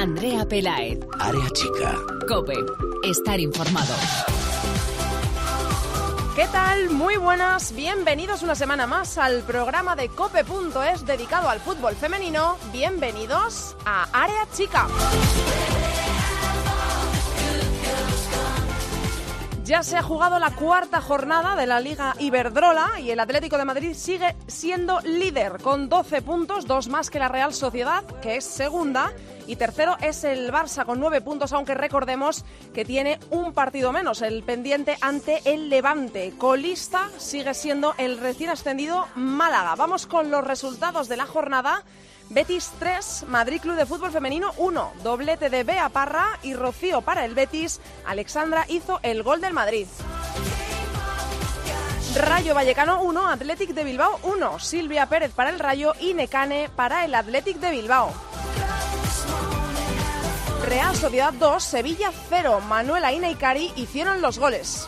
Andrea 0.00 0.46
Pelaez. 0.48 0.98
Área 1.18 1.50
chica. 1.50 1.94
Cope. 2.26 2.54
Estar 3.04 3.38
informado. 3.38 3.94
¿Qué 6.34 6.46
tal? 6.46 6.88
Muy 6.88 7.18
buenas, 7.18 7.74
bienvenidos 7.74 8.42
una 8.42 8.54
semana 8.54 8.86
más 8.86 9.18
al 9.18 9.42
programa 9.42 9.96
de 9.96 10.08
cope.es 10.08 11.04
dedicado 11.04 11.50
al 11.50 11.60
fútbol 11.60 11.96
femenino. 11.96 12.56
Bienvenidos 12.72 13.76
a 13.84 14.08
Área 14.14 14.48
Chica. 14.54 14.86
Ya 19.70 19.84
se 19.84 19.96
ha 19.96 20.02
jugado 20.02 20.38
la 20.38 20.50
cuarta 20.50 21.00
jornada 21.00 21.54
de 21.54 21.66
la 21.66 21.78
Liga 21.78 22.16
Iberdrola 22.18 22.98
y 22.98 23.12
el 23.12 23.20
Atlético 23.20 23.56
de 23.56 23.64
Madrid 23.64 23.94
sigue 23.94 24.34
siendo 24.48 25.00
líder 25.02 25.58
con 25.62 25.88
12 25.88 26.22
puntos, 26.22 26.66
dos 26.66 26.88
más 26.88 27.08
que 27.08 27.20
la 27.20 27.28
Real 27.28 27.54
Sociedad, 27.54 28.02
que 28.20 28.36
es 28.36 28.44
segunda, 28.44 29.12
y 29.50 29.56
tercero 29.56 29.96
es 30.00 30.22
el 30.22 30.52
Barça 30.52 30.86
con 30.86 31.00
9 31.00 31.22
puntos, 31.22 31.52
aunque 31.52 31.74
recordemos 31.74 32.44
que 32.72 32.84
tiene 32.84 33.18
un 33.30 33.52
partido 33.52 33.90
menos, 33.90 34.22
el 34.22 34.44
pendiente 34.44 34.96
ante 35.00 35.40
el 35.44 35.68
Levante. 35.68 36.34
Colista 36.38 37.10
sigue 37.18 37.52
siendo 37.54 37.94
el 37.98 38.18
recién 38.18 38.50
ascendido 38.50 39.08
Málaga. 39.16 39.74
Vamos 39.74 40.06
con 40.06 40.30
los 40.30 40.44
resultados 40.44 41.08
de 41.08 41.16
la 41.16 41.26
jornada. 41.26 41.82
Betis 42.28 42.70
3, 42.78 43.24
Madrid 43.26 43.60
Club 43.60 43.74
de 43.74 43.86
Fútbol 43.86 44.12
Femenino 44.12 44.52
1, 44.56 44.92
doblete 45.02 45.50
de 45.50 45.64
Bea 45.64 45.88
Parra 45.88 46.38
y 46.44 46.54
Rocío 46.54 47.00
para 47.00 47.24
el 47.24 47.34
Betis. 47.34 47.80
Alexandra 48.06 48.66
hizo 48.68 49.00
el 49.02 49.24
gol 49.24 49.40
del 49.40 49.52
Madrid. 49.52 49.88
Rayo 52.14 52.54
Vallecano 52.54 53.02
1, 53.02 53.28
Athletic 53.28 53.70
de 53.70 53.82
Bilbao 53.82 54.20
1, 54.22 54.60
Silvia 54.60 55.06
Pérez 55.06 55.32
para 55.32 55.50
el 55.50 55.58
Rayo 55.58 55.94
y 55.98 56.14
Necane 56.14 56.70
para 56.76 57.04
el 57.04 57.16
Athletic 57.16 57.56
de 57.56 57.72
Bilbao. 57.72 58.12
Real 60.66 60.94
Sociedad 60.94 61.32
2, 61.32 61.62
Sevilla 61.62 62.12
0, 62.28 62.60
Manuela 62.68 63.12
Ina 63.12 63.30
y 63.30 63.34
Cari 63.34 63.72
hicieron 63.76 64.20
los 64.20 64.38
goles. 64.38 64.86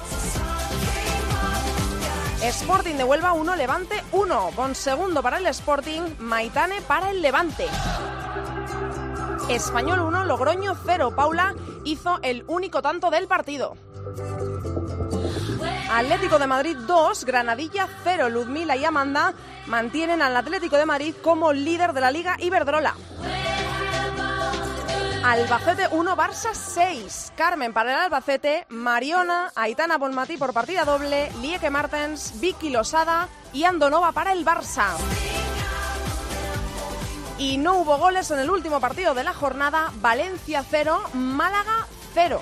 Sporting 2.42 2.96
de 2.96 3.04
Huelva 3.04 3.32
1, 3.32 3.56
Levante 3.56 4.02
1. 4.12 4.50
Bon 4.56 4.74
segundo 4.74 5.22
para 5.22 5.38
el 5.38 5.46
Sporting, 5.46 6.02
Maitane 6.18 6.82
para 6.82 7.10
el 7.10 7.22
Levante. 7.22 7.66
Español 9.48 10.00
1, 10.00 10.24
Logroño 10.24 10.76
0. 10.84 11.14
Paula 11.16 11.54
hizo 11.84 12.18
el 12.22 12.44
único 12.48 12.82
tanto 12.82 13.10
del 13.10 13.26
partido. 13.26 13.76
Atlético 15.90 16.38
de 16.38 16.46
Madrid 16.46 16.76
2, 16.86 17.24
Granadilla 17.24 17.88
0. 18.04 18.28
Ludmila 18.28 18.76
y 18.76 18.84
Amanda 18.84 19.34
mantienen 19.66 20.20
al 20.22 20.36
Atlético 20.36 20.76
de 20.76 20.86
Madrid 20.86 21.14
como 21.22 21.52
líder 21.52 21.92
de 21.92 22.00
la 22.00 22.10
Liga 22.10 22.36
Iberdrola. 22.38 22.94
Albacete 25.24 25.86
1, 25.88 26.16
Barça 26.16 26.52
6. 26.52 27.32
Carmen 27.36 27.72
para 27.72 27.92
el 27.92 27.98
Albacete, 28.00 28.66
Mariona, 28.68 29.52
Aitana 29.54 29.96
Bonmatí 29.96 30.36
por 30.36 30.52
partida 30.52 30.84
doble, 30.84 31.30
Lieke 31.40 31.70
Martens, 31.70 32.40
Vicky 32.40 32.70
Losada 32.70 33.28
y 33.52 33.62
Andonova 33.62 34.10
para 34.10 34.32
el 34.32 34.44
Barça. 34.44 34.88
Y 37.38 37.56
no 37.56 37.74
hubo 37.74 37.98
goles 37.98 38.32
en 38.32 38.40
el 38.40 38.50
último 38.50 38.80
partido 38.80 39.14
de 39.14 39.22
la 39.22 39.32
jornada, 39.32 39.92
Valencia 40.00 40.64
0, 40.68 41.00
Málaga 41.14 41.86
0. 42.14 42.40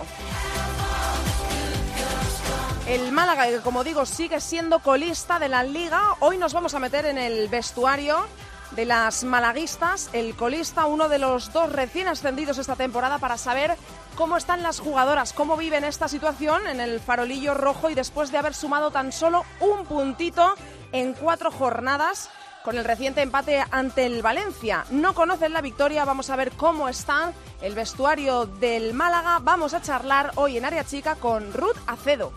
El 2.87 3.13
Málaga, 3.13 3.47
que 3.47 3.61
como 3.61 3.85
digo 3.85 4.07
sigue 4.07 4.41
siendo 4.41 4.79
colista 4.79 5.39
de 5.39 5.51
la 5.51 5.65
liga, 5.65 6.17
hoy 6.21 6.39
nos 6.39 6.55
vamos 6.55 6.75
a 6.75 6.79
meter 6.79 7.05
en 7.05 7.19
el 7.19 7.49
vestuario 7.49 8.27
de 8.73 8.85
las 8.85 9.25
malaguistas, 9.25 10.11
el 10.13 10.35
colista, 10.37 10.87
uno 10.87 11.09
de 11.09 11.19
los 11.19 11.53
dos 11.53 11.73
recién 11.73 12.09
ascendidos 12.09 12.59
esta 12.59 12.77
temporada, 12.77 13.19
para 13.19 13.39
saber 13.39 13.77
cómo 14.17 14.37
están 14.37 14.63
las 14.63 14.81
jugadoras, 14.81 15.33
cómo 15.33 15.57
viven 15.57 15.85
esta 15.85 16.09
situación 16.09 16.67
en 16.67 16.81
el 16.81 17.01
farolillo 17.01 17.55
rojo 17.55 17.91
y 17.91 17.95
después 17.95 18.31
de 18.31 18.39
haber 18.39 18.55
sumado 18.55 18.91
tan 18.91 19.13
solo 19.13 19.45
un 19.61 19.85
puntito 19.87 20.55
en 20.93 21.15
cuatro 21.15 21.51
jornadas 21.51 22.31
con 22.63 22.77
el 22.77 22.85
reciente 22.85 23.23
empate 23.23 23.65
ante 23.71 24.07
el 24.07 24.23
Valencia. 24.23 24.85
No 24.91 25.15
conocen 25.15 25.53
la 25.53 25.63
victoria, 25.63 26.05
vamos 26.05 26.31
a 26.31 26.37
ver 26.37 26.53
cómo 26.53 26.89
está 26.89 27.33
el 27.63 27.75
vestuario 27.75 28.47
del 28.47 28.95
Málaga. 28.95 29.39
Vamos 29.41 29.75
a 29.75 29.81
charlar 29.81 30.33
hoy 30.35 30.59
en 30.59 30.65
Área 30.65 30.85
Chica 30.85 31.15
con 31.17 31.53
Ruth 31.53 31.79
Acedo. 31.87 32.33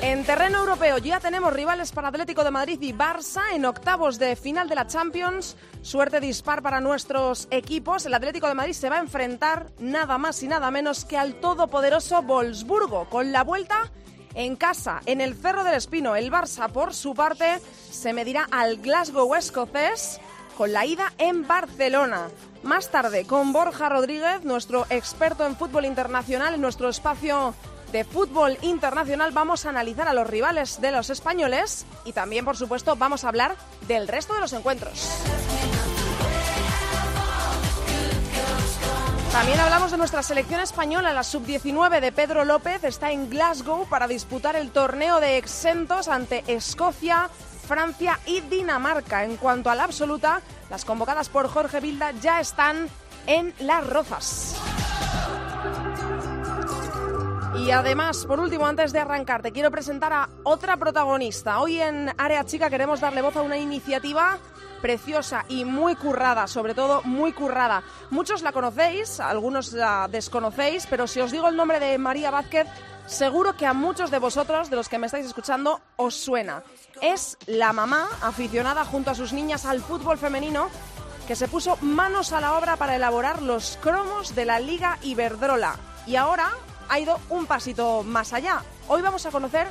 En 0.00 0.24
terreno 0.24 0.60
europeo 0.60 0.98
ya 0.98 1.18
tenemos 1.18 1.52
rivales 1.52 1.90
para 1.90 2.08
Atlético 2.08 2.44
de 2.44 2.52
Madrid 2.52 2.80
y 2.80 2.92
Barça 2.92 3.42
en 3.52 3.64
octavos 3.64 4.20
de 4.20 4.36
final 4.36 4.68
de 4.68 4.76
la 4.76 4.86
Champions. 4.86 5.56
Suerte 5.82 6.20
dispar 6.20 6.62
para 6.62 6.80
nuestros 6.80 7.48
equipos. 7.50 8.06
El 8.06 8.14
Atlético 8.14 8.46
de 8.46 8.54
Madrid 8.54 8.74
se 8.74 8.90
va 8.90 8.96
a 8.96 9.00
enfrentar 9.00 9.66
nada 9.80 10.16
más 10.16 10.40
y 10.44 10.48
nada 10.48 10.70
menos 10.70 11.04
que 11.04 11.18
al 11.18 11.34
todopoderoso 11.40 12.22
Wolfsburgo 12.22 13.08
con 13.08 13.32
la 13.32 13.42
vuelta 13.42 13.90
en 14.34 14.54
casa, 14.54 15.00
en 15.04 15.20
el 15.20 15.34
Cerro 15.34 15.64
del 15.64 15.74
Espino. 15.74 16.14
El 16.14 16.30
Barça, 16.30 16.70
por 16.70 16.94
su 16.94 17.14
parte, 17.14 17.58
se 17.90 18.12
medirá 18.12 18.46
al 18.52 18.76
Glasgow 18.76 19.34
escocés 19.34 20.20
con 20.56 20.72
la 20.72 20.86
ida 20.86 21.12
en 21.18 21.44
Barcelona. 21.44 22.28
Más 22.62 22.90
tarde, 22.90 23.26
con 23.26 23.52
Borja 23.52 23.88
Rodríguez, 23.88 24.44
nuestro 24.44 24.86
experto 24.90 25.44
en 25.44 25.56
fútbol 25.56 25.86
internacional, 25.86 26.54
en 26.54 26.60
nuestro 26.60 26.88
espacio 26.88 27.52
de 27.92 28.04
fútbol 28.04 28.58
internacional 28.62 29.32
vamos 29.32 29.66
a 29.66 29.70
analizar 29.70 30.08
a 30.08 30.14
los 30.14 30.26
rivales 30.26 30.80
de 30.80 30.90
los 30.90 31.10
españoles 31.10 31.86
y 32.04 32.12
también, 32.12 32.44
por 32.44 32.56
supuesto, 32.56 32.96
vamos 32.96 33.24
a 33.24 33.28
hablar 33.28 33.56
del 33.86 34.08
resto 34.08 34.34
de 34.34 34.40
los 34.40 34.52
encuentros. 34.52 35.08
También 39.32 39.60
hablamos 39.60 39.90
de 39.90 39.98
nuestra 39.98 40.22
selección 40.22 40.60
española, 40.60 41.12
la 41.12 41.22
sub-19 41.22 42.00
de 42.00 42.12
Pedro 42.12 42.44
López 42.44 42.82
está 42.82 43.12
en 43.12 43.28
Glasgow 43.28 43.86
para 43.88 44.08
disputar 44.08 44.56
el 44.56 44.70
torneo 44.70 45.20
de 45.20 45.36
exentos 45.36 46.08
ante 46.08 46.42
Escocia, 46.46 47.28
Francia 47.66 48.18
y 48.26 48.40
Dinamarca. 48.40 49.24
En 49.24 49.36
cuanto 49.36 49.70
a 49.70 49.74
la 49.74 49.84
absoluta, 49.84 50.40
las 50.70 50.84
convocadas 50.84 51.28
por 51.28 51.46
Jorge 51.48 51.80
Vilda 51.80 52.12
ya 52.12 52.40
están 52.40 52.88
en 53.26 53.54
Las 53.60 53.86
Rozas. 53.86 54.56
Y 57.56 57.70
además, 57.70 58.26
por 58.26 58.40
último, 58.40 58.66
antes 58.66 58.92
de 58.92 58.98
arrancar, 58.98 59.42
te 59.42 59.52
quiero 59.52 59.70
presentar 59.70 60.12
a 60.12 60.28
otra 60.44 60.76
protagonista. 60.76 61.60
Hoy 61.60 61.80
en 61.80 62.12
Área 62.18 62.44
Chica 62.44 62.70
queremos 62.70 63.00
darle 63.00 63.22
voz 63.22 63.36
a 63.36 63.42
una 63.42 63.56
iniciativa 63.56 64.38
preciosa 64.82 65.44
y 65.48 65.64
muy 65.64 65.96
currada, 65.96 66.46
sobre 66.46 66.74
todo 66.74 67.02
muy 67.02 67.32
currada. 67.32 67.82
Muchos 68.10 68.42
la 68.42 68.52
conocéis, 68.52 69.18
algunos 69.18 69.72
la 69.72 70.08
desconocéis, 70.10 70.86
pero 70.86 71.06
si 71.06 71.20
os 71.20 71.32
digo 71.32 71.48
el 71.48 71.56
nombre 71.56 71.80
de 71.80 71.98
María 71.98 72.30
Vázquez, 72.30 72.66
seguro 73.06 73.56
que 73.56 73.66
a 73.66 73.72
muchos 73.72 74.10
de 74.10 74.18
vosotros, 74.18 74.70
de 74.70 74.76
los 74.76 74.88
que 74.88 74.98
me 74.98 75.06
estáis 75.06 75.26
escuchando, 75.26 75.80
os 75.96 76.14
suena. 76.14 76.62
Es 77.00 77.38
la 77.46 77.72
mamá 77.72 78.08
aficionada 78.22 78.84
junto 78.84 79.10
a 79.10 79.14
sus 79.14 79.32
niñas 79.32 79.64
al 79.64 79.80
fútbol 79.80 80.18
femenino 80.18 80.68
que 81.26 81.36
se 81.36 81.48
puso 81.48 81.76
manos 81.82 82.32
a 82.32 82.40
la 82.40 82.54
obra 82.54 82.76
para 82.76 82.96
elaborar 82.96 83.42
los 83.42 83.78
cromos 83.82 84.34
de 84.34 84.44
la 84.44 84.60
Liga 84.60 84.98
Iberdrola. 85.02 85.76
Y 86.06 86.16
ahora 86.16 86.52
ha 86.88 86.98
ido 86.98 87.18
un 87.28 87.46
pasito 87.46 88.02
más 88.02 88.32
allá. 88.32 88.62
Hoy 88.88 89.02
vamos 89.02 89.26
a 89.26 89.30
conocer 89.30 89.68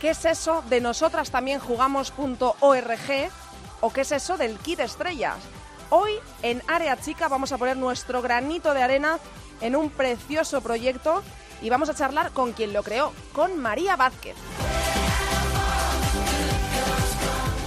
qué 0.00 0.10
es 0.10 0.24
eso 0.24 0.62
de 0.68 0.80
nosotras 0.80 1.30
también 1.30 1.60
jugamos.org 1.60 3.30
o 3.80 3.92
qué 3.92 4.00
es 4.00 4.12
eso 4.12 4.36
del 4.36 4.58
kit 4.58 4.80
estrellas. 4.80 5.36
Hoy 5.90 6.12
en 6.42 6.62
Área 6.68 7.00
Chica 7.00 7.28
vamos 7.28 7.52
a 7.52 7.58
poner 7.58 7.76
nuestro 7.76 8.22
granito 8.22 8.74
de 8.74 8.82
arena 8.82 9.18
en 9.60 9.76
un 9.76 9.90
precioso 9.90 10.60
proyecto 10.60 11.22
y 11.62 11.68
vamos 11.68 11.88
a 11.88 11.94
charlar 11.94 12.30
con 12.30 12.52
quien 12.52 12.72
lo 12.72 12.82
creó, 12.82 13.12
con 13.32 13.58
María 13.58 13.96
Vázquez. 13.96 14.36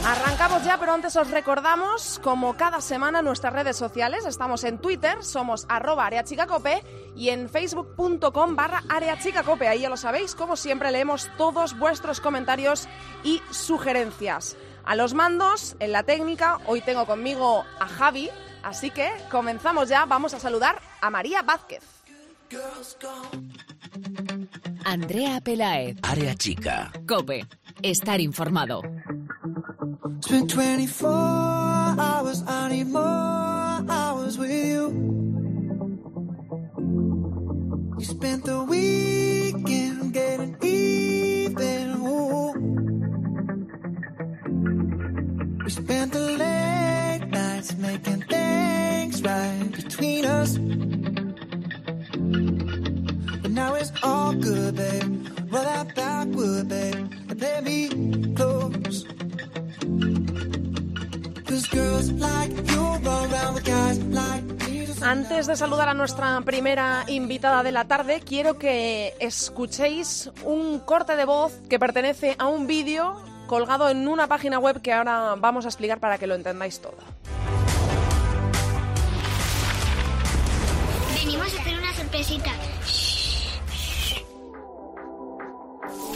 Arrancamos 0.06 0.66
ya, 0.66 0.78
pero 0.78 0.94
antes 0.94 1.16
os 1.16 1.32
recordamos, 1.32 2.20
como 2.22 2.58
cada 2.58 2.82
semana, 2.82 3.22
nuestras 3.22 3.54
redes 3.54 3.78
sociales. 3.78 4.26
Estamos 4.26 4.66
en 4.66 4.78
Twitter, 4.78 5.24
somos 5.24 5.66
arroba 5.70 6.06
areachicacope 6.06 6.84
y 7.16 7.30
en 7.30 7.50
facebook.com 7.50 8.56
barra 8.56 8.84
areachicacope. 8.90 9.68
Ahí 9.68 9.82
ya 9.82 9.90
lo 9.90 9.96
sabéis, 9.96 10.36
como 10.36 10.58
siempre 10.58 10.92
leemos 10.92 11.30
todos 11.38 11.80
vuestros 11.80 12.20
comentarios 12.20 12.90
y 13.24 13.42
sugerencias. 13.50 14.58
A 14.84 14.96
los 14.96 15.14
mandos, 15.14 15.78
en 15.80 15.94
la 15.94 16.04
técnica, 16.04 16.60
hoy 16.66 16.82
tengo 16.82 17.06
conmigo 17.06 17.64
a 17.80 17.88
Javi, 17.88 18.30
así 18.62 18.92
que 18.92 19.10
comenzamos 19.32 19.88
ya, 19.88 20.06
vamos 20.06 20.34
a 20.34 20.40
saludar 20.40 20.82
a 21.00 21.10
María 21.10 21.42
Vázquez. 21.44 21.84
Andrea 24.84 25.40
Pelaez. 25.42 25.98
Área 26.04 26.36
chica. 26.36 26.92
Cope. 27.08 27.48
Estar 27.82 28.20
informado. 28.20 28.82
Spent 30.04 30.50
24 30.50 31.10
hours, 31.10 32.44
I 32.46 32.68
need 32.68 32.88
more 32.88 33.02
hours 33.02 34.38
with 34.38 34.52
you. 34.52 34.84
You 37.98 38.06
spent 38.06 38.44
the 38.44 38.66
weekend 38.66 40.14
getting 40.14 40.58
even. 40.62 41.92
Ooh. 42.06 42.52
We 45.64 45.70
spent 45.70 46.12
the 46.12 46.20
late 46.20 47.28
nights 47.32 47.78
making 47.78 48.24
things. 48.24 49.22
right 49.22 49.72
between 49.72 50.26
us. 50.26 50.58
But 53.42 53.52
now 53.52 53.76
it's 53.76 53.94
all 54.04 54.34
good, 54.34 54.76
babe. 54.76 55.28
Roll 55.50 55.64
that 55.64 55.96
backward, 55.96 56.68
babe, 56.68 57.10
and 57.30 57.40
play 57.40 57.62
me 57.62 58.13
Antes 65.34 65.48
de 65.48 65.56
saludar 65.56 65.90
a 65.90 65.96
nuestra 65.96 66.40
primera 66.42 67.06
invitada 67.08 67.64
de 67.64 67.72
la 67.72 67.86
tarde, 67.86 68.22
quiero 68.24 68.60
que 68.60 69.16
escuchéis 69.20 70.30
un 70.46 70.78
corte 70.78 71.16
de 71.16 71.26
voz 71.26 71.60
que 71.68 71.80
pertenece 71.80 72.36
a 72.38 72.46
un 72.46 72.68
vídeo 72.68 73.20
colgado 73.48 73.90
en 73.90 74.08
una 74.08 74.28
página 74.28 74.60
web 74.60 74.80
que 74.84 74.94
ahora 74.94 75.34
vamos 75.36 75.66
a 75.66 75.70
explicar 75.70 76.00
para 76.00 76.20
que 76.20 76.28
lo 76.28 76.36
entendáis 76.36 76.80
todo. 76.80 76.98
Venimos 81.16 81.52
a 81.58 81.62
hacer 81.62 81.80
una 81.80 81.94
sorpresita. 81.96 82.52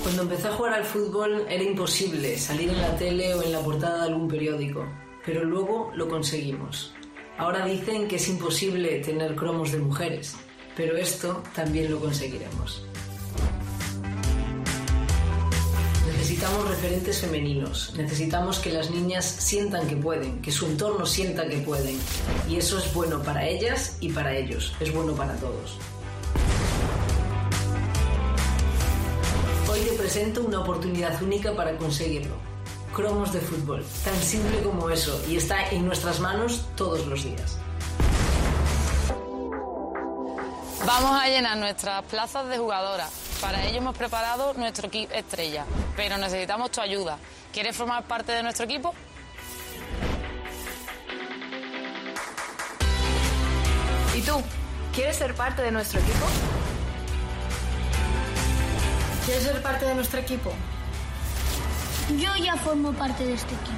Cuando 0.03 0.21
empecé 0.21 0.47
a 0.47 0.51
jugar 0.51 0.73
al 0.75 0.83
fútbol 0.83 1.47
era 1.49 1.63
imposible 1.63 2.37
salir 2.37 2.69
en 2.69 2.81
la 2.81 2.95
tele 2.97 3.33
o 3.33 3.41
en 3.41 3.51
la 3.51 3.61
portada 3.61 4.03
de 4.03 4.09
algún 4.09 4.27
periódico, 4.27 4.85
pero 5.25 5.43
luego 5.43 5.89
lo 5.95 6.07
conseguimos. 6.07 6.93
Ahora 7.37 7.65
dicen 7.65 8.07
que 8.07 8.15
es 8.15 8.27
imposible 8.29 8.99
tener 8.99 9.35
cromos 9.35 9.71
de 9.71 9.77
mujeres, 9.77 10.35
pero 10.75 10.97
esto 10.97 11.43
también 11.55 11.91
lo 11.91 11.99
conseguiremos. 11.99 12.83
Necesitamos 16.07 16.67
referentes 16.67 17.19
femeninos, 17.19 17.93
necesitamos 17.95 18.57
que 18.57 18.71
las 18.71 18.89
niñas 18.89 19.23
sientan 19.25 19.87
que 19.87 19.95
pueden, 19.95 20.41
que 20.41 20.51
su 20.51 20.65
entorno 20.65 21.05
sienta 21.05 21.47
que 21.47 21.59
pueden, 21.59 21.99
y 22.49 22.55
eso 22.55 22.79
es 22.79 22.91
bueno 22.91 23.21
para 23.21 23.45
ellas 23.47 23.97
y 24.01 24.09
para 24.09 24.35
ellos, 24.35 24.73
es 24.79 24.91
bueno 24.91 25.13
para 25.13 25.35
todos. 25.35 25.77
Hoy 29.69 29.79
te 29.81 29.93
presento 29.95 30.41
una 30.41 30.61
oportunidad 30.61 31.21
única 31.21 31.55
para 31.55 31.77
conseguirlo. 31.77 32.56
Cromos 32.93 33.31
de 33.31 33.39
fútbol, 33.41 33.85
tan 34.03 34.15
simple 34.21 34.61
como 34.63 34.89
eso, 34.89 35.21
y 35.27 35.37
está 35.37 35.69
en 35.69 35.85
nuestras 35.85 36.19
manos 36.19 36.65
todos 36.75 37.05
los 37.05 37.23
días. 37.23 37.57
Vamos 40.85 41.21
a 41.21 41.27
llenar 41.27 41.57
nuestras 41.57 42.03
plazas 42.05 42.47
de 42.47 42.57
jugadoras. 42.57 43.11
Para 43.41 43.63
ello 43.65 43.79
hemos 43.79 43.95
preparado 43.95 44.53
nuestro 44.53 44.89
kit 44.89 45.11
estrella, 45.11 45.65
pero 45.95 46.17
necesitamos 46.17 46.71
tu 46.71 46.81
ayuda. 46.81 47.17
¿Quieres 47.51 47.75
formar 47.75 48.03
parte 48.05 48.31
de 48.31 48.41
nuestro 48.41 48.65
equipo? 48.65 48.93
¿Y 54.15 54.21
tú? 54.21 54.41
¿Quieres 54.93 55.15
ser 55.17 55.35
parte 55.35 55.61
de 55.61 55.71
nuestro 55.71 55.99
equipo? 55.99 56.25
¿Quieres 59.25 59.43
ser 59.43 59.61
parte 59.61 59.85
de 59.85 59.93
nuestro 59.93 60.19
equipo? 60.19 60.53
Yo 62.15 62.29
ya 62.41 62.55
formo 62.55 62.93
parte 62.93 63.25
de 63.25 63.33
este 63.33 63.53
equipo. 63.53 63.73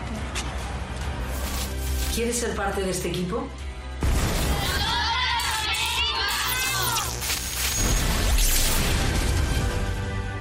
¿Quieres 2.14 2.38
ser 2.38 2.56
parte 2.56 2.84
de 2.84 2.92
este 2.92 3.10
equipo? 3.10 3.48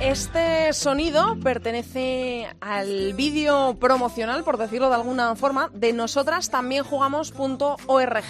Este 0.01 0.73
sonido 0.75 1.37
pertenece 1.43 2.49
al 2.61 3.15
vídeo 3.15 3.77
promocional, 3.81 4.45
por 4.45 4.59
decirlo 4.59 4.91
de 4.91 4.95
alguna 4.95 5.35
forma, 5.35 5.71
de 5.73 5.93
nosotras 5.93 6.51
también 6.51 6.85
jugamos.org, 6.85 8.25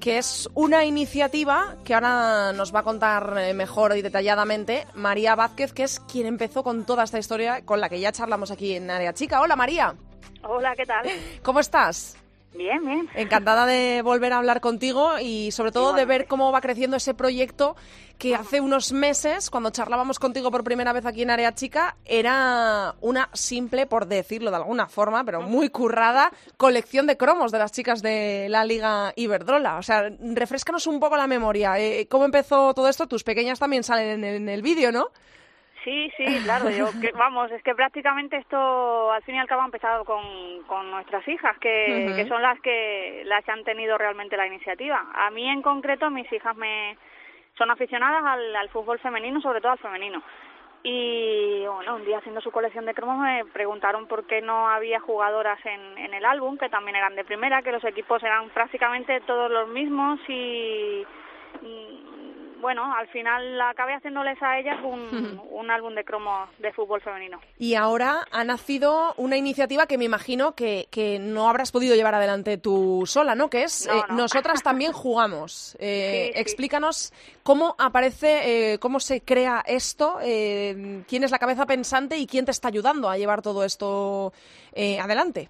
que 0.00 0.18
es 0.18 0.48
una 0.54 0.84
iniciativa 0.84 1.76
que 1.84 1.94
ahora 1.94 2.52
nos 2.52 2.74
va 2.74 2.80
a 2.80 2.82
contar 2.82 3.36
eh, 3.38 3.54
mejor 3.54 3.96
y 3.96 4.02
detalladamente 4.02 4.86
María 4.94 5.34
Vázquez, 5.34 5.72
que 5.72 5.84
es 5.84 6.00
quien 6.00 6.26
empezó 6.26 6.64
con 6.64 6.84
toda 6.84 7.04
esta 7.04 7.18
historia 7.18 7.64
con 7.64 7.80
la 7.80 7.88
que 7.88 8.00
ya 8.00 8.10
charlamos 8.10 8.50
aquí 8.50 8.74
en 8.74 8.90
Área 8.90 9.12
Chica. 9.12 9.40
Hola 9.40 9.56
María, 9.56 9.94
Hola, 10.42 10.74
¿qué 10.74 10.86
tal? 10.86 11.06
¿cómo 11.42 11.60
estás? 11.60 12.16
Bien, 12.52 12.84
bien. 12.84 13.08
Encantada 13.14 13.64
de 13.64 14.02
volver 14.02 14.32
a 14.32 14.38
hablar 14.38 14.60
contigo 14.60 15.18
y 15.20 15.52
sobre 15.52 15.70
todo 15.70 15.92
de 15.92 16.04
ver 16.04 16.26
cómo 16.26 16.50
va 16.50 16.60
creciendo 16.60 16.96
ese 16.96 17.14
proyecto 17.14 17.76
que 18.18 18.34
hace 18.34 18.60
unos 18.60 18.92
meses, 18.92 19.50
cuando 19.50 19.70
charlábamos 19.70 20.18
contigo 20.18 20.50
por 20.50 20.64
primera 20.64 20.92
vez 20.92 21.06
aquí 21.06 21.22
en 21.22 21.30
Área 21.30 21.54
Chica, 21.54 21.96
era 22.04 22.96
una 23.00 23.30
simple, 23.32 23.86
por 23.86 24.06
decirlo 24.06 24.50
de 24.50 24.56
alguna 24.56 24.88
forma, 24.88 25.24
pero 25.24 25.42
muy 25.42 25.70
currada, 25.70 26.32
colección 26.56 27.06
de 27.06 27.16
cromos 27.16 27.52
de 27.52 27.58
las 27.58 27.72
chicas 27.72 28.02
de 28.02 28.48
la 28.50 28.64
Liga 28.64 29.12
Iberdrola. 29.14 29.78
O 29.78 29.82
sea, 29.82 30.10
refrescanos 30.20 30.86
un 30.88 30.98
poco 30.98 31.16
la 31.16 31.28
memoria. 31.28 31.78
Eh, 31.78 32.08
¿Cómo 32.10 32.24
empezó 32.24 32.74
todo 32.74 32.88
esto? 32.88 33.06
Tus 33.06 33.22
pequeñas 33.22 33.60
también 33.60 33.84
salen 33.84 34.08
en 34.08 34.24
el, 34.24 34.34
en 34.36 34.48
el 34.48 34.60
vídeo, 34.60 34.90
¿no? 34.90 35.12
Sí, 35.84 36.12
sí, 36.16 36.24
claro. 36.44 36.70
Yo, 36.70 36.88
que, 37.00 37.10
vamos, 37.16 37.50
es 37.50 37.62
que 37.62 37.74
prácticamente 37.74 38.36
esto 38.36 39.12
al 39.12 39.22
fin 39.22 39.36
y 39.36 39.38
al 39.38 39.46
cabo 39.46 39.62
ha 39.62 39.66
empezado 39.66 40.04
con, 40.04 40.62
con 40.66 40.90
nuestras 40.90 41.26
hijas, 41.28 41.56
que, 41.58 42.12
que 42.16 42.28
son 42.28 42.42
las 42.42 42.60
que 42.60 43.22
las 43.24 43.44
que 43.44 43.52
han 43.52 43.64
tenido 43.64 43.96
realmente 43.96 44.36
la 44.36 44.46
iniciativa. 44.46 45.06
A 45.14 45.30
mí 45.30 45.48
en 45.48 45.62
concreto, 45.62 46.10
mis 46.10 46.30
hijas 46.32 46.56
me 46.56 46.96
son 47.56 47.70
aficionadas 47.70 48.24
al, 48.24 48.56
al 48.56 48.68
fútbol 48.70 48.98
femenino, 48.98 49.40
sobre 49.40 49.60
todo 49.60 49.72
al 49.72 49.78
femenino. 49.78 50.22
Y 50.82 51.66
bueno, 51.66 51.96
un 51.96 52.06
día 52.06 52.18
haciendo 52.18 52.40
su 52.40 52.50
colección 52.50 52.86
de 52.86 52.94
cromos 52.94 53.18
me 53.18 53.44
preguntaron 53.52 54.06
por 54.06 54.26
qué 54.26 54.40
no 54.40 54.68
había 54.68 54.98
jugadoras 54.98 55.58
en, 55.66 55.98
en 55.98 56.14
el 56.14 56.24
álbum, 56.24 56.56
que 56.56 56.70
también 56.70 56.96
eran 56.96 57.14
de 57.16 57.24
primera, 57.24 57.60
que 57.60 57.72
los 57.72 57.84
equipos 57.84 58.22
eran 58.22 58.48
prácticamente 58.50 59.20
todos 59.26 59.50
los 59.50 59.68
mismos 59.68 60.18
y 60.28 61.04
bueno, 62.60 62.92
al 62.94 63.08
final 63.08 63.60
acabé 63.60 63.94
haciéndoles 63.94 64.40
a 64.42 64.58
ellas 64.58 64.78
un, 64.84 65.40
un 65.50 65.70
álbum 65.70 65.94
de 65.94 66.04
cromos 66.04 66.48
de 66.58 66.72
fútbol 66.72 67.00
femenino. 67.00 67.40
Y 67.58 67.74
ahora 67.74 68.26
ha 68.30 68.44
nacido 68.44 69.14
una 69.16 69.36
iniciativa 69.36 69.86
que 69.86 69.98
me 69.98 70.04
imagino 70.04 70.54
que, 70.54 70.88
que 70.90 71.18
no 71.18 71.48
habrás 71.48 71.72
podido 71.72 71.94
llevar 71.94 72.14
adelante 72.14 72.58
tú 72.58 73.04
sola, 73.06 73.34
¿no? 73.34 73.50
Que 73.50 73.64
es 73.64 73.86
No, 73.86 73.94
eh, 73.94 74.02
no. 74.08 74.16
Nosotras 74.16 74.62
también 74.62 74.92
jugamos. 74.92 75.76
Eh, 75.78 76.08
Sí, 76.10 76.32
sí. 76.34 76.40
Explícanos 76.40 77.12
cómo 77.42 77.74
aparece, 77.78 78.72
eh, 78.72 78.78
cómo 78.78 79.00
se 79.00 79.22
crea 79.22 79.62
esto, 79.66 80.18
eh, 80.22 81.02
quién 81.08 81.24
es 81.24 81.30
la 81.30 81.38
cabeza 81.38 81.66
pensante 81.66 82.16
y 82.16 82.26
quién 82.26 82.44
te 82.44 82.50
está 82.50 82.68
ayudando 82.68 83.08
a 83.08 83.16
llevar 83.16 83.42
todo 83.42 83.64
esto 83.64 84.32
eh, 84.72 84.98
adelante. 85.00 85.48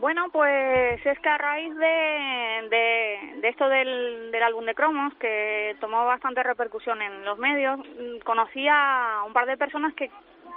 Bueno, 0.00 0.28
pues 0.32 1.04
es 1.04 1.18
que 1.18 1.28
a 1.28 1.36
raíz 1.36 1.76
de, 1.76 2.68
de, 2.70 3.40
de 3.42 3.48
esto 3.48 3.68
del, 3.68 4.30
del 4.32 4.42
álbum 4.42 4.64
de 4.64 4.74
cromos, 4.74 5.12
que 5.16 5.76
tomó 5.78 6.06
bastante 6.06 6.42
repercusión 6.42 7.02
en 7.02 7.22
los 7.22 7.38
medios, 7.38 7.78
mm, 7.78 8.20
conocí 8.24 8.66
a 8.66 9.22
un 9.26 9.34
par 9.34 9.44
de 9.44 9.58
personas 9.58 9.92
que 9.92 10.10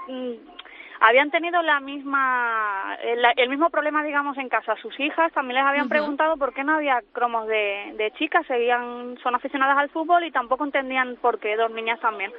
mm, 0.08 0.32
habían 1.02 1.30
tenido 1.30 1.62
la 1.62 1.82
misma 1.82 2.98
el, 3.04 3.22
el 3.36 3.50
mismo 3.50 3.70
problema, 3.70 4.02
digamos, 4.02 4.38
en 4.38 4.48
casa. 4.48 4.78
Sus 4.78 4.98
hijas 5.02 5.34
también 5.34 5.56
les 5.60 5.66
habían 5.66 5.90
preguntado 5.90 6.38
por 6.38 6.54
qué 6.54 6.64
no 6.64 6.76
había 6.76 7.02
cromos 7.12 7.46
de, 7.48 7.96
de 7.98 8.12
chicas, 8.12 8.46
seguían, 8.48 9.18
son 9.22 9.36
aficionadas 9.36 9.78
al 9.78 9.90
fútbol 9.90 10.24
y 10.24 10.32
tampoco 10.32 10.64
entendían 10.64 11.18
por 11.18 11.40
qué 11.40 11.58
dos 11.58 11.72
niñas 11.72 12.00
también. 12.00 12.32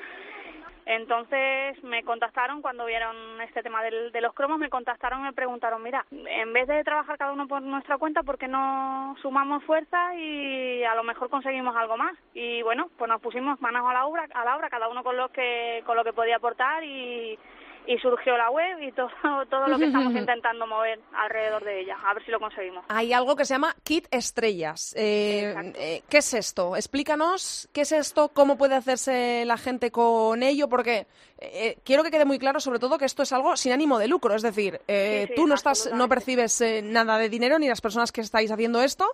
Entonces 0.87 1.83
me 1.83 2.03
contactaron 2.05 2.61
cuando 2.61 2.85
vieron 2.85 3.41
este 3.43 3.63
tema 3.63 3.83
del- 3.83 4.13
de 4.13 4.21
los 4.21 4.35
cromos, 4.35 4.59
me 4.59 4.69
contactaron 4.69 5.21
y 5.21 5.23
me 5.25 5.33
preguntaron, 5.33 5.83
mira, 5.83 6.05
en 6.11 6.53
vez 6.53 6.67
de 6.69 6.85
trabajar 6.85 7.17
cada 7.17 7.33
uno 7.33 7.49
por 7.49 7.63
nuestra 7.63 7.97
cuenta, 7.99 8.23
¿por 8.23 8.37
qué 8.39 8.49
no 8.49 9.17
sumamos 9.23 9.65
fuerza 9.65 10.15
y 10.15 10.85
a 10.85 10.95
lo 10.95 11.03
mejor 11.03 11.31
conseguimos 11.31 11.75
algo 11.77 11.97
más? 11.97 12.15
Y 12.35 12.63
bueno, 12.63 12.91
pues 12.99 13.09
nos 13.09 13.21
pusimos 13.21 13.61
manos 13.61 13.89
a 13.89 13.95
la 13.95 14.07
obra, 14.07 14.27
a 14.35 14.45
la 14.45 14.57
obra 14.57 14.69
cada 14.71 14.89
uno 14.89 15.03
con 15.03 15.17
lo 15.17 15.31
que 15.31 15.83
con 15.87 15.97
lo 15.97 16.05
que 16.05 16.13
podía 16.13 16.37
aportar 16.37 16.85
y, 16.85 17.39
y 17.87 17.99
surgió 17.99 18.37
la 18.37 18.51
web 18.51 18.83
y 18.83 18.93
todo 18.93 19.11
todo 19.51 19.69
lo 19.69 19.79
que 19.79 19.87
estamos 19.87 20.13
intentando 20.17 20.67
mover 20.67 21.01
alrededor 21.15 21.65
de 21.65 21.81
ella, 21.81 21.97
a 22.05 22.15
ver 22.15 22.25
si 22.25 22.31
lo 22.31 22.41
conseguimos. 22.41 22.85
Hay 22.89 23.13
algo 23.13 23.37
que 23.37 23.45
se 23.45 23.55
llama 23.55 23.75
Kit 23.83 24.07
Estrellas. 24.11 24.95
Eh, 24.97 25.55
eh, 25.77 26.03
¿Qué 26.09 26.19
es 26.19 26.35
esto? 26.35 26.77
Explícanos 26.77 27.69
qué 27.73 27.83
es 27.83 27.93
esto, 27.93 28.29
cómo 28.29 28.57
puede 28.57 28.75
hacerse 28.75 29.45
la 29.47 29.57
gente 29.57 29.91
con 29.91 30.43
ello, 30.43 30.69
porque 30.69 31.07
eh, 31.53 31.79
quiero 31.85 32.03
que 32.03 32.11
quede 32.11 32.25
muy 32.25 32.39
claro, 32.39 32.61
sobre 32.61 32.79
todo, 32.79 32.99
que 32.99 33.05
esto 33.05 33.23
es 33.23 33.33
algo 33.33 33.57
sin 33.57 33.73
ánimo 33.73 33.99
de 33.99 34.09
lucro. 34.09 34.35
Es 34.35 34.43
decir, 34.43 34.81
eh, 34.89 35.25
Sí, 35.27 35.29
sí, 35.29 35.35
tú 35.37 35.47
no 35.47 35.55
estás, 35.55 35.91
no 35.93 36.09
percibes 36.09 36.61
eh, 36.61 36.83
nada 36.83 37.19
de 37.19 37.29
dinero 37.29 37.59
ni 37.59 37.69
las 37.69 37.81
personas 37.81 38.13
que 38.13 38.21
estáis 38.21 38.51
haciendo 38.51 38.83
esto. 38.83 39.07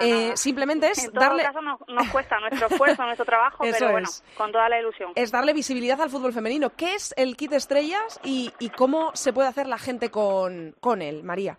Eh, 0.00 0.32
simplemente 0.36 0.90
es 0.90 0.98
en 1.04 1.12
todo 1.12 1.20
darle 1.20 1.42
caso 1.42 1.60
nos, 1.62 1.80
nos 1.88 2.08
cuesta 2.08 2.38
nuestro 2.40 2.68
esfuerzo, 2.68 3.02
nuestro 3.04 3.24
trabajo, 3.26 3.64
Eso 3.64 3.76
pero 3.78 3.92
bueno, 3.92 4.08
es. 4.08 4.22
con 4.36 4.52
toda 4.52 4.68
la 4.68 4.78
ilusión. 4.80 5.12
es 5.14 5.30
darle 5.30 5.52
visibilidad 5.52 6.00
al 6.00 6.10
fútbol 6.10 6.32
femenino. 6.32 6.70
¿Qué 6.76 6.94
es 6.94 7.14
el 7.16 7.36
Kit 7.36 7.52
Estrellas 7.52 8.20
y, 8.22 8.52
y 8.58 8.70
cómo 8.70 9.10
se 9.14 9.32
puede 9.32 9.48
hacer 9.48 9.66
la 9.66 9.78
gente 9.78 10.10
con, 10.10 10.74
con 10.80 11.02
él, 11.02 11.22
María? 11.22 11.58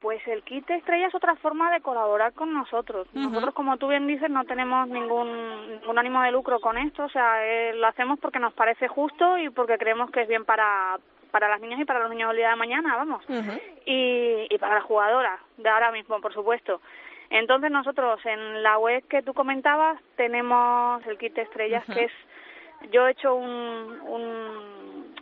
Pues 0.00 0.20
el 0.28 0.42
kit 0.42 0.68
estrella 0.70 1.06
es 1.08 1.14
otra 1.14 1.36
forma 1.36 1.70
de 1.72 1.80
colaborar 1.80 2.32
con 2.34 2.52
nosotros. 2.52 3.08
Nosotros, 3.14 3.54
como 3.54 3.78
tú 3.78 3.88
bien 3.88 4.06
dices, 4.06 4.28
no 4.30 4.44
tenemos 4.44 4.88
ningún, 4.88 5.80
ningún 5.80 5.98
ánimo 5.98 6.22
de 6.22 6.32
lucro 6.32 6.60
con 6.60 6.76
esto. 6.76 7.04
O 7.04 7.08
sea, 7.08 7.44
eh, 7.44 7.72
lo 7.74 7.86
hacemos 7.86 8.18
porque 8.20 8.38
nos 8.38 8.52
parece 8.52 8.88
justo 8.88 9.38
y 9.38 9.48
porque 9.50 9.78
creemos 9.78 10.10
que 10.10 10.22
es 10.22 10.28
bien 10.28 10.44
para, 10.44 10.98
para 11.30 11.48
las 11.48 11.60
niñas 11.60 11.80
y 11.80 11.84
para 11.86 12.00
los 12.00 12.10
niños 12.10 12.28
del 12.28 12.36
día 12.38 12.50
de 12.50 12.56
mañana, 12.56 12.94
vamos. 12.96 13.24
y, 13.86 14.46
y 14.50 14.58
para 14.58 14.74
las 14.76 14.84
jugadoras 14.84 15.40
de 15.56 15.68
ahora 15.68 15.90
mismo, 15.90 16.20
por 16.20 16.34
supuesto. 16.34 16.80
Entonces 17.30 17.70
nosotros 17.70 18.20
en 18.24 18.62
la 18.62 18.78
web 18.78 19.02
que 19.08 19.22
tú 19.22 19.34
comentabas 19.34 20.00
tenemos 20.16 21.04
el 21.06 21.18
kit 21.18 21.34
de 21.34 21.42
estrellas 21.42 21.84
que 21.86 22.04
es 22.04 22.12
yo 22.92 23.06
he 23.06 23.12
hecho 23.12 23.34
un, 23.34 24.00
un 24.06 24.75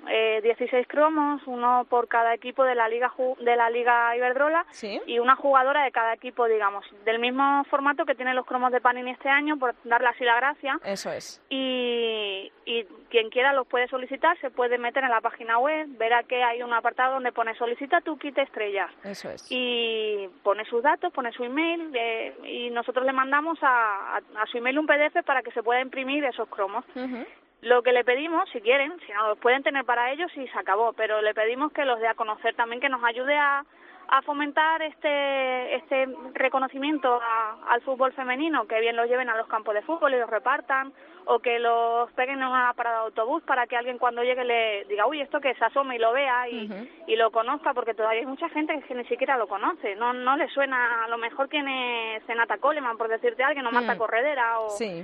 eh, 0.09 0.41
16 0.43 0.87
cromos, 0.89 1.41
uno 1.47 1.87
por 1.89 2.09
cada 2.09 2.35
equipo 2.35 2.65
de 2.65 2.75
la 2.75 2.89
liga 2.89 3.11
Ju- 3.11 3.37
de 3.39 3.57
la 3.57 3.71
liga 3.71 4.17
Iberdrola 4.17 4.65
Sí. 4.71 5.01
y 5.07 5.19
una 5.19 5.37
jugadora 5.37 5.85
de 5.85 5.93
cada 5.93 6.13
equipo, 6.15 6.47
digamos, 6.47 6.85
del 7.05 7.19
mismo 7.19 7.65
formato 7.71 8.05
que 8.05 8.15
tienen 8.15 8.37
los 8.37 8.47
cromos 8.47 8.73
de 8.73 8.81
Panini 8.81 9.11
este 9.11 9.29
año, 9.29 9.59
por 9.59 9.75
darle 9.85 10.09
así 10.09 10.25
la 10.25 10.37
gracia. 10.37 10.79
Eso 10.85 11.11
es. 11.11 11.41
Y, 11.51 12.53
y 12.65 12.85
quien 13.11 13.31
quiera 13.31 13.53
los 13.53 13.67
puede 13.67 13.89
solicitar, 13.89 14.39
se 14.41 14.51
puede 14.51 14.79
meter 14.79 15.05
en 15.05 15.11
la 15.11 15.21
página 15.21 15.59
web, 15.59 15.87
verá 15.99 16.23
que 16.25 16.43
hay 16.43 16.63
un 16.63 16.73
apartado 16.73 17.15
donde 17.15 17.33
pone 17.33 17.55
solicita 17.55 18.01
tu 18.01 18.19
kit 18.19 18.37
estrellas 18.39 18.91
Eso 19.05 19.31
es. 19.31 19.47
y 19.51 20.29
pone 20.43 20.65
sus 20.65 20.83
datos, 20.83 21.13
pone 21.13 21.33
su 21.33 21.45
email 21.45 21.91
eh, 21.95 22.35
y 22.45 22.71
nosotros 22.71 23.05
le 23.07 23.13
mandamos 23.13 23.59
a, 23.63 24.17
a, 24.17 24.21
a 24.43 24.47
su 24.47 24.59
email 24.59 24.79
un 24.79 24.87
PDF 24.87 25.25
para 25.25 25.43
que 25.43 25.51
se 25.53 25.63
pueda 25.63 25.81
imprimir 25.81 26.25
esos 26.25 26.49
cromos. 26.49 26.85
Ujú. 26.95 27.25
Lo 27.65 27.83
que 27.83 27.93
le 27.93 28.05
pedimos, 28.05 28.49
si 28.51 28.61
quieren, 28.61 28.93
si 29.07 29.13
no 29.13 29.29
los 29.29 29.39
pueden 29.39 29.63
tener 29.63 29.85
para 29.85 30.11
ellos 30.13 30.31
y 30.37 30.47
se 30.49 30.59
acabó, 30.59 30.93
pero 30.93 31.21
le 31.23 31.35
pedimos 31.35 31.73
que 31.73 31.85
los 31.85 31.99
dé 32.01 32.09
a 32.09 32.15
conocer 32.15 32.55
también, 32.55 32.81
que 32.81 32.89
nos 32.91 33.03
ayude 33.03 33.37
a, 33.37 33.65
a 34.09 34.23
fomentar 34.23 34.83
este 34.83 35.77
este 35.77 36.09
reconocimiento 36.35 37.21
a- 37.23 37.57
al 37.73 37.81
fútbol 37.83 38.13
femenino, 38.13 38.67
que 38.67 38.81
bien 38.81 38.97
los 38.97 39.09
lleven 39.09 39.29
a 39.31 39.37
los 39.37 39.47
campos 39.49 39.75
de 39.75 39.83
fútbol 39.83 40.13
y 40.15 40.19
los 40.19 40.29
repartan, 40.29 40.93
o 41.27 41.39
que 41.39 41.59
los 41.59 42.13
peguen 42.13 42.43
en 42.43 42.47
una 42.49 42.75
parada 42.75 42.99
de 42.99 43.05
autobús 43.07 43.43
para 43.45 43.67
que 43.67 43.79
alguien 43.79 43.97
cuando 43.97 44.23
llegue 44.23 44.45
le 44.45 44.85
diga, 44.85 45.07
uy, 45.07 45.23
esto 45.23 45.41
que 45.41 45.55
se 45.55 45.65
asome 45.65 45.97
y 45.97 45.99
lo 45.99 46.13
vea 46.13 46.47
y, 46.51 47.17
lo 47.17 47.31
conozca, 47.31 47.73
porque 47.73 47.95
todavía 47.95 48.21
hay 48.21 48.27
mucha 48.27 48.51
gente 48.51 48.79
que 48.87 48.95
ni 48.95 49.07
siquiera 49.07 49.39
lo 49.39 49.49
conoce, 49.49 49.97
no 49.97 50.13
no 50.13 50.37
le 50.37 50.49
suena, 50.49 51.05
a 51.05 51.09
lo 51.09 51.17
mejor 51.17 51.49
quién 51.49 51.67
es 51.67 52.23
Senata 52.27 52.59
Coleman, 52.59 52.99
por 52.99 53.09
decirte 53.09 53.43
alguien, 53.43 53.67
o 53.67 53.71
Marta 53.73 53.95
Mm. 53.95 53.99
Corredera, 53.99 54.61
o 54.61 54.69
Sí. 54.69 55.03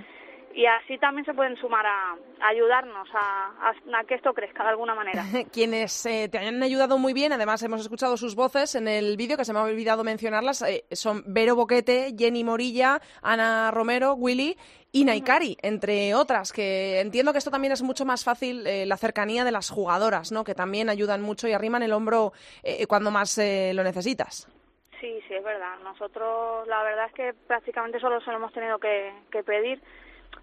Y 0.55 0.67
así 0.67 0.99
también 0.99 1.25
se 1.25 1.33
pueden 1.35 1.57
sumar 1.57 1.87
a, 1.87 2.13
a 2.41 2.49
ayudarnos 2.49 3.09
a, 3.15 3.69
a- 3.69 3.99
a 4.01 4.05
que 4.05 4.15
esto 4.17 4.33
crezca 4.35 4.63
de 4.65 4.71
alguna 4.71 4.95
manera. 4.95 5.23
Quienes 5.53 6.05
eh, 6.07 6.29
te 6.31 6.39
han 6.39 6.63
ayudado 6.63 6.99
muy 6.99 7.13
bien, 7.13 7.33
además 7.33 7.63
hemos 7.63 7.81
escuchado 7.81 8.17
sus 8.17 8.35
voces 8.35 8.75
en 8.75 8.89
el 8.89 9.17
vídeo, 9.17 9.37
que 9.37 9.45
se 9.45 9.53
me 9.53 9.59
ha 9.61 9.63
olvidado 9.63 10.05
mencionarlas, 10.05 10.63
eh, 10.63 10.85
son 10.93 11.23
Vero 11.27 11.55
Boquete, 11.57 12.15
Jenny 12.19 12.45
Morilla, 12.45 13.01
Ana 13.23 13.71
Romero, 13.71 14.15
Willy 14.15 14.57
y 14.93 15.05
Naikari, 15.05 15.57
entre 15.63 16.15
otras, 16.17 16.53
que 16.53 16.99
entiendo 17.01 17.31
que 17.33 17.39
esto 17.39 17.53
también 17.53 17.73
es 17.73 17.83
mucho 17.83 18.05
más 18.05 18.25
fácil, 18.25 18.67
eh, 18.67 18.87
la 18.87 18.97
cercanía 18.97 19.45
de 19.45 19.53
las 19.53 19.71
jugadoras, 19.71 20.33
¿no? 20.33 20.43
que 20.43 20.55
también 20.57 20.89
ayudan 20.89 21.23
mucho 21.23 21.47
y 21.47 21.53
arriman 21.53 21.85
el 21.85 21.93
hombro 21.93 22.33
eh, 22.65 22.87
cuando 22.89 23.13
más 23.13 23.39
eh, 23.39 23.71
lo 23.75 23.85
necesitas. 23.85 24.49
Sí, 25.01 25.19
sí, 25.29 25.35
es 25.35 25.45
verdad. 25.45 25.79
Nosotros 25.85 26.67
la 26.69 26.83
verdad 26.83 27.07
es 27.07 27.13
que 27.15 27.33
prácticamente 27.47 28.01
solo 28.01 28.21
se 28.21 28.31
lo 28.33 28.37
hemos 28.37 28.53
tenido 28.53 28.79
que, 28.79 29.13
que 29.31 29.43
pedir. 29.45 29.81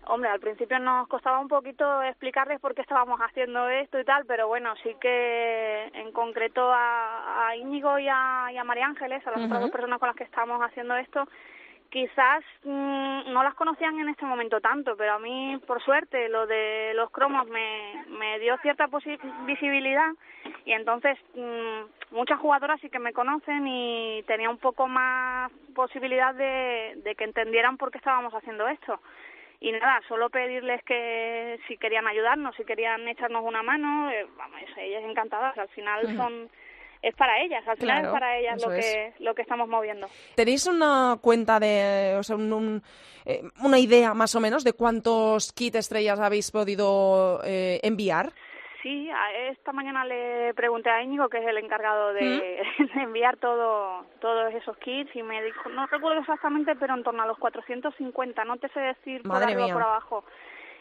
Hombre, 0.09 0.29
al 0.29 0.39
principio 0.39 0.79
nos 0.79 1.07
costaba 1.07 1.39
un 1.39 1.49
poquito 1.49 2.01
explicarles 2.03 2.61
por 2.61 2.73
qué 2.73 2.81
estábamos 2.81 3.19
haciendo 3.19 3.67
esto 3.67 3.99
y 3.99 4.05
tal, 4.05 4.25
pero 4.25 4.47
bueno, 4.47 4.73
sí 4.81 4.95
que 5.01 5.91
en 5.93 6.13
concreto 6.13 6.71
a, 6.71 7.49
a 7.49 7.55
Íñigo 7.57 7.99
y 7.99 8.07
a, 8.07 8.47
y 8.53 8.57
a 8.57 8.63
María 8.63 8.85
Ángeles, 8.85 9.25
a 9.27 9.31
las 9.31 9.45
otras 9.45 9.61
dos 9.61 9.71
personas 9.71 9.99
con 9.99 10.07
las 10.07 10.15
que 10.15 10.23
estamos 10.23 10.61
haciendo 10.61 10.95
esto, 10.95 11.27
quizás 11.89 12.43
mm, 12.63 13.33
no 13.33 13.43
las 13.43 13.53
conocían 13.55 13.99
en 13.99 14.07
este 14.07 14.25
momento 14.25 14.61
tanto, 14.61 14.95
pero 14.95 15.13
a 15.13 15.19
mí, 15.19 15.59
por 15.67 15.83
suerte, 15.83 16.29
lo 16.29 16.47
de 16.47 16.93
los 16.95 17.11
cromos 17.11 17.45
me, 17.47 18.05
me 18.07 18.39
dio 18.39 18.57
cierta 18.59 18.87
visibilidad 19.45 20.11
y 20.63 20.71
entonces 20.71 21.17
mm, 21.35 22.15
muchas 22.15 22.39
jugadoras 22.39 22.79
sí 22.79 22.89
que 22.89 22.99
me 22.99 23.11
conocen 23.11 23.67
y 23.67 24.23
tenía 24.25 24.49
un 24.49 24.57
poco 24.57 24.87
más 24.87 25.51
posibilidad 25.75 26.33
de, 26.33 26.93
de 27.03 27.15
que 27.15 27.25
entendieran 27.25 27.75
por 27.75 27.91
qué 27.91 27.97
estábamos 27.97 28.33
haciendo 28.33 28.69
esto. 28.69 29.01
Y 29.59 29.71
nada, 29.71 29.99
solo 30.07 30.29
pedirles 30.29 30.83
que 30.83 31.59
si 31.67 31.77
querían 31.77 32.05
ayudarnos, 32.07 32.55
si 32.55 32.63
querían 32.63 33.07
echarnos 33.07 33.43
una 33.43 33.63
mano, 33.63 34.11
eh, 34.11 34.27
vamos, 34.37 34.59
ellas 34.77 35.03
encantadas, 35.03 35.57
al 35.57 35.67
final 35.69 36.15
son 36.15 36.49
es 37.01 37.15
para 37.15 37.39
ellas, 37.41 37.63
al 37.67 37.77
final 37.77 37.99
Claro, 38.01 38.07
es 38.07 38.13
para 38.13 38.37
ellas 38.37 38.61
lo 38.61 38.69
que 38.71 39.13
lo 39.19 39.35
que 39.35 39.41
estamos 39.43 39.67
moviendo. 39.67 40.07
¿Tenéis 40.35 40.65
una 40.67 41.17
cuenta 41.21 41.59
de, 41.59 42.15
o 42.19 42.23
sea, 42.23 42.35
un- 42.35 42.51
un, 42.53 42.83
eh, 43.25 43.43
una 43.63 43.79
idea 43.79 44.13
más 44.13 44.33
o 44.35 44.39
menos 44.39 44.63
de 44.63 44.73
cuántos 44.73 45.53
kit 45.53 45.75
estrellas 45.75 46.19
habéis 46.19 46.49
podido 46.51 47.41
eh, 47.45 47.79
enviar? 47.83 48.33
Sí, 48.87 49.09
a- 49.11 49.33
esta 49.49 49.73
mañana 49.73 50.05
le 50.05 50.53
pregunté 50.53 50.89
a 50.89 51.01
Íñigo, 51.03 51.27
que 51.27 51.39
es 51.39 51.45
el 51.45 51.57
encargado 51.57 52.13
de, 52.13 52.21
de 52.95 53.01
enviar 53.01 53.35
todo, 53.35 54.05
todos 54.21 54.53
esos 54.53 54.77
kits, 54.77 55.13
y 55.13 55.23
me 55.23 55.43
dijo, 55.43 55.67
no 55.67 55.87
recuerdo 55.87 56.21
exactamente, 56.21 56.73
pero 56.77 56.93
en 56.93 57.03
torno 57.03 57.21
a 57.21 57.25
los 57.25 57.37
450, 57.37 58.45
no 58.45 58.55
te 58.55 58.69
sé 58.69 58.79
decir 58.79 59.23
por 59.23 59.31
Madre 59.33 59.47
arriba 59.47 59.63
o 59.63 59.65
mía. 59.65 59.73
por 59.73 59.83
abajo, 59.83 60.23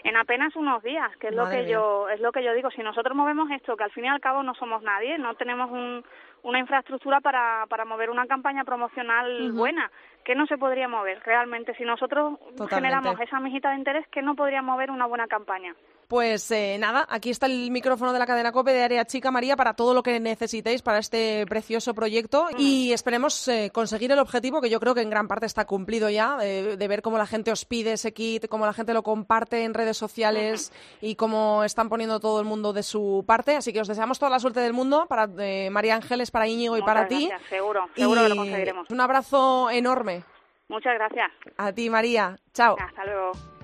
en 0.05 0.17
apenas 0.17 0.55
unos 0.55 0.85
días, 0.85 1.11
que 1.17 1.29
es 1.29 1.35
lo 1.35 1.49
que 1.51 1.63
mía. 1.63 1.69
yo 1.69 2.09
es 2.09 2.21
lo 2.21 2.31
que 2.31 2.45
yo 2.45 2.55
digo. 2.55 2.71
Si 2.71 2.81
nosotros 2.81 3.17
movemos 3.17 3.51
esto, 3.51 3.77
que 3.77 3.83
al 3.83 3.91
fin 3.91 4.05
y 4.05 4.09
al 4.09 4.21
cabo 4.21 4.45
no 4.45 4.55
somos 4.55 4.83
nadie, 4.85 5.19
no 5.19 5.35
tenemos 5.35 5.69
un, 5.73 6.05
una 6.45 6.61
infraestructura 6.61 7.21
para, 7.21 7.67
para 7.69 7.85
mover 7.85 8.11
una 8.11 8.29
campaña 8.29 8.63
promocional 8.63 9.51
buena, 9.51 9.91
que 10.23 10.37
no 10.37 10.47
se 10.47 10.59
podría 10.59 10.87
mover 10.87 11.21
realmente. 11.25 11.75
Si 11.75 11.83
nosotros 11.83 12.39
Totalmente. 12.39 12.69
generamos 12.73 13.19
esa 13.21 13.41
mijita 13.41 13.71
de 13.71 13.79
interés, 13.79 14.07
que 14.13 14.23
no 14.23 14.37
podría 14.37 14.63
mover 14.63 14.93
una 14.93 15.07
buena 15.07 15.27
campaña. 15.27 15.75
Pues 16.09 16.51
eh, 16.53 16.77
nada, 16.79 17.05
aquí 17.09 17.31
está 17.31 17.47
el 17.47 17.71
micrófono 17.73 18.13
de 18.13 18.21
la 18.21 18.27
cadena 18.27 18.53
COPE 18.53 18.73
de 18.73 18.83
Área 18.85 19.05
Chica 19.07 19.33
María 19.33 19.57
para 19.57 19.75
todo 19.75 19.93
lo 19.93 20.05
que 20.05 20.21
necesitéis 20.21 20.81
para 20.83 20.99
este 20.99 21.45
precioso 21.49 21.95
proyecto 21.95 22.47
y 22.57 22.93
esperemos 22.93 23.49
eh, 23.49 23.71
conseguir 23.73 24.13
el 24.13 24.21
objetivo 24.21 24.61
que 24.61 24.71
yo 24.71 24.79
creo 24.79 24.95
que 24.95 25.01
en 25.01 25.11
gran 25.11 25.27
parte 25.27 25.47
está 25.47 25.65
cumplido 25.65 26.09
ya, 26.09 26.39
eh, 26.43 26.77
de 26.77 26.89
ver 26.89 27.03
cómo 27.03 27.19
la 27.19 27.27
gente 27.27 27.51
os 27.51 27.65
pide 27.65 27.95
ese 27.95 28.13
kit, 28.13 28.47
cómo 28.49 28.67
la 28.67 28.73
gente 28.73 28.95
lo 28.95 29.03
comparte 29.03 29.65
en 29.65 29.75
redes 29.75 29.97
sociales 29.97 30.73
y 31.01 31.17
cómo 31.17 31.65
están 31.65 31.89
poniendo 31.89 32.21
todo 32.21 32.39
el 32.39 32.47
mundo 32.47 32.73
de 32.73 32.85
su 32.85 33.25
parte. 33.27 33.57
Así 33.57 33.73
que 33.73 33.81
os 33.81 33.89
deseamos 33.89 34.21
toda 34.21 34.31
la 34.31 34.39
suerte 34.39 34.61
del 34.61 34.73
mundo 34.73 35.07
para 35.09 35.29
eh, 35.39 35.71
María 35.71 35.97
Ángeles, 35.97 36.31
para 36.31 36.47
Íñigo 36.47 36.77
y 36.77 36.83
Muchas 36.83 36.95
para 36.95 37.09
ti. 37.09 37.27
gracias, 37.29 37.51
seguro, 37.51 37.89
seguro 37.97 38.23
que 38.23 38.29
lo 38.29 38.37
conseguiremos. 38.37 38.91
Un 38.91 39.01
abrazo 39.01 39.71
enorme. 39.71 40.23
Muchas 40.69 40.95
gracias. 40.95 41.33
A 41.57 41.73
ti, 41.73 41.91
María. 41.91 42.39
Chao. 42.53 42.77
Hasta 42.79 43.05
luego. 43.05 43.56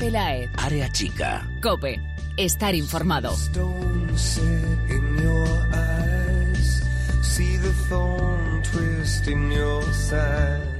Pelaez, 0.00 0.50
Área 0.56 0.90
chica. 0.90 1.46
Cope, 1.62 2.00
estar 2.38 2.74
informado. 2.74 3.36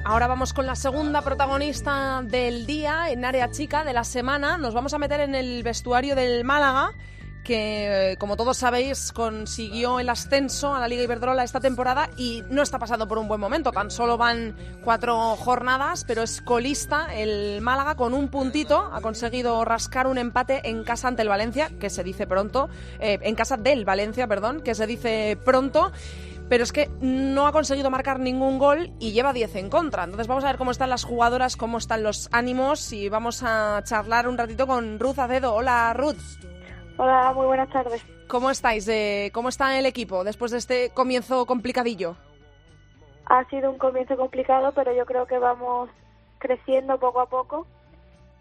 Ahora 0.05 0.27
vamos 0.27 0.55
con 0.55 0.67
la 0.67 0.75
segunda 0.75 1.21
protagonista 1.21 2.23
del 2.25 2.65
día 2.65 3.11
en 3.11 3.27
área 3.27 3.51
chica 3.51 3.85
de 3.85 3.93
la 3.93 4.05
semana. 4.05 4.57
Nos 4.57 4.73
vamos 4.73 4.95
a 4.95 4.99
meter 4.99 5.21
en 5.21 5.35
el 5.35 5.63
vestuario 5.63 6.17
del 6.17 6.43
Málaga, 6.43 6.95
que 7.51 8.13
eh, 8.13 8.17
como 8.17 8.37
todos 8.37 8.59
sabéis 8.59 9.11
consiguió 9.11 9.99
el 9.99 10.09
ascenso 10.09 10.73
a 10.73 10.79
la 10.79 10.87
Liga 10.87 11.03
Iberdrola 11.03 11.43
esta 11.43 11.59
temporada 11.59 12.09
y 12.17 12.45
no 12.49 12.63
está 12.63 12.79
pasando 12.79 13.09
por 13.09 13.19
un 13.19 13.27
buen 13.27 13.41
momento. 13.41 13.73
Tan 13.73 13.91
solo 13.91 14.17
van 14.17 14.55
cuatro 14.85 15.35
jornadas, 15.35 16.05
pero 16.07 16.23
es 16.23 16.43
colista 16.43 17.13
el 17.13 17.61
Málaga 17.61 17.97
con 17.97 18.15
un 18.15 18.29
puntito. 18.29 18.89
Ha 18.93 19.01
conseguido 19.01 19.65
rascar 19.65 20.07
un 20.07 20.19
empate 20.19 20.61
en 20.63 20.85
casa 20.85 21.09
ante 21.09 21.23
el 21.23 21.29
Valencia, 21.29 21.73
que 21.81 21.91
se 21.91 22.05
dice 22.05 22.25
pronto, 22.25 22.69
eh, 23.01 23.19
en 23.21 23.35
casa 23.35 23.57
del 23.57 23.85
Valencia, 23.85 24.29
perdón, 24.29 24.61
que 24.61 24.77
se 24.77 24.87
dice 24.87 25.37
pronto 25.45 25.91
pero 26.49 26.65
es 26.65 26.73
que 26.73 26.91
no 27.01 27.47
ha 27.47 27.53
conseguido 27.53 27.91
marcar 27.91 28.19
ningún 28.19 28.59
gol 28.59 28.93
y 28.99 29.13
lleva 29.13 29.33
10 29.33 29.55
en 29.55 29.71
contra. 29.71 30.03
Entonces 30.03 30.27
vamos 30.27 30.43
a 30.43 30.49
ver 30.49 30.57
cómo 30.57 30.73
están 30.73 30.91
las 30.91 31.05
jugadoras, 31.05 31.57
cómo 31.57 31.79
están 31.79 32.03
los 32.03 32.29
ánimos 32.33 32.93
y 32.93 33.09
vamos 33.09 33.45
a 33.45 33.81
charlar 33.85 34.27
un 34.27 34.37
ratito 34.37 34.67
con 34.67 34.99
Ruth 34.99 35.21
Acedo. 35.21 35.55
Hola 35.55 35.95
Ruth, 35.95 36.17
Hola, 37.03 37.33
muy 37.33 37.47
buenas 37.47 37.71
tardes. 37.71 38.05
¿cómo 38.29 38.51
estáis? 38.51 38.87
Eh, 38.87 39.31
¿Cómo 39.33 39.49
está 39.49 39.79
el 39.79 39.87
equipo 39.87 40.23
después 40.23 40.51
de 40.51 40.59
este 40.59 40.91
comienzo 40.91 41.47
complicadillo? 41.47 42.15
Ha 43.25 43.43
sido 43.47 43.71
un 43.71 43.79
comienzo 43.79 44.19
complicado, 44.19 44.73
pero 44.73 44.95
yo 44.95 45.07
creo 45.07 45.25
que 45.25 45.39
vamos 45.39 45.89
creciendo 46.41 46.99
poco 46.99 47.23
a 47.23 47.27
poco. 47.27 47.67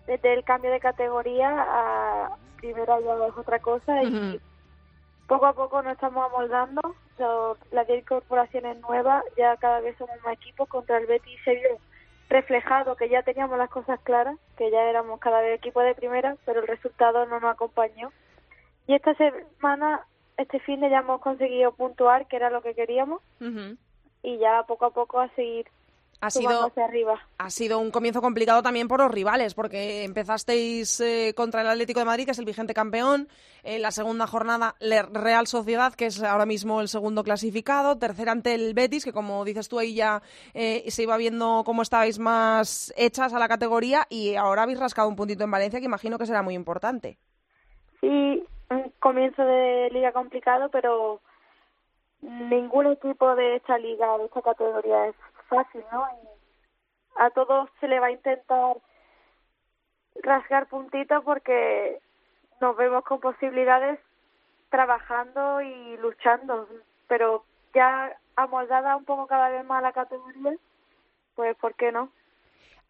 Desde 0.07 0.33
el 0.33 0.43
cambio 0.43 0.71
de 0.71 0.81
categoría 0.81 1.55
a 1.57 2.35
primera 2.57 2.99
ya 2.99 3.27
es 3.27 3.37
otra 3.37 3.59
cosa 3.59 4.03
y 4.03 4.41
poco 5.25 5.45
a 5.45 5.53
poco 5.53 5.81
nos 5.81 5.93
estamos 5.93 6.29
amoldando. 6.29 6.81
Las 7.71 7.87
10 7.87 8.01
incorporaciones 8.01 8.77
nuevas, 8.81 9.23
ya 9.37 9.55
cada 9.55 9.79
vez 9.79 9.97
somos 9.97 10.17
más 10.25 10.33
equipos. 10.33 10.67
Contra 10.67 10.97
el 10.97 11.05
Betis 11.05 11.39
se 11.45 11.55
vio 11.55 11.77
reflejado 12.27 12.97
que 12.97 13.07
ya 13.07 13.23
teníamos 13.23 13.57
las 13.57 13.69
cosas 13.69 14.01
claras, 14.01 14.35
que 14.57 14.69
ya 14.69 14.81
éramos 14.81 15.21
cada 15.21 15.39
vez 15.39 15.57
equipo 15.57 15.79
de 15.79 15.95
primera, 15.95 16.35
pero 16.45 16.59
el 16.59 16.67
resultado 16.67 17.25
no 17.25 17.39
nos 17.39 17.53
acompañó. 17.53 18.11
Y 18.89 18.95
esta 18.95 19.13
semana, 19.13 20.03
este 20.35 20.59
fin 20.61 20.79
de 20.81 20.89
ya 20.89 20.97
hemos 20.97 21.21
conseguido 21.21 21.71
puntuar, 21.73 22.27
que 22.27 22.37
era 22.37 22.49
lo 22.49 22.63
que 22.63 22.73
queríamos, 22.73 23.21
y 24.23 24.39
ya 24.39 24.63
poco 24.67 24.85
a 24.85 24.89
poco 24.89 25.19
a 25.19 25.29
seguir 25.35 25.67
Ha 26.21 26.31
sido, 26.31 26.65
hacia 26.65 26.85
arriba. 26.85 27.21
ha 27.37 27.49
sido 27.51 27.77
un 27.77 27.91
comienzo 27.91 28.19
complicado 28.19 28.63
también 28.63 28.87
por 28.87 28.99
los 28.99 29.11
rivales, 29.11 29.53
porque 29.53 30.03
empezasteis 30.05 30.99
eh, 31.01 31.35
contra 31.37 31.61
el 31.61 31.67
Atlético 31.67 31.99
de 31.99 32.07
Madrid, 32.07 32.25
que 32.25 32.31
es 32.31 32.39
el 32.39 32.45
vigente 32.45 32.73
campeón, 32.73 33.27
en 33.61 33.83
la 33.83 33.91
segunda 33.91 34.25
jornada 34.25 34.73
le- 34.79 35.03
Real 35.03 35.45
Sociedad, 35.45 35.93
que 35.93 36.07
es 36.07 36.23
ahora 36.23 36.47
mismo 36.47 36.81
el 36.81 36.87
segundo 36.87 37.23
clasificado, 37.23 37.99
tercera 37.99 38.31
ante 38.31 38.55
el 38.55 38.73
Betis, 38.73 39.05
que 39.05 39.13
como 39.13 39.45
dices 39.45 39.69
tú 39.69 39.77
ahí 39.77 39.93
ya 39.93 40.23
eh, 40.55 40.83
se 40.89 41.03
iba 41.03 41.15
viendo 41.17 41.61
cómo 41.63 41.83
estabais 41.83 42.17
más 42.17 42.91
hechas 42.97 43.35
a 43.35 43.39
la 43.39 43.47
categoría, 43.47 44.07
y 44.09 44.33
ahora 44.33 44.63
habéis 44.63 44.79
rascado 44.79 45.07
un 45.07 45.15
puntito 45.15 45.43
en 45.43 45.51
Valencia, 45.51 45.79
que 45.79 45.85
imagino 45.85 46.17
que 46.17 46.25
será 46.25 46.41
muy 46.41 46.55
importante. 46.55 47.19
Sí, 48.01 48.43
un 48.69 48.93
comienzo 48.99 49.43
de 49.43 49.89
liga 49.91 50.11
complicado, 50.11 50.69
pero 50.69 51.21
ningún 52.21 52.87
equipo 52.87 53.35
de 53.35 53.55
esta 53.55 53.77
liga, 53.77 54.17
de 54.17 54.25
esta 54.25 54.41
categoría 54.41 55.07
es 55.07 55.15
fácil, 55.47 55.83
¿no? 55.91 56.05
A 57.15 57.29
todos 57.31 57.69
se 57.79 57.87
le 57.87 57.99
va 57.99 58.07
a 58.07 58.11
intentar 58.11 58.77
rasgar 60.21 60.67
puntitos 60.67 61.23
porque 61.23 61.99
nos 62.61 62.75
vemos 62.75 63.03
con 63.03 63.19
posibilidades 63.19 63.99
trabajando 64.69 65.61
y 65.61 65.97
luchando, 65.97 66.67
pero 67.07 67.43
ya 67.73 68.15
amoldada 68.35 68.95
un 68.95 69.05
poco 69.05 69.27
cada 69.27 69.49
vez 69.49 69.65
más 69.65 69.81
la 69.81 69.93
categoría, 69.93 70.55
pues 71.35 71.55
¿por 71.57 71.73
qué 71.75 71.91
no? 71.91 72.11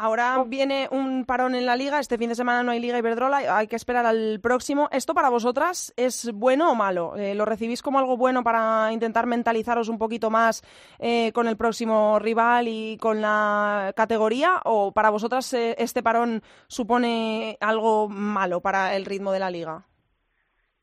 Ahora 0.01 0.41
viene 0.48 0.88
un 0.91 1.25
parón 1.25 1.56
en 1.56 1.65
la 1.65 1.75
liga, 1.75 2.00
este 2.00 2.18
fin 2.18 2.29
de 2.29 2.36
semana 2.36 2.63
no 2.63 2.72
hay 2.72 2.79
liga 2.79 2.98
Iberdrola, 2.98 3.58
hay 3.58 3.68
que 3.68 3.75
esperar 3.75 4.06
al 4.06 4.39
próximo. 4.41 4.88
¿Esto 4.94 5.13
para 5.13 5.27
vosotras 5.27 5.94
es 5.98 6.32
bueno 6.34 6.72
o 6.72 6.75
malo? 6.75 7.18
Eh, 7.18 7.36
¿Lo 7.36 7.44
recibís 7.44 7.82
como 7.82 8.00
algo 8.00 8.15
bueno 8.15 8.41
para 8.41 8.94
intentar 8.94 9.25
mentalizaros 9.25 9.89
un 9.89 9.98
poquito 9.98 10.29
más 10.29 10.63
eh, 11.00 11.34
con 11.34 11.50
el 11.50 11.58
próximo 11.58 12.18
rival 12.18 12.70
y 12.70 12.98
con 12.98 13.22
la 13.22 13.91
categoría? 13.94 14.62
¿O 14.63 14.94
para 14.94 15.10
vosotras 15.10 15.53
eh, 15.53 15.75
este 15.77 16.01
parón 16.01 16.44
supone 16.68 17.58
algo 17.60 18.08
malo 18.08 18.62
para 18.62 18.96
el 18.96 19.03
ritmo 19.06 19.34
de 19.34 19.39
la 19.39 19.51
liga? 19.51 19.84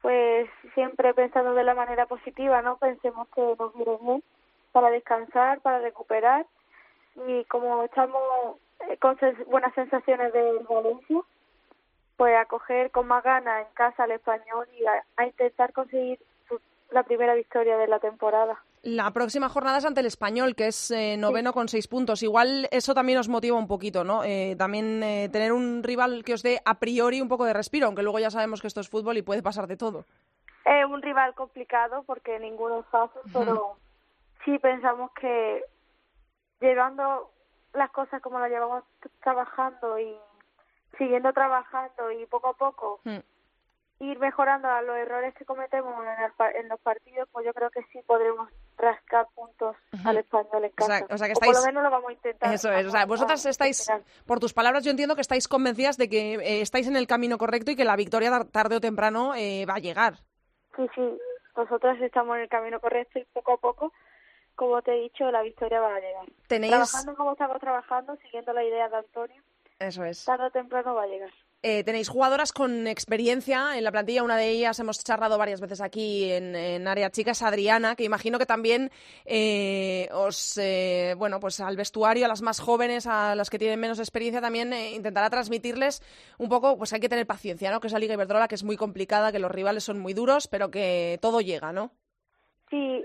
pues 0.03 0.49
siempre 0.75 1.13
pensando 1.15 1.53
de 1.55 1.65
la 1.65 1.75
manera 1.75 2.07
positiva, 2.07 2.63
¿no? 2.63 2.77
Pensemos 2.77 3.27
que 3.35 3.41
nos 3.59 3.75
viene 3.75 3.97
bien 4.01 4.23
para 4.71 4.89
descansar, 4.91 5.61
para 5.63 5.81
recuperar 5.81 6.47
y 7.27 7.45
como 7.47 7.83
estamos 7.83 8.59
eh, 8.81 8.97
con 8.99 9.17
buenas 9.47 9.75
sensaciones 9.75 10.33
del 10.33 10.59
Valencia, 10.69 11.21
pues 12.17 12.37
a 12.37 12.45
coger 12.47 12.91
con 12.91 13.07
más 13.07 13.23
ganas 13.25 13.67
en 13.67 13.75
casa 13.75 14.05
al 14.05 14.13
español 14.13 14.67
y 14.79 14.85
a, 14.87 15.05
a 15.17 15.27
intentar 15.27 15.73
conseguir 15.73 16.19
su- 16.49 16.61
la 16.91 17.03
primera 17.03 17.35
victoria 17.35 17.77
de 17.77 17.89
la 17.89 17.99
temporada. 17.99 18.59
La 18.83 19.11
próxima 19.11 19.49
jornada 19.49 19.79
es 19.79 19.85
ante 19.85 20.01
el 20.01 20.07
español, 20.07 20.55
que 20.55 20.69
es 20.69 20.91
eh, 20.93 21.17
noveno 21.17 21.53
con 21.53 21.67
seis 21.69 21.89
puntos. 21.89 22.23
Igual 22.23 22.69
eso 22.71 22.95
también 22.95 23.19
os 23.19 23.29
motiva 23.29 23.57
un 23.59 23.67
poquito, 23.67 24.05
¿no? 24.05 24.23
Eh, 24.23 24.55
también 24.57 25.03
eh, 25.03 25.29
tener 25.33 25.53
un 25.53 25.83
rival 25.83 26.23
que 26.25 26.35
os 26.35 26.43
dé 26.45 26.61
a 26.65 26.75
priori 26.79 27.21
un 27.21 27.29
poco 27.29 27.45
de 27.45 27.53
respiro, 27.53 27.87
aunque 27.87 28.03
luego 28.05 28.21
ya 28.21 28.31
sabemos 28.31 28.61
que 28.61 28.69
esto 28.69 28.81
es 28.81 28.89
fútbol 28.89 29.17
y 29.17 29.23
puede 29.23 29.43
pasar 29.43 29.67
de 29.67 29.77
todo. 29.77 30.05
Es 30.65 30.85
un 30.85 31.03
rival 31.03 31.35
complicado 31.35 32.05
porque 32.05 32.39
ninguno 32.39 32.81
es 32.81 32.87
fácil, 32.87 33.23
pero 33.33 33.77
sí 34.45 34.57
pensamos 34.61 35.11
que 35.21 35.65
llevando 36.61 37.31
las 37.77 37.91
cosas 37.91 38.21
como 38.23 38.39
las 38.39 38.51
llevamos 38.51 38.85
trabajando 39.23 39.99
y 39.99 40.17
siguiendo 40.99 41.33
trabajando 41.33 42.11
y 42.11 42.25
poco 42.27 42.49
a 42.49 42.55
poco 42.55 43.01
Hmm. 43.05 43.19
ir 44.01 44.19
mejorando 44.19 44.69
a 44.69 44.83
los 44.83 44.97
errores 44.97 45.35
que 45.35 45.45
cometemos 45.45 45.95
en, 46.05 46.25
el 46.25 46.57
en 46.57 46.69
los 46.69 46.81
partidos, 46.81 47.29
pues 47.33 47.47
yo 47.47 47.53
creo 47.55 47.71
que 47.71 47.83
sí 47.93 48.01
podremos 48.07 48.49
rascar 48.77 49.27
puntos 49.35 49.75
al 50.05 50.19
español 50.19 50.65
en 50.65 50.73
O 50.79 50.85
sea- 50.85 51.01
casa. 51.01 51.15
o 51.15 51.19
sea 51.19 51.29
que 51.29 51.35
por 51.35 51.55
lo 51.55 51.63
menos 51.65 51.83
lo 51.83 51.91
vamos 51.91 52.11
a 52.11 52.13
intentar. 52.13 52.53
Eso 52.53 52.71
es, 52.73 52.87
o 52.87 52.91
sea, 52.91 53.01
Vamos 53.01 53.21
vosotras 53.21 53.47
estáis, 53.47 53.91
por 54.27 54.39
tus 54.39 54.53
palabras, 54.53 54.85
yo 54.85 54.91
entiendo 54.91 55.15
que 55.15 55.23
estáis 55.23 55.49
convencidas 55.49 55.97
de 55.97 56.09
que 56.11 56.35
eh, 56.35 56.61
estáis 56.61 56.87
en 56.89 56.97
el 56.97 57.07
camino 57.07 57.39
correcto 57.39 57.71
y 57.71 57.77
que 57.77 57.85
la 57.87 57.97
victoria 57.97 58.31
tar- 58.31 58.45
tarde 58.47 58.77
o 58.77 58.81
temprano 58.81 59.35
eh, 59.35 59.65
va 59.67 59.75
a 59.77 59.79
llegar. 59.81 60.15
Sí, 60.77 60.87
sí, 60.95 61.19
nosotros 61.57 61.97
estamos 62.03 62.37
en 62.37 62.43
el 62.43 62.49
camino 62.51 62.79
correcto 62.81 63.19
y 63.19 63.25
poco 63.33 63.55
a 63.55 63.57
poco, 63.57 63.93
como 64.57 64.83
te 64.83 64.93
he 64.93 65.03
dicho, 65.03 65.31
la 65.31 65.43
victoria 65.43 65.81
va 65.81 65.95
a 65.95 66.01
llegar. 66.01 66.27
Tenéis, 66.49 66.73
Trabajando 66.73 67.15
como 67.15 67.33
estamos 67.33 67.61
trabajando, 67.61 68.17
siguiendo 68.17 68.53
la 68.53 68.65
idea 68.65 68.89
de 68.89 68.97
Antonio, 68.97 69.43
eso 69.79 70.05
es. 70.05 70.25
tarde 70.25 70.47
o 70.47 70.51
temprano 70.51 70.95
va 70.95 71.05
a 71.05 71.07
llegar. 71.07 71.31
Eh, 71.63 71.83
tenéis 71.83 72.09
jugadoras 72.09 72.53
con 72.53 72.87
experiencia 72.87 73.77
en 73.77 73.83
la 73.83 73.91
plantilla. 73.91 74.23
Una 74.23 74.37
de 74.37 74.51
ellas 74.51 74.79
hemos 74.79 75.03
charlado 75.03 75.37
varias 75.37 75.61
veces 75.61 75.81
aquí 75.81 76.31
en, 76.31 76.55
en 76.55 76.87
área 76.87 77.11
chica, 77.11 77.33
es 77.33 77.43
Adriana, 77.43 77.97
que 77.97 78.05
imagino 78.05 78.39
que 78.39 78.47
también 78.47 78.91
eh, 79.25 80.09
os, 80.13 80.57
eh, 80.59 81.15
bueno, 81.19 81.41
pues 81.41 81.59
al 81.59 81.77
vestuario, 81.77 82.27
a 82.27 82.29
las 82.29 82.41
más 82.43 82.61
jóvenes, 82.61 83.07
a 83.07 83.35
las 83.35 83.51
que 83.51 83.59
tienen 83.59 83.81
menos 83.81 83.99
experiencia, 83.99 84.41
también 84.41 84.73
eh, 84.73 84.93
intentará 84.93 85.29
transmitirles 85.29 86.03
un 86.39 86.49
poco, 86.49 86.79
pues 86.79 86.93
hay 86.93 87.01
que 87.01 87.09
tener 87.09 87.27
paciencia, 87.27 87.71
¿no? 87.73 87.81
Que 87.81 87.89
es 87.89 87.93
la 87.93 87.99
Liga 87.99 88.15
Iberdrola, 88.15 88.49
que 88.49 88.55
es 88.55 88.63
muy 88.63 88.77
complicada, 88.77 89.33
que 89.33 89.41
los 89.41 89.51
rivales 89.51 89.83
son 89.83 89.99
muy 89.99 90.15
duros, 90.15 90.47
pero 90.47 90.71
que 90.71 91.19
todo 91.21 91.41
llega, 91.41 91.73
¿no? 91.73 91.91
Sí, 92.71 93.05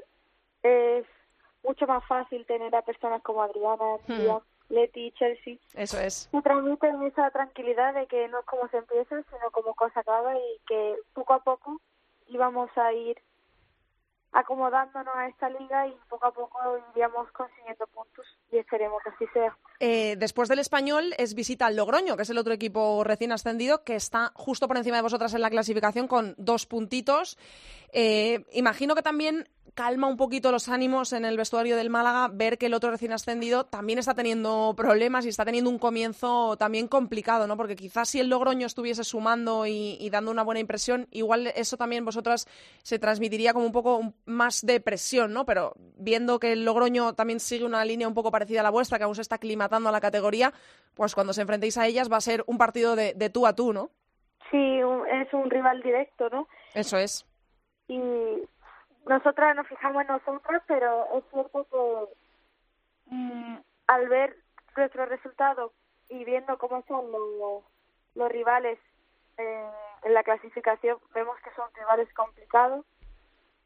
mucho 1.63 1.87
más 1.87 2.05
fácil 2.07 2.45
tener 2.45 2.75
a 2.75 2.81
personas 2.81 3.21
como 3.21 3.41
Adriana, 3.43 3.97
Miriam, 4.07 4.41
Leti, 4.69 5.11
Chelsea, 5.13 5.57
Eso 5.73 5.99
es. 5.99 6.29
que 6.31 6.41
transmiten 6.41 7.03
esa 7.03 7.29
tranquilidad 7.31 7.93
de 7.93 8.07
que 8.07 8.27
no 8.29 8.39
es 8.39 8.45
como 8.45 8.67
se 8.69 8.77
empieza, 8.77 9.21
sino 9.23 9.51
como 9.51 9.73
cosa 9.75 9.99
acaba 9.99 10.35
y 10.37 10.59
que 10.67 10.95
poco 11.13 11.33
a 11.33 11.43
poco 11.43 11.81
íbamos 12.27 12.69
a 12.77 12.93
ir 12.93 13.21
acomodándonos 14.31 15.13
a 15.15 15.27
esta 15.27 15.49
liga 15.49 15.87
y 15.87 15.97
poco 16.09 16.25
a 16.25 16.31
poco 16.31 16.59
iríamos 16.93 17.29
consiguiendo 17.31 17.85
puntos 17.87 18.25
y 18.51 18.57
esperemos 18.57 19.03
que 19.03 19.09
así 19.09 19.27
sea. 19.33 19.57
Eh, 19.83 20.15
después 20.15 20.47
del 20.47 20.59
español 20.59 21.15
es 21.17 21.33
visita 21.33 21.65
al 21.65 21.75
Logroño, 21.75 22.15
que 22.15 22.21
es 22.21 22.29
el 22.29 22.37
otro 22.37 22.53
equipo 22.53 23.03
recién 23.03 23.31
ascendido, 23.31 23.83
que 23.83 23.95
está 23.95 24.31
justo 24.35 24.67
por 24.67 24.77
encima 24.77 24.97
de 24.97 25.01
vosotras 25.01 25.33
en 25.33 25.41
la 25.41 25.49
clasificación 25.49 26.07
con 26.07 26.35
dos 26.37 26.67
puntitos. 26.67 27.35
Eh, 27.91 28.45
imagino 28.53 28.93
que 28.93 29.01
también 29.01 29.47
calma 29.73 30.07
un 30.07 30.17
poquito 30.17 30.51
los 30.51 30.69
ánimos 30.69 31.13
en 31.13 31.25
el 31.25 31.37
vestuario 31.37 31.77
del 31.77 31.89
Málaga 31.89 32.29
ver 32.33 32.57
que 32.57 32.65
el 32.65 32.73
otro 32.73 32.91
recién 32.91 33.13
ascendido 33.13 33.65
también 33.65 33.99
está 33.99 34.13
teniendo 34.13 34.73
problemas 34.75 35.25
y 35.25 35.29
está 35.29 35.45
teniendo 35.45 35.69
un 35.69 35.79
comienzo 35.79 36.57
también 36.57 36.87
complicado, 36.87 37.47
¿no? 37.47 37.57
Porque 37.57 37.75
quizás 37.75 38.09
si 38.09 38.19
el 38.19 38.27
Logroño 38.27 38.67
estuviese 38.67 39.03
sumando 39.03 39.65
y, 39.65 40.09
dando 40.09 40.31
una 40.31 40.43
buena 40.43 40.59
impresión, 40.59 41.07
igual 41.11 41.47
eso 41.55 41.77
también 41.77 42.03
vosotras 42.03 42.47
se 42.83 42.99
transmitiría 42.99 43.53
como 43.53 43.65
un 43.65 43.71
poco 43.71 44.13
más 44.25 44.65
de 44.65 44.79
presión, 44.81 45.33
¿no? 45.33 45.45
Pero 45.45 45.73
viendo 45.97 46.39
que 46.39 46.51
el 46.51 46.65
Logroño 46.65 47.13
también 47.13 47.39
sigue 47.39 47.63
una 47.63 47.83
línea 47.85 48.07
un 48.07 48.13
poco 48.13 48.31
parecida 48.31 48.59
a 48.59 48.63
la 48.63 48.69
vuestra, 48.69 48.97
que 48.97 49.05
aún 49.05 49.15
se 49.15 49.21
está 49.21 49.35
aclimatando 49.35 49.70
a 49.89 49.91
la 49.91 50.01
categoría, 50.01 50.53
pues 50.93 51.13
cuando 51.15 51.33
se 51.33 51.41
enfrentéis 51.41 51.77
a 51.77 51.87
ellas 51.87 52.11
va 52.11 52.17
a 52.17 52.21
ser 52.21 52.43
un 52.47 52.57
partido 52.57 52.95
de, 52.95 53.13
de 53.13 53.29
tú 53.29 53.47
a 53.47 53.53
tú, 53.55 53.73
¿no? 53.73 53.89
Sí, 54.49 54.83
un- 54.83 55.07
es 55.07 55.33
un 55.33 55.49
rival 55.49 55.81
directo, 55.81 56.29
¿no? 56.29 56.47
Eso 56.73 56.97
es. 56.97 57.25
y 57.87 57.99
nosotras 59.07 59.55
nos 59.55 59.67
fijamos 59.67 60.01
en 60.01 60.07
nosotras, 60.07 60.61
pero 60.67 61.05
es 61.17 61.23
cierto 61.31 61.65
que 61.71 63.13
mm, 63.15 63.57
al 63.87 64.07
ver 64.09 64.35
nuestros 64.77 65.09
resultados 65.09 65.71
y 66.09 66.23
viendo 66.23 66.57
cómo 66.57 66.83
son 66.87 67.11
los, 67.11 67.63
los 68.15 68.31
rivales 68.31 68.77
eh, 69.37 69.69
en 70.03 70.13
la 70.13 70.23
clasificación, 70.23 70.97
vemos 71.13 71.35
que 71.43 71.49
son 71.55 71.67
rivales 71.73 72.13
complicados, 72.13 72.85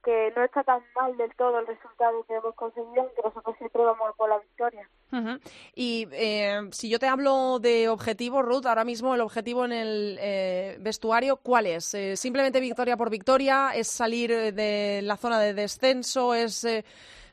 que 0.05 0.31
no 0.35 0.43
está 0.43 0.63
tan 0.63 0.83
mal 0.95 1.17
del 1.17 1.33
todo 1.35 1.57
el 1.59 1.65
resultado 1.65 2.23
que 2.25 2.35
hemos 2.35 2.53
conseguido, 2.53 3.11
que 3.15 3.23
nosotros 3.23 3.57
siempre 3.57 3.83
vamos 3.83 4.15
por 4.15 4.29
la 4.29 4.37
victoria. 4.37 4.87
Ujú. 5.11 5.39
Y 5.73 6.07
eh, 6.11 6.61
si 6.71 6.89
yo 6.89 6.99
te 6.99 7.07
hablo 7.07 7.57
de 7.59 7.89
objetivo, 7.89 8.43
Ruth, 8.43 8.67
ahora 8.67 8.83
mismo 8.83 9.15
el 9.15 9.21
objetivo 9.21 9.65
en 9.65 9.71
el 9.71 10.17
eh, 10.21 10.77
vestuario, 10.79 11.37
¿cuál 11.37 11.65
es? 11.65 11.95
Eh, 11.95 12.15
¿Simplemente 12.15 12.59
victoria 12.59 12.95
por 12.95 13.09
victoria? 13.09 13.71
¿Es 13.73 13.87
salir 13.87 14.31
eh, 14.31 14.51
de 14.51 15.01
la 15.01 15.17
zona 15.17 15.39
de 15.39 15.55
descenso? 15.55 16.35
¿Es, 16.35 16.63
eh, 16.63 16.85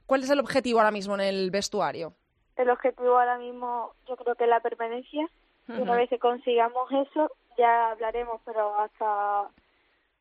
¿Cuál 0.06 0.22
es 0.22 0.30
el 0.30 0.40
objetivo 0.40 0.78
ahora 0.78 0.90
mismo 0.90 1.14
en 1.14 1.20
el 1.20 1.50
vestuario? 1.50 2.14
El 2.56 2.70
objetivo 2.70 3.18
ahora 3.18 3.36
mismo 3.36 3.92
yo 4.08 4.16
creo 4.16 4.34
que 4.34 4.44
es 4.44 4.50
la 4.50 4.60
permanencia. 4.60 5.28
Y 5.68 5.80
una 5.80 5.94
vez 5.94 6.08
que 6.08 6.18
consigamos 6.18 6.90
eso, 6.90 7.30
ya 7.56 7.92
hablaremos, 7.92 8.40
pero 8.44 8.78
hasta 8.78 9.48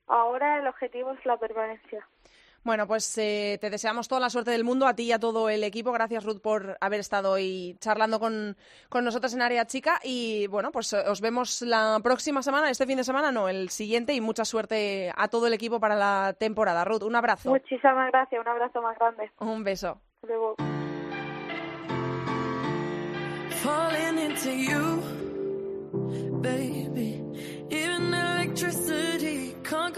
ahora 0.08 0.60
el 0.60 0.68
objetivo 0.68 1.12
es 1.12 1.26
la 1.26 1.38
permanencia. 1.38 2.06
Bueno, 2.64 2.86
pues 2.86 3.18
eh, 3.18 3.58
te 3.60 3.70
deseamos 3.72 4.08
toda 4.08 4.22
la 4.22 4.30
suerte 4.30 4.52
del 4.52 4.64
mundo, 4.64 4.86
a 4.86 4.94
ti 4.96 5.04
y 5.04 5.12
a 5.12 5.20
todo 5.20 5.50
el 5.50 5.64
equipo. 5.64 5.92
Gracias, 5.92 6.24
Ruth, 6.24 6.42
por 6.42 6.78
haber 6.80 7.00
estado 7.00 7.32
hoy 7.32 7.76
charlando 7.80 8.20
con, 8.20 8.56
con 8.90 9.04
nosotros 9.04 9.34
en 9.34 9.42
Área 9.42 9.66
Chica. 9.66 10.00
Y 10.04 10.46
bueno, 10.48 10.72
pues 10.72 10.94
eh, 10.94 11.04
os 11.08 11.22
vemos 11.22 11.62
la 11.64 12.00
próxima 12.04 12.44
semana, 12.44 12.70
este 12.70 12.86
fin 12.86 12.98
de 12.98 13.04
semana, 13.04 13.32
no, 13.32 13.50
el 13.50 13.70
siguiente. 13.70 14.14
Y 14.14 14.22
mucha 14.22 14.46
suerte 14.46 15.12
a 15.16 15.28
todo 15.28 15.48
el 15.48 15.54
equipo 15.54 15.80
para 15.80 15.96
la 15.96 16.36
temporada. 16.38 16.86
Ruth, 16.86 17.04
un 17.04 17.16
abrazo. 17.16 17.50
Muchísimas 17.50 18.12
gracias, 18.12 18.40
un 18.40 18.48
abrazo 18.48 18.82
más 18.82 18.98
grande. 19.00 19.32
Un 19.40 19.64
beso. 19.64 20.00
Hasta 20.22 20.28
Luego. 20.28 20.56
falling 23.64 24.18
into 24.18 24.52
you, 24.52 25.02
baby. 26.42 27.22
Even 27.70 28.14
electricity 28.14 28.92
can't 28.92 29.02
one 29.02 29.11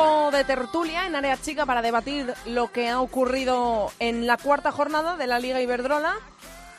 Tiempo 0.00 0.30
de 0.30 0.44
tertulia 0.44 1.04
en 1.04 1.14
área 1.14 1.36
chica 1.36 1.66
para 1.66 1.82
debatir 1.82 2.32
lo 2.46 2.72
que 2.72 2.88
ha 2.88 3.02
ocurrido 3.02 3.92
en 3.98 4.26
la 4.26 4.38
cuarta 4.38 4.72
jornada 4.72 5.18
de 5.18 5.26
la 5.26 5.38
Liga 5.38 5.60
Iberdrola 5.60 6.14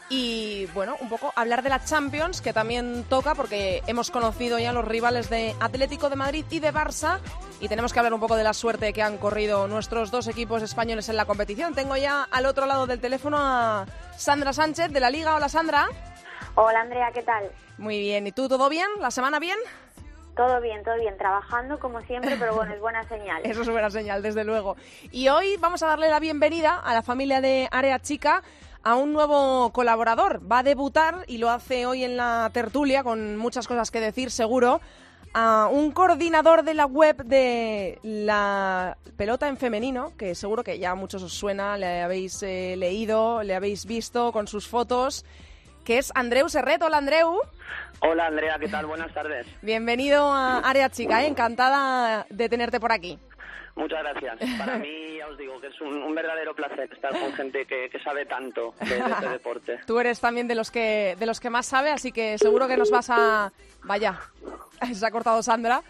y 0.10 0.66
bueno, 0.74 0.96
un 1.00 1.08
poco 1.08 1.32
hablar 1.36 1.62
de 1.62 1.70
la 1.70 1.86
Champions 1.86 2.42
que 2.42 2.52
también 2.52 3.06
toca 3.08 3.36
porque 3.36 3.84
hemos 3.86 4.10
conocido 4.10 4.58
ya 4.58 4.74
los 4.74 4.86
rivales 4.86 5.30
de 5.30 5.56
Atlético 5.60 6.10
de 6.10 6.16
Madrid 6.16 6.46
y 6.50 6.60
de 6.60 6.74
Barça 6.74 7.20
y 7.60 7.68
tenemos 7.68 7.94
que 7.94 8.00
hablar 8.00 8.16
un 8.16 8.22
poco 8.22 8.36
de 8.36 8.44
la 8.44 8.56
suerte 8.56 8.92
que 8.92 9.04
han 9.04 9.20
corrido 9.20 9.68
nuestros 9.68 10.10
dos 10.10 10.28
equipos 10.28 10.64
españoles 10.64 11.08
en 11.08 11.16
la 11.16 11.26
competición. 11.26 11.76
Tengo 11.76 11.96
ya 11.98 12.24
al 12.24 12.48
otro 12.48 12.66
lado 12.66 12.88
del 12.88 13.02
teléfono 13.02 13.38
a 13.40 13.86
Sandra 14.18 14.52
Sánchez 14.52 14.92
de 14.92 15.00
la 15.00 15.12
Liga. 15.12 15.36
Hola 15.36 15.48
Sandra. 15.48 15.90
Hola 16.56 16.82
Andrea, 16.82 17.12
¿qué 17.14 17.22
tal? 17.22 17.52
Muy 17.78 18.00
bien, 18.00 18.26
¿y 18.26 18.32
tú 18.32 18.50
todo 18.50 18.68
bien? 18.68 18.88
¿La 19.00 19.12
semana 19.12 19.40
bien? 19.40 19.58
Todo 20.36 20.62
bien, 20.62 20.84
todo 20.84 20.96
bien, 20.96 21.18
trabajando 21.18 21.78
como 21.80 22.02
siempre, 22.02 22.36
pero 22.40 22.56
bueno, 22.56 22.74
es 22.74 22.80
buena 22.80 23.04
señal. 23.10 23.42
Eso 23.44 23.62
es 23.62 23.70
buena 23.70 23.90
señal, 23.90 24.22
desde 24.22 24.44
luego. 24.44 24.78
Y 25.12 25.28
hoy 25.28 25.58
vamos 25.60 25.84
a 25.84 25.88
darle 25.88 26.10
la 26.10 26.20
bienvenida 26.20 26.80
a 26.80 26.94
la 26.94 27.02
familia 27.02 27.42
de 27.42 27.68
Área 27.72 28.00
Chica 28.00 28.42
a 28.84 28.96
un 28.96 29.14
nuevo 29.14 29.72
colaborador. 29.72 30.42
Va 30.50 30.60
a 30.60 30.64
debutar 30.64 31.26
y 31.28 31.38
lo 31.38 31.50
hace 31.50 31.86
hoy 31.86 32.04
en 32.04 32.18
la 32.18 32.50
tertulia 32.54 33.04
con 33.04 33.38
muchas 33.38 33.68
cosas 33.68 33.92
que 33.92 34.00
decir, 34.00 34.32
seguro. 34.32 34.82
A 35.34 35.70
un 35.72 35.92
coordinador 35.92 36.64
de 36.64 36.74
la 36.74 36.86
web 36.86 37.24
de 37.24 38.00
la 38.04 38.98
pelota 39.16 39.48
en 39.48 39.56
femenino, 39.56 40.12
que 40.18 40.36
seguro 40.36 40.62
que 40.62 40.78
ya 40.78 40.92
a 40.92 40.96
muchos 40.96 41.24
os 41.24 41.34
suena, 41.34 41.78
le 41.78 42.02
habéis 42.02 42.44
eh, 42.44 42.76
leído, 42.78 43.42
le 43.42 43.56
habéis 43.56 43.86
visto 43.86 44.34
con 44.34 44.48
sus 44.48 44.68
fotos, 44.68 45.24
que 45.84 45.98
es 45.98 46.12
Andreu 46.16 46.50
Serret. 46.50 46.82
Hola 46.82 46.98
Andreu. 46.98 47.40
Hola 48.02 48.28
Andrea, 48.28 48.58
¿qué 48.60 48.68
tal? 48.68 48.86
Buenas 48.86 49.14
tardes. 49.14 49.46
Bienvenido 49.62 50.32
a 50.32 50.60
Área 50.60 50.90
Chica, 50.90 51.24
¿eh? 51.24 51.28
encantada 51.28 52.26
de 52.30 52.50
tenerte 52.50 52.80
por 52.80 52.92
aquí. 52.92 53.20
Muchas 53.76 54.00
gracias. 54.04 54.58
Para 54.58 54.78
mí, 54.78 55.18
ya 55.18 55.28
os 55.28 55.38
digo 55.38 55.60
que 55.62 55.68
es 55.68 55.82
un, 55.82 56.04
un 56.04 56.14
verdadero 56.14 56.54
placer 56.54 56.90
estar 56.92 57.12
con 57.18 57.32
gente 57.34 57.66
que, 57.66 57.90
que 57.90 58.00
sabe 58.00 58.26
tanto 58.26 58.74
de, 58.82 58.96
de 58.96 59.12
este 59.12 59.30
deporte. 59.30 59.80
Tú 59.88 60.00
eres 60.00 60.20
también 60.20 60.48
de 60.48 60.56
los 60.56 60.72
que 60.72 61.16
de 61.18 61.26
los 61.26 61.40
que 61.40 61.50
más 61.50 61.68
sabe, 61.68 61.92
así 61.92 62.12
que 62.12 62.38
seguro 62.38 62.68
que 62.68 62.78
nos 62.78 62.92
vas 62.92 63.10
a 63.10 63.52
vaya, 63.84 64.20
se 64.94 65.06
ha 65.06 65.12
cortado 65.12 65.42
Sandra. 65.42 65.82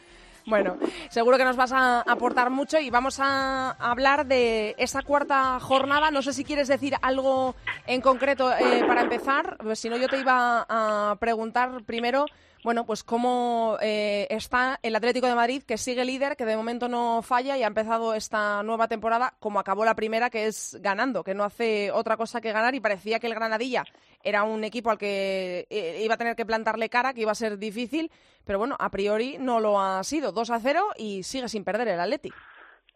Bueno, 0.45 0.77
seguro 1.10 1.38
que 1.38 1.45
nos 1.45 1.56
vas 1.56 1.71
a 1.71 2.01
aportar 2.01 2.49
mucho 2.49 2.80
y 2.80 2.89
vamos 2.89 3.19
a 3.19 3.71
hablar 3.71 4.25
de 4.25 4.75
esa 4.77 5.01
cuarta 5.04 5.60
jornada. 5.60 6.12
No 6.12 6.21
sé 6.21 6.34
si 6.34 6.43
quieres 6.43 6.67
decir 6.67 6.95
algo 7.01 7.56
en 7.86 8.01
concreto 8.01 8.51
eh, 8.51 8.84
para 8.88 9.01
empezar. 9.01 9.58
Si 9.75 9.89
no, 9.89 9.97
yo 9.97 10.08
te 10.08 10.19
iba 10.19 10.65
a 10.67 11.15
preguntar 11.19 11.84
primero, 11.86 12.25
bueno, 12.63 12.86
pues 12.86 13.04
cómo 13.04 13.78
eh, 13.82 14.28
está 14.30 14.80
el 14.84 14.95
Atlético 14.95 15.28
de 15.28 15.36
Madrid, 15.36 15.63
que 15.63 15.78
sigue 15.78 16.06
líder, 16.06 16.36
que 16.36 16.45
de 16.45 16.56
momento 16.56 16.88
no 16.88 17.21
falla 17.21 17.58
y 17.58 17.63
ha 17.63 17.67
empezado 17.67 18.13
esta 18.13 18.62
nueva 18.63 18.88
temporada 18.88 19.34
como 19.39 19.60
acabó 19.60 19.86
la 19.86 19.95
primera, 19.95 20.30
que 20.30 20.45
es 20.45 20.78
ganando, 20.82 21.24
que 21.24 21.34
no 21.34 21.43
hace 21.43 21.91
otra 21.91 22.17
cosa 22.17 22.41
que 22.41 22.52
ganar 22.52 22.76
y 22.76 22.80
parecía 22.80 23.19
que 23.19 23.28
el 23.28 23.36
Granadilla 23.36 23.84
era 24.24 24.43
un 24.43 24.63
equipo 24.63 24.91
al 24.91 24.97
que 24.97 25.65
eh, 25.69 26.02
iba 26.04 26.13
a 26.13 26.17
tener 26.17 26.36
que 26.36 26.45
plantarle 26.45 26.89
cara, 26.89 27.13
que 27.13 27.21
iba 27.21 27.32
a 27.32 27.36
ser 27.36 27.58
difícil, 27.58 28.12
pero 28.45 28.60
bueno, 28.60 28.76
a 28.80 28.89
priori 28.89 29.38
no 29.39 29.60
lo 29.60 29.82
ha 29.82 30.04
sido. 30.04 30.32
2 30.32 30.50
a 30.52 30.60
0 30.60 30.88
y 30.97 31.24
sigue 31.24 31.50
sin 31.50 31.63
perder 31.63 31.88
el 31.88 32.00
Atleti. 32.00 32.32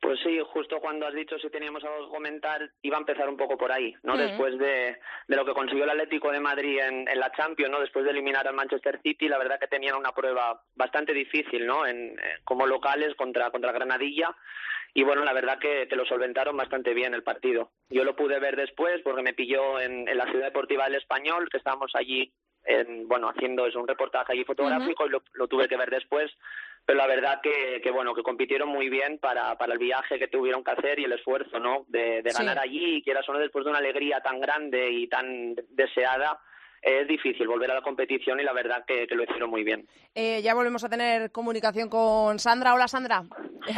Pues 0.02 0.20
sí, 0.22 0.40
justo 0.54 0.80
cuando 0.80 1.08
has 1.08 1.14
dicho 1.16 1.40
si 1.40 1.50
teníamos 1.50 1.84
algo 1.84 2.06
que 2.06 2.16
comentar, 2.16 2.70
iba 2.84 2.98
a 2.98 3.00
empezar 3.00 3.28
un 3.28 3.38
poco 3.38 3.58
por 3.58 3.72
ahí, 3.72 3.96
¿no? 4.04 4.16
Después 4.16 4.58
de, 4.60 4.98
de 5.28 5.36
lo 5.36 5.46
que 5.46 5.54
consiguió 5.54 5.86
el 5.86 5.90
Atlético 5.90 6.32
de 6.32 6.40
Madrid 6.40 6.80
en, 6.80 7.08
en 7.08 7.20
la 7.20 7.32
Champions, 7.32 7.72
¿no? 7.72 7.80
Después 7.80 8.06
de 8.06 8.12
eliminar 8.12 8.48
al 8.48 8.54
Manchester 8.54 9.00
City, 9.02 9.28
la 9.28 9.40
verdad 9.40 9.60
que 9.60 9.68
tenían 9.68 9.96
una 9.96 10.12
prueba 10.12 10.62
bastante 10.76 11.14
difícil, 11.14 11.66
¿no? 11.66 11.88
En, 11.88 12.20
eh, 12.20 12.40
como 12.44 12.68
locales 12.68 13.16
contra, 13.16 13.50
contra 13.50 13.72
Granadilla. 13.72 14.36
Y 14.94 15.04
bueno, 15.04 15.26
la 15.26 15.34
verdad 15.34 15.58
que, 15.60 15.88
que 15.88 15.96
lo 15.96 16.06
solventaron 16.06 16.56
bastante 16.56 16.94
bien 16.94 17.14
el 17.14 17.24
partido. 17.24 17.72
Yo 17.90 18.04
lo 18.04 18.16
pude 18.16 18.40
ver 18.40 18.56
después 18.56 19.02
porque 19.02 19.24
me 19.24 19.34
pilló 19.34 19.80
en, 19.80 20.08
en 20.08 20.18
la 20.18 20.26
Ciudad 20.26 20.46
Deportiva 20.46 20.86
del 20.86 20.96
Español, 20.96 21.50
que 21.50 21.58
estábamos 21.58 21.92
allí, 21.96 22.32
en, 22.64 23.08
bueno, 23.08 23.30
haciendo 23.30 23.66
es 23.66 23.76
un 23.76 23.88
reportaje 23.88 24.34
allí 24.34 24.44
fotográfico 24.44 25.06
y 25.06 25.10
lo, 25.10 25.24
lo 25.34 25.48
tuve 25.48 25.68
que 25.68 25.78
ver 25.78 25.90
después 25.90 26.32
pero 26.86 26.98
la 26.98 27.08
verdad 27.08 27.42
que, 27.42 27.82
que 27.82 27.92
bueno 27.92 28.14
que 28.14 28.22
compitieron 28.24 28.70
muy 28.70 28.90
bien 28.90 29.18
para, 29.20 29.58
para 29.58 29.74
el 29.74 29.80
viaje 29.80 30.20
que 30.20 30.28
tuvieron 30.28 30.64
que 30.64 30.72
hacer 30.72 31.00
y 31.00 31.06
el 31.06 31.14
esfuerzo 31.14 31.60
no 31.60 31.86
de, 31.88 32.22
de 32.22 32.32
Sí. 32.32 32.38
ganar 32.38 32.60
allí 32.60 32.98
y 32.98 33.02
quieras 33.04 33.28
o 33.28 33.34
no 33.34 33.40
después 33.40 33.66
de 33.66 33.72
una 33.72 33.80
alegría 33.80 34.20
tan 34.22 34.40
grande 34.40 34.90
y 34.92 35.08
tan 35.08 35.56
deseada 35.70 36.40
es 36.86 37.08
difícil 37.08 37.48
volver 37.48 37.72
a 37.72 37.74
la 37.74 37.82
competición 37.82 38.40
y 38.40 38.44
la 38.44 38.54
verdad 38.54 38.86
que, 38.86 39.08
que 39.08 39.16
lo 39.16 39.24
hicieron 39.24 39.50
muy 39.50 39.64
bien 39.64 39.88
Eh, 40.14 40.42
ya 40.44 40.54
volvemos 40.54 40.84
a 40.84 40.90
tener 40.90 41.32
comunicación 41.32 41.90
con 41.90 42.40
Sandra. 42.40 42.74
Hola 42.74 42.88
Sandra. 42.88 43.24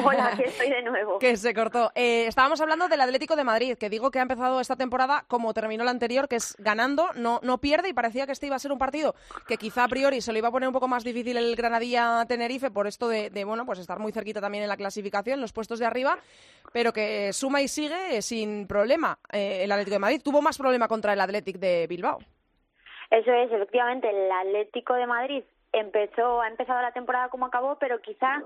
Hola, 0.04 0.28
aquí 0.34 0.44
estoy 0.44 0.70
de 0.70 0.84
nuevo. 0.84 1.18
que 1.18 1.38
se 1.38 1.54
cortó. 1.54 1.92
Eh, 1.96 2.26
estábamos 2.28 2.60
hablando 2.62 2.88
del 2.90 3.02
Atlético 3.02 3.36
de 3.36 3.44
Madrid, 3.44 3.78
que 3.78 3.90
digo 3.90 4.12
que 4.12 4.20
ha 4.20 4.22
empezado 4.22 4.60
esta 4.60 4.76
temporada 4.76 5.24
como 5.28 5.54
terminó 5.54 5.84
la 5.84 5.92
anterior, 5.92 6.28
que 6.28 6.36
es 6.36 6.56
ganando, 6.60 7.10
no, 7.16 7.40
no 7.42 7.60
pierde 7.60 7.90
y 7.90 7.94
parecía 7.94 8.26
que 8.26 8.34
este 8.34 8.48
iba 8.48 8.58
a 8.58 8.60
ser 8.60 8.72
un 8.72 8.78
partido 8.78 9.16
que 9.48 9.58
quizá 9.58 9.86
a 9.86 9.88
priori 9.88 10.22
se 10.22 10.32
lo 10.34 10.38
iba 10.38 10.50
a 10.50 10.52
poner 10.52 10.68
un 10.68 10.74
poco 10.74 10.88
más 10.88 11.04
difícil 11.04 11.38
el 11.38 11.56
Granadilla-Tenerife 11.56 12.72
por 12.72 12.88
esto 12.88 13.08
de, 13.08 13.30
de, 13.30 13.44
bueno, 13.46 13.66
pues 13.66 13.80
estar 13.80 14.00
muy 14.00 14.12
cerquita 14.12 14.42
también 14.42 14.64
en 14.64 14.70
la 14.70 14.78
clasificación, 14.78 15.40
los 15.40 15.54
puestos 15.54 15.80
de 15.80 15.86
arriba, 15.86 16.20
pero 16.74 16.92
que 16.92 17.32
suma 17.34 17.62
y 17.62 17.68
sigue 17.68 18.22
sin 18.22 18.68
problema 18.68 19.18
eh, 19.32 19.62
el 19.64 19.72
Atlético 19.72 19.96
de 19.96 20.00
Madrid. 20.00 20.22
Tuvo 20.24 20.42
más 20.42 20.58
problema 20.58 20.88
contra 20.88 21.14
el 21.14 21.22
Atlético 21.22 21.60
de 21.60 21.88
Bilbao. 21.88 22.20
Eso 23.10 23.32
es, 23.32 23.52
efectivamente, 23.52 24.10
el 24.10 24.32
Atlético 24.32 24.94
de 24.96 25.08
Madrid 25.08 25.44
empezó, 25.72 26.42
ha 26.42 26.48
empezado 26.48 26.82
la 26.82 26.92
temporada 26.92 27.30
como 27.30 27.46
acabó, 27.46 27.78
pero 27.80 28.02
quizá 28.02 28.42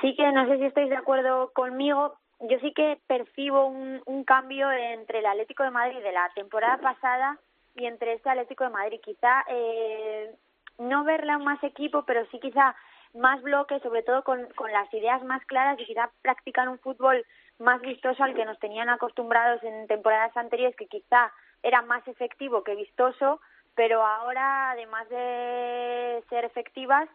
sí 0.00 0.14
que, 0.16 0.30
no 0.32 0.46
sé 0.46 0.58
si 0.58 0.64
estáis 0.64 0.90
de 0.90 0.96
acuerdo 0.96 1.52
conmigo, 1.52 2.16
yo 2.40 2.58
sí 2.60 2.72
que 2.72 2.98
percibo 3.06 3.66
un, 3.66 4.24
cambio 4.24 4.70
entre 4.70 5.20
el 5.20 5.26
Atlético 5.26 5.62
de 5.62 5.70
Madrid 5.70 6.02
de 6.02 6.12
la 6.12 6.30
temporada 6.34 6.78
pasada 6.78 7.38
y 7.76 7.86
entre 7.86 8.14
este 8.14 8.28
Atlético 8.28 8.64
de 8.64 8.70
Madrid. 8.70 9.00
Quizá 9.02 9.44
eh, 9.48 10.34
no 10.78 11.04
verla 11.04 11.38
más 11.38 11.62
equipo, 11.62 12.02
pero 12.04 12.26
sí 12.30 12.40
quizá 12.40 12.74
más 13.14 13.40
bloques, 13.42 13.80
sobre 13.82 14.02
todo 14.02 14.22
con, 14.24 14.46
con 14.56 14.72
las 14.72 14.92
ideas 14.92 15.22
más 15.22 15.44
claras 15.46 15.78
y 15.80 15.86
quizá 15.86 16.10
practicar 16.22 16.68
un 16.68 16.78
fútbol 16.80 17.24
más 17.58 17.80
vistoso 17.80 18.22
al 18.22 18.34
que 18.34 18.44
nos 18.44 18.58
tenían 18.58 18.90
acostumbrados 18.90 19.62
en 19.62 19.86
temporadas 19.86 20.36
anteriores, 20.36 20.76
que 20.76 20.88
quizá 20.88 21.32
era 21.62 21.82
más 21.82 22.06
efectivo 22.08 22.62
que 22.64 22.74
vistoso, 22.74 23.40
pero 23.76 24.04
ahora, 24.04 24.72
además 24.72 25.08
de 25.08 26.24
ser 26.28 26.44
efectivas, 26.44 27.08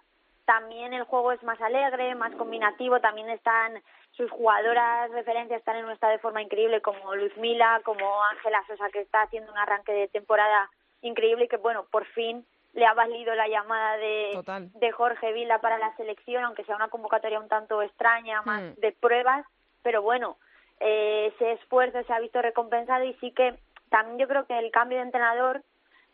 también 0.45 0.93
el 0.93 1.03
juego 1.03 1.31
es 1.33 1.43
más 1.43 1.59
alegre, 1.61 2.15
más 2.15 2.33
combinativo, 2.35 2.99
también 2.99 3.29
están 3.29 3.81
sus 4.11 4.29
jugadoras 4.29 5.09
referencias 5.11 5.59
están 5.59 5.77
en 5.77 5.85
un 5.85 5.91
estado 5.91 6.11
de 6.13 6.19
forma 6.19 6.41
increíble 6.41 6.81
como 6.81 7.15
Luzmila, 7.15 7.81
como 7.83 8.23
Ángela 8.25 8.61
Sosa 8.67 8.89
que 8.89 8.99
está 9.01 9.23
haciendo 9.23 9.51
un 9.51 9.57
arranque 9.57 9.91
de 9.93 10.07
temporada 10.09 10.69
increíble 11.01 11.45
y 11.45 11.47
que 11.47 11.57
bueno, 11.57 11.85
por 11.89 12.05
fin 12.07 12.45
le 12.73 12.85
ha 12.85 12.93
valido 12.93 13.33
la 13.35 13.47
llamada 13.47 13.97
de, 13.97 14.31
Total. 14.33 14.69
de 14.73 14.91
Jorge 14.91 15.33
Vila 15.33 15.59
para 15.59 15.77
la 15.77 15.95
selección, 15.95 16.43
aunque 16.43 16.63
sea 16.65 16.75
una 16.75 16.89
convocatoria 16.89 17.39
un 17.39 17.47
tanto 17.49 17.81
extraña, 17.81 18.41
más 18.43 18.61
Mm. 18.61 18.73
de 18.81 18.91
pruebas, 18.93 19.45
pero 19.81 20.01
bueno, 20.01 20.37
eh, 20.79 21.31
ese 21.33 21.53
esfuerzo 21.53 22.03
se 22.03 22.13
ha 22.13 22.19
visto 22.19 22.41
recompensado 22.41 23.03
y 23.05 23.13
sí 23.15 23.31
que 23.31 23.55
también 23.89 24.19
yo 24.19 24.27
creo 24.27 24.45
que 24.45 24.57
el 24.59 24.71
cambio 24.71 24.97
de 24.97 25.03
entrenador 25.05 25.63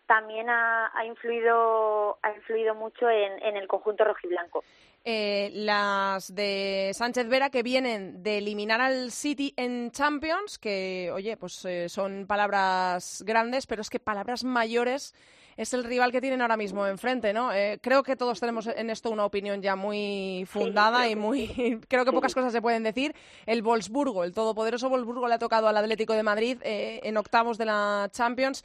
también 0.07 0.49
ha, 0.49 0.91
ha 0.97 1.05
influido 1.05 2.17
ha 2.21 2.31
influido 2.35 2.73
mucho 2.75 3.09
en, 3.09 3.43
en 3.43 3.57
el 3.57 3.67
conjunto 3.67 4.03
rojiblanco. 4.03 4.63
eh, 5.09 5.51
las 5.53 6.35
de 6.35 6.91
Sánchez 6.93 7.29
Vera 7.29 7.49
que 7.49 7.63
vienen 7.63 8.23
de 8.23 8.39
eliminar 8.39 8.81
al 8.81 9.11
City 9.11 9.53
en 9.55 9.91
Champions, 9.91 10.57
que 10.59 11.11
oye, 11.13 11.37
pues 11.37 11.63
eh, 11.63 11.87
son 11.87 12.25
palabras 12.27 13.23
grandes, 13.25 13.67
pero 13.67 13.81
es 13.81 13.89
que 13.89 13.99
palabras 13.99 14.43
mayores 14.43 15.13
es 15.55 15.73
el 15.73 15.85
rival 15.85 16.11
que 16.11 16.19
tienen 16.21 16.41
ahora 16.41 16.57
mismo 16.57 16.85
enfrente, 16.85 17.31
¿no? 17.33 17.51
Eh, 17.53 17.79
creo 17.81 18.03
que 18.03 18.15
todos 18.15 18.39
tenemos 18.39 18.67
en 18.67 18.89
esto 18.89 19.09
una 19.09 19.25
opinión 19.25 19.61
ya 19.61 19.75
muy 19.75 20.45
fundada 20.45 21.07
y 21.09 21.15
muy 21.15 21.79
creo 21.87 22.05
que 22.05 22.11
pocas 22.11 22.35
cosas 22.35 22.51
se 22.51 22.61
pueden 22.61 22.83
decir. 22.83 23.15
El 23.45 23.63
Wolfsburgo, 23.63 24.23
el 24.23 24.33
todopoderoso 24.33 24.89
Wolfsburgo 24.89 25.27
le 25.27 25.35
ha 25.35 25.39
tocado 25.39 25.67
al 25.67 25.77
Atlético 25.77 26.13
de 26.13 26.23
Madrid 26.23 26.59
eh, 26.63 26.99
en 27.03 27.17
octavos 27.17 27.57
de 27.57 27.65
la 27.65 28.09
Champions. 28.11 28.63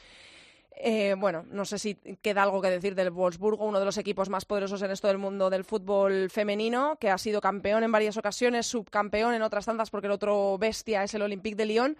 Eh, 0.77 1.15
bueno, 1.19 1.45
no 1.49 1.65
sé 1.65 1.79
si 1.79 1.95
queda 2.23 2.43
algo 2.43 2.61
que 2.63 2.71
decir 2.71 2.95
del 2.95 3.11
Wolfsburgo, 3.11 3.65
uno 3.67 3.79
de 3.79 3.85
los 3.85 3.99
equipos 3.99 4.29
más 4.29 4.45
poderosos 4.45 4.83
en 4.83 4.91
esto 4.91 5.07
del 5.09 5.19
mundo 5.19 5.49
del 5.51 5.65
fútbol 5.65 6.29
femenino, 6.31 6.97
que 7.01 7.11
ha 7.11 7.19
sido 7.19 7.41
campeón 7.41 7.85
en 7.85 7.93
varias 7.93 8.17
ocasiones, 8.17 8.67
subcampeón 8.67 9.35
en 9.35 9.43
otras 9.43 9.67
tantas, 9.67 9.91
porque 9.91 10.07
el 10.07 10.13
otro 10.13 10.57
bestia 10.59 11.03
es 11.05 11.15
el 11.15 11.23
Olympique 11.23 11.57
de 11.57 11.67
Lyon. 11.67 11.97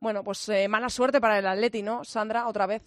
Bueno, 0.00 0.24
pues 0.24 0.48
eh, 0.48 0.66
mala 0.68 0.88
suerte 0.88 1.20
para 1.20 1.38
el 1.38 1.46
Atleti, 1.46 1.82
¿no, 1.82 2.02
Sandra? 2.04 2.48
Otra 2.48 2.66
vez. 2.66 2.82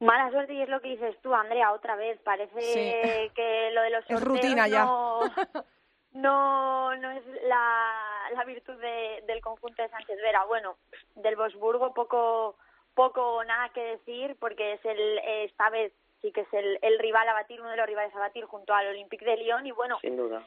Mala 0.00 0.30
suerte 0.30 0.52
y 0.54 0.62
es 0.62 0.68
lo 0.68 0.80
que 0.80 0.90
dices 0.90 1.16
tú, 1.22 1.34
Andrea, 1.34 1.72
otra 1.72 1.96
vez. 1.96 2.20
Parece 2.22 2.60
Sí. 2.60 3.30
que 3.34 3.70
lo 3.72 3.82
de 3.82 3.90
los 3.90 4.00
Es 4.02 4.06
sorteos 4.08 4.22
rutina 4.24 4.68
ya. 4.68 4.84
No, 4.84 5.20
no, 6.12 6.96
no 6.96 7.10
es 7.10 7.22
la, 7.44 7.92
la 8.34 8.44
virtud 8.44 8.74
de- 8.80 9.22
del 9.26 9.40
conjunto 9.40 9.82
de 9.82 9.88
Sánchez 9.88 10.16
Vera. 10.22 10.44
Bueno, 10.46 10.76
del 11.16 11.36
Bosburgo 11.36 11.92
poco, 11.94 12.56
poco 12.98 13.22
o 13.36 13.44
nada 13.44 13.68
que 13.70 13.82
decir 13.96 14.36
porque 14.40 14.72
es 14.72 14.84
el 14.84 15.18
esta 15.46 15.70
vez 15.70 15.92
sí 16.20 16.32
que 16.32 16.40
es 16.40 16.52
el, 16.52 16.78
el 16.82 16.98
rival 16.98 17.28
a 17.28 17.32
batir, 17.34 17.60
uno 17.60 17.70
de 17.70 17.76
los 17.76 17.86
rivales 17.86 18.12
a 18.16 18.18
batir 18.18 18.44
junto 18.44 18.74
al 18.74 18.88
Olympique 18.88 19.24
de 19.24 19.36
Lyon 19.36 19.64
y 19.66 19.70
bueno, 19.70 19.98
Sin 20.00 20.16
duda. 20.16 20.42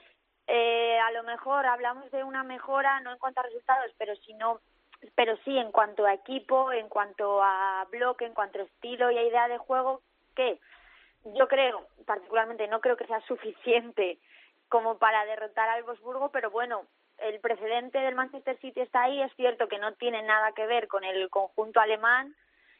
eh, 0.48 1.00
a 1.00 1.12
lo 1.12 1.24
mejor 1.24 1.66
hablamos 1.66 2.12
de 2.12 2.26
una 2.26 2.44
mejora 2.44 3.00
no 3.00 3.12
en 3.14 3.20
cuanto 3.20 3.40
a 3.40 3.44
resultados, 3.44 3.92
pero 3.98 4.14
sino 4.18 4.60
pero 5.16 5.38
sí 5.46 5.58
en 5.58 5.72
cuanto 5.72 6.06
a 6.06 6.14
equipo, 6.14 6.72
en 6.74 6.90
cuanto 6.90 7.42
a 7.42 7.88
bloque, 7.90 8.26
en 8.26 8.34
cuanto 8.34 8.60
a 8.60 8.64
estilo 8.64 9.10
y 9.12 9.18
a 9.18 9.24
idea 9.24 9.48
de 9.48 9.58
juego, 9.58 10.02
que 10.36 10.60
yo 11.38 11.48
creo, 11.48 11.88
particularmente 12.06 12.68
no 12.68 12.82
creo 12.82 12.98
que 12.98 13.08
sea 13.08 13.22
suficiente 13.22 14.20
como 14.70 14.98
para 14.98 15.26
derrotar 15.26 15.70
al 15.70 15.84
Wolfsburgo, 15.84 16.30
pero 16.30 16.52
bueno, 16.52 16.84
el 17.22 17.40
precedente 17.40 18.00
del 18.00 18.16
Manchester 18.16 18.58
City 18.60 18.82
está 18.82 19.04
ahí, 19.04 19.22
es 19.22 19.32
cierto 19.36 19.68
que 19.68 19.78
no 19.78 19.94
tiene 19.94 20.22
nada 20.24 20.52
que 20.54 20.66
ver 20.66 20.88
con 20.88 21.04
el 21.04 21.30
conjunto 21.30 21.80
alemán, 21.80 22.36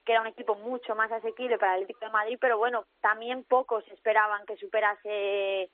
que 0.06 0.14
era 0.14 0.22
un 0.22 0.28
equipo 0.28 0.56
mucho 0.56 0.96
más 0.96 1.12
asequible 1.12 1.58
para 1.58 1.76
el 1.76 1.84
Atlético 1.84 2.06
de 2.06 2.12
Madrid, 2.12 2.38
pero 2.42 2.58
bueno, 2.58 2.86
también 3.02 3.44
pocos 3.44 3.88
esperaban 3.90 4.46
que 4.46 4.58
superase 4.58 5.70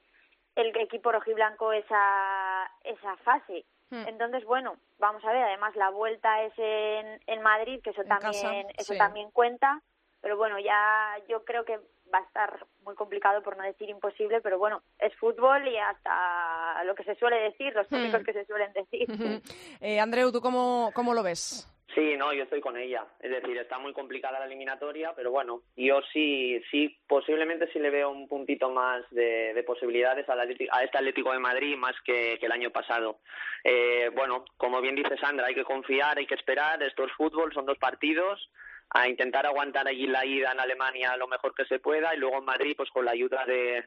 el 0.56 0.76
equipo 0.78 1.12
rojiblanco 1.12 1.72
esa 1.72 2.70
esa 2.84 3.16
fase. 3.18 3.66
Hmm. 3.90 4.04
Entonces, 4.08 4.44
bueno, 4.44 4.76
vamos 4.98 5.24
a 5.24 5.32
ver, 5.32 5.44
además 5.44 5.76
la 5.76 5.90
vuelta 5.90 6.44
es 6.44 6.54
en, 6.58 7.22
en 7.26 7.42
Madrid, 7.42 7.80
que 7.82 7.92
eso 7.92 8.02
En 8.02 8.10
también 8.10 8.34
casa, 8.34 8.74
eso 8.78 8.94
sí. 8.94 8.98
también 8.98 9.32
cuenta, 9.32 9.82
pero 10.20 10.36
bueno, 10.36 10.60
ya 10.60 11.16
yo 11.30 11.46
creo 11.46 11.64
que 11.64 11.80
va 12.14 12.20
a 12.20 12.24
estar 12.24 12.66
muy 12.84 12.96
complicado 12.96 13.42
por 13.44 13.58
no 13.58 13.64
decir 13.64 13.90
imposible, 13.90 14.42
pero 14.42 14.58
bueno, 14.58 14.82
es 15.00 15.16
fútbol 15.16 15.68
y 15.68 15.78
hasta 15.78 16.84
lo 16.86 16.96
que 16.96 17.04
se 17.04 17.16
suele 17.16 17.38
decir, 17.42 17.74
los 17.74 17.88
tópicos 17.88 18.22
Hmm. 18.22 18.26
que 18.26 18.34
se 18.34 18.46
suelen 18.46 18.74
decir. 18.74 19.08
Eh, 19.82 20.00
Andreu, 20.00 20.32
¿tú 20.32 20.42
cómo, 20.42 20.92
cómo 20.94 21.14
lo 21.14 21.24
ves? 21.24 21.68
Sí, 21.96 22.16
no, 22.16 22.32
yo 22.34 22.44
estoy 22.44 22.62
con 22.62 22.78
ella. 22.78 23.06
Es 23.20 23.32
decir, 23.32 23.58
está 23.58 23.80
muy 23.80 23.92
complicada 23.92 24.38
la 24.40 24.46
eliminatoria, 24.46 25.14
pero 25.16 25.32
bueno, 25.32 25.62
yo 25.76 26.00
sí, 26.14 26.62
sí, 26.70 26.96
posiblemente 27.08 27.72
sí 27.74 27.80
le 27.80 27.90
veo 27.90 28.10
un 28.12 28.28
puntito 28.28 28.70
más 28.70 29.04
de, 29.10 29.54
de 29.56 29.64
posibilidades 29.64 30.28
al 30.30 30.40
Atleti- 30.40 30.68
a 30.72 30.84
este 30.84 30.98
Atlético 31.00 31.32
de 31.32 31.40
Madrid 31.40 31.76
más 31.76 31.96
que, 32.06 32.38
que 32.40 32.46
el 32.46 32.52
año 32.52 32.70
pasado. 32.70 33.20
Eh, 33.64 34.12
bueno, 34.16 34.46
como 34.58 34.80
bien 34.82 34.96
dice 34.96 35.18
Sandra, 35.18 35.48
hay 35.48 35.56
que 35.56 35.64
confiar, 35.64 36.18
hay 36.20 36.28
que 36.28 36.36
esperar. 36.36 36.84
Esto 36.84 37.04
es 37.06 37.12
fútbol, 37.14 37.52
son 37.54 37.66
dos 37.66 37.78
partidos. 37.80 38.48
A 38.92 39.08
intentar 39.08 39.46
aguantar 39.46 39.88
allí 39.88 40.08
la 40.08 40.26
ida 40.26 40.52
en 40.52 40.60
Alemania 40.60 41.16
lo 41.18 41.28
mejor 41.28 41.54
que 41.54 41.66
se 41.66 41.80
pueda 41.80 42.16
y 42.16 42.18
luego 42.20 42.38
en 42.38 42.46
Madrid, 42.46 42.74
pues 42.78 42.90
con 42.90 43.04
la 43.06 43.12
ayuda 43.12 43.46
de, 43.46 43.86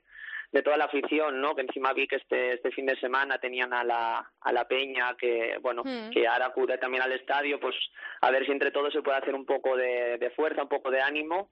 de 0.52 0.62
toda 0.62 0.76
la 0.76 0.84
afición, 0.84 1.40
¿no? 1.40 1.54
Que 1.54 1.62
encima 1.62 1.92
vi 1.92 2.06
que 2.06 2.16
este, 2.16 2.54
este 2.54 2.70
fin 2.70 2.84
de 2.86 2.96
semana 3.00 3.38
tenían 3.38 3.72
a 3.72 3.82
la, 3.82 4.30
a 4.40 4.52
la 4.52 4.64
Peña, 4.68 5.16
que, 5.16 5.56
bueno, 5.62 5.82
Mm. 5.84 6.10
que 6.10 6.26
ahora 6.28 6.46
acude 6.46 6.76
también 6.78 7.02
al 7.02 7.12
estadio, 7.12 7.58
pues 7.58 7.74
a 8.20 8.30
ver 8.30 8.44
si 8.44 8.52
entre 8.52 8.70
todos 8.72 8.92
se 8.92 9.00
puede 9.02 9.18
hacer 9.18 9.34
un 9.34 9.46
poco 9.46 9.76
de, 9.76 10.18
de 10.18 10.30
fuerza, 10.30 10.62
un 10.62 10.68
poco 10.68 10.90
de 10.90 11.00
ánimo. 11.00 11.50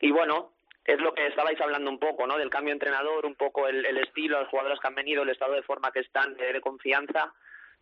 Y 0.00 0.10
bueno, 0.10 0.52
es 0.84 1.00
lo 1.00 1.14
que 1.14 1.26
estabais 1.28 1.60
hablando 1.60 1.88
un 1.90 1.98
poco, 2.00 2.26
¿no? 2.26 2.36
Del 2.36 2.50
cambio 2.50 2.72
de 2.72 2.74
entrenador, 2.74 3.24
un 3.24 3.36
poco 3.36 3.68
el, 3.68 3.86
el 3.86 3.98
estilo, 3.98 4.40
los 4.40 4.48
jugadores 4.48 4.80
que 4.80 4.88
han 4.88 4.96
venido, 4.96 5.22
el 5.22 5.30
estado 5.30 5.54
de 5.54 5.62
forma 5.62 5.92
que 5.92 6.00
están, 6.00 6.36
de, 6.36 6.52
de 6.52 6.60
confianza. 6.60 7.32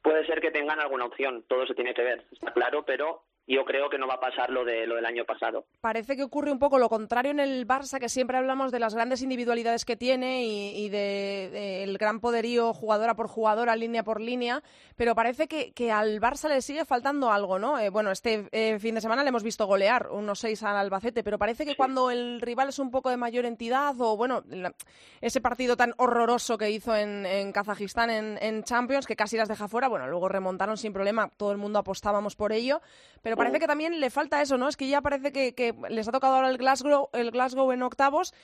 Puede 0.03 0.25
ser 0.27 0.41
que 0.41 0.51
tengan 0.51 0.79
alguna 0.81 1.07
opción, 1.07 1.45
todo 1.49 1.67
se 1.67 1.75
tiene 1.75 1.95
que 1.95 2.03
ver, 2.03 2.25
está 2.31 2.53
claro, 2.53 2.85
pero 2.85 3.23
yo 3.47 3.65
creo 3.65 3.91
que 3.91 3.99
no 3.99 4.07
va 4.07 4.15
a 4.15 4.21
pasar 4.21 4.51
lo, 4.51 4.65
de, 4.65 4.87
lo 4.87 4.95
del 4.97 5.07
año 5.07 5.25
pasado. 5.25 5.67
Parece 5.81 6.17
que 6.17 6.23
ocurre 6.23 6.53
un 6.53 6.59
poco 6.59 6.79
lo 6.79 6.89
contrario 6.89 7.33
en 7.33 7.41
el 7.41 7.67
Barça, 7.67 7.99
que 7.99 8.09
siempre 8.09 8.37
hablamos 8.39 8.71
de 8.71 8.79
las 8.79 8.95
grandes 8.95 9.23
individualidades 9.23 9.85
que 9.85 9.97
tiene 9.97 10.45
y, 10.45 10.85
y 10.87 10.89
de, 10.89 11.51
de 11.87 11.97
gran 11.99 12.21
poderío 12.21 12.73
jugadora 12.73 13.15
por 13.15 13.27
jugadora, 13.29 13.75
línea 13.77 14.05
por 14.05 14.21
línea, 14.21 14.63
pero 14.97 15.15
parece 15.15 15.49
que, 15.49 15.73
que 15.73 15.91
al 15.91 16.21
Barça 16.21 16.49
le 16.49 16.63
sigue 16.63 16.85
faltando 16.85 17.31
algo, 17.33 17.59
¿no? 17.59 17.79
Eh, 17.79 17.91
bueno, 17.91 18.11
este 18.11 18.49
eh, 18.53 18.79
fin 18.79 18.95
de 18.95 19.01
semana 19.01 19.23
le 19.23 19.31
hemos 19.31 19.43
visto 19.43 19.67
golear 19.67 20.09
unos 20.11 20.39
seis 20.39 20.63
al 20.63 20.77
Albacete, 20.77 21.25
pero 21.25 21.39
parece 21.39 21.67
que 21.67 21.75
cuando 21.77 22.11
el 22.11 22.41
rival 22.41 22.69
es 22.69 22.79
un 22.79 22.91
poco 22.91 23.11
de 23.11 23.17
mayor 23.17 23.47
entidad 23.47 23.95
o, 24.01 24.17
bueno, 24.17 24.43
la- 24.49 24.73
ese 25.21 25.41
partido 25.41 25.77
tan 25.77 25.93
horroroso 25.97 26.57
que 26.57 26.71
hizo 26.71 26.95
en, 26.95 27.27
en 27.27 27.53
Kazajistán 27.53 28.11
en, 28.11 28.39
en 28.41 28.63
Champions, 28.65 29.07
que 29.07 29.17
casi 29.17 29.37
las 29.37 29.49
deja 29.49 29.67
fuera, 29.69 29.89
bueno, 29.89 30.07
luego 30.09 30.29
remontaron 30.29 30.77
sin 30.77 30.93
problema, 30.93 31.31
todo 31.37 31.53
el 31.53 31.59
mundo 31.59 31.79
apostábamos 31.79 32.37
por 32.37 32.53
ello, 32.53 32.81
pero 33.23 33.30
parece 33.37 33.59
que 33.59 33.67
también 33.67 34.01
le 34.01 34.11
falta 34.11 34.41
eso, 34.43 34.57
¿no? 34.59 34.69
Es 34.69 34.77
que 34.77 34.89
ya 34.89 35.01
parece 35.01 35.33
que, 35.33 35.55
que 35.55 35.75
les 35.89 36.09
ha 36.09 36.13
tocado 36.13 36.35
ahora 36.35 36.49
el 36.51 36.59
Glasgow, 36.59 37.11
el 37.13 37.31
Glasgow 37.31 37.73
en 37.73 37.83
octavos 37.83 38.35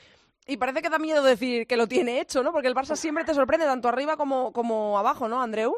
y 0.46 0.58
parece 0.58 0.82
que 0.82 0.88
da 0.90 0.98
miedo 0.98 1.22
decir 1.22 1.66
que 1.66 1.76
lo 1.76 1.86
tiene 1.88 2.20
hecho, 2.20 2.42
¿no? 2.42 2.52
Porque 2.52 2.68
el 2.68 2.74
Barça 2.74 2.96
siempre 2.96 3.24
te 3.24 3.34
sorprende 3.34 3.66
tanto 3.66 3.88
arriba 3.88 4.16
como, 4.16 4.52
como 4.52 4.98
abajo, 4.98 5.28
¿no, 5.28 5.42
Andreu? 5.42 5.76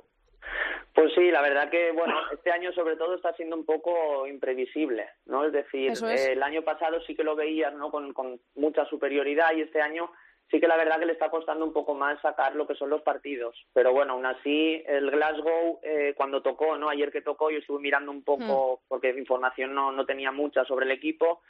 Pues 0.95 1.13
sí, 1.15 1.31
la 1.31 1.41
verdad 1.43 1.71
que, 1.71 1.93
bueno, 1.93 2.15
este 2.33 2.51
año 2.51 2.73
sobre 2.73 2.97
todo 2.97 3.15
está 3.15 3.33
siendo 3.35 3.57
un 3.57 3.65
poco 3.65 4.27
imprevisible, 4.27 5.09
¿no? 5.27 5.45
Es 5.45 5.53
decir, 5.53 5.93
es. 5.93 6.03
eh, 6.03 6.33
el 6.33 6.43
año 6.43 6.63
pasado 6.63 7.01
sí 7.07 7.15
que 7.15 7.23
lo 7.23 7.37
veías, 7.37 7.73
¿no? 7.75 7.91
Con, 7.91 8.13
con 8.13 8.41
mucha 8.57 8.85
superioridad 8.87 9.53
y 9.57 9.63
este 9.63 9.81
año 9.81 10.11
sí 10.51 10.61
que 10.61 10.69
la 10.69 10.77
verdad 10.77 10.99
que 10.99 11.07
le 11.07 11.13
está 11.13 11.31
costando 11.31 11.65
un 11.65 11.73
poco 11.73 11.95
más 11.95 12.21
sacar 12.21 12.55
lo 12.55 12.67
que 12.67 12.75
son 12.75 12.91
los 12.91 13.03
partidos. 13.03 13.55
Pero 13.73 13.93
bueno, 13.93 14.15
aún 14.15 14.27
así, 14.27 14.83
el 14.87 15.11
Glasgow, 15.11 15.81
eh, 15.83 16.15
cuando 16.17 16.43
tocó, 16.43 16.77
¿no? 16.77 16.89
Ayer 16.89 17.13
que 17.13 17.23
tocó, 17.23 17.51
yo 17.51 17.59
estuve 17.59 17.81
mirando 17.81 18.11
un 18.11 18.23
poco, 18.23 18.81
porque 18.89 19.11
información 19.11 19.75
no, 19.75 19.93
no 19.93 20.07
tenía 20.07 20.33
mucha 20.33 20.65
sobre 20.65 20.87
el 20.87 20.93
equipo, 20.93 21.43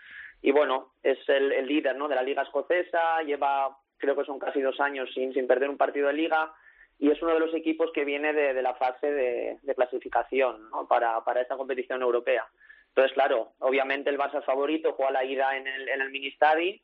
y 0.43 0.53
bueno, 0.53 0.93
es 1.03 1.19
el, 1.29 1.53
el 1.53 1.67
líder, 1.67 1.97
¿no? 1.97 2.09
De 2.09 2.15
la 2.15 2.23
Liga 2.23 2.43
Escocesa, 2.43 3.23
lleva, 3.23 3.77
creo 3.97 4.17
que 4.17 4.25
son 4.25 4.39
casi 4.39 4.61
dos 4.61 4.81
años 4.81 5.11
sin, 5.15 5.33
sin 5.33 5.47
perder 5.47 5.69
un 5.69 5.77
partido 5.77 6.09
de 6.09 6.15
Liga, 6.15 6.53
y 6.99 7.11
es 7.11 7.23
uno 7.23 7.35
de 7.35 7.41
los 7.41 7.55
equipos 7.55 7.93
que 7.93 8.05
viene 8.05 8.33
de, 8.33 8.55
de 8.55 8.63
la 8.63 8.75
fase 8.75 9.11
de, 9.13 9.59
de 9.63 9.75
clasificación 9.75 10.69
¿no? 10.71 10.89
para, 10.89 11.23
para 11.25 11.41
esta 11.41 11.57
competición 11.57 12.03
europea. 12.03 12.47
Entonces, 12.89 13.13
claro, 13.13 13.53
obviamente 13.61 14.11
el 14.11 14.19
Barça 14.19 14.41
es 14.41 14.45
favorito, 14.45 14.95
juega 14.95 15.13
la 15.13 15.25
ida 15.25 15.57
en 15.57 15.69
el, 15.69 15.89
en 15.89 16.01
el 16.01 16.11
Ministadi, 16.11 16.83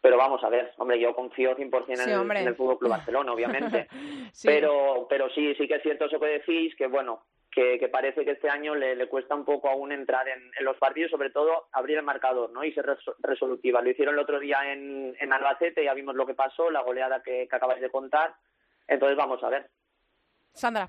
pero 0.00 0.16
vamos 0.16 0.42
a 0.44 0.48
ver, 0.48 0.72
hombre, 0.78 0.98
yo 0.98 1.14
confío 1.14 1.54
100% 1.56 1.84
en, 1.88 1.96
Sí, 1.98 2.10
el, 2.10 2.20
en 2.36 2.48
el 2.48 2.56
Fútbol 2.56 2.78
Club 2.78 2.90
Barcelona, 2.90 3.32
obviamente. 3.32 3.88
Sí. 4.32 4.46
Pero, 4.46 5.06
pero 5.10 5.28
sí, 5.30 5.54
sí 5.56 5.66
que 5.66 5.74
es 5.74 5.82
cierto 5.82 6.04
eso 6.04 6.20
que 6.20 6.26
decís, 6.26 6.74
que 6.76 6.86
bueno, 6.86 7.24
que, 7.50 7.80
que 7.80 7.88
parece 7.88 8.24
que 8.24 8.30
este 8.30 8.48
año 8.48 8.76
le, 8.76 8.94
le 8.94 9.08
cuesta 9.08 9.34
un 9.34 9.44
poco 9.44 9.68
aún 9.68 9.90
entrar 9.90 10.28
en, 10.28 10.52
en 10.56 10.64
los 10.64 10.76
partidos, 10.76 11.10
sobre 11.10 11.30
todo 11.30 11.66
abrir 11.72 11.96
el 11.98 12.04
marcador, 12.04 12.50
¿no? 12.52 12.62
Y 12.62 12.72
ser 12.72 12.86
res- 12.86 13.10
resolutiva. 13.18 13.82
Lo 13.82 13.90
hicieron 13.90 14.14
el 14.14 14.20
otro 14.20 14.38
día 14.38 14.72
en, 14.72 15.16
en 15.18 15.32
Albacete, 15.32 15.82
ya 15.84 15.94
vimos 15.94 16.14
lo 16.14 16.26
que 16.26 16.34
pasó, 16.34 16.70
la 16.70 16.82
goleada 16.82 17.22
que, 17.24 17.48
que 17.48 17.56
acabáis 17.56 17.80
de 17.80 17.90
contar. 17.90 18.34
Entonces 18.86 19.16
vamos 19.16 19.42
a 19.42 19.48
ver. 19.48 19.68
Sandra. 20.52 20.88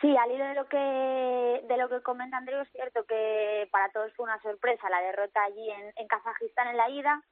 Sí, 0.00 0.16
al 0.16 0.32
hilo 0.32 0.44
de 0.44 0.54
lo 0.54 0.66
que 0.68 1.62
de 1.68 1.76
lo 1.78 1.88
que 1.88 2.02
comenta 2.02 2.36
Andreu, 2.38 2.60
es 2.60 2.72
cierto 2.72 3.04
que 3.04 3.68
para 3.70 3.88
todos 3.90 4.12
fue 4.14 4.24
una 4.24 4.40
sorpresa 4.42 4.90
la 4.90 5.00
derrota 5.00 5.44
allí 5.44 5.70
en, 5.70 5.92
en 5.94 6.08
Kazajistán 6.08 6.68
en 6.68 6.76
la 6.76 6.90
ida. 6.90 7.22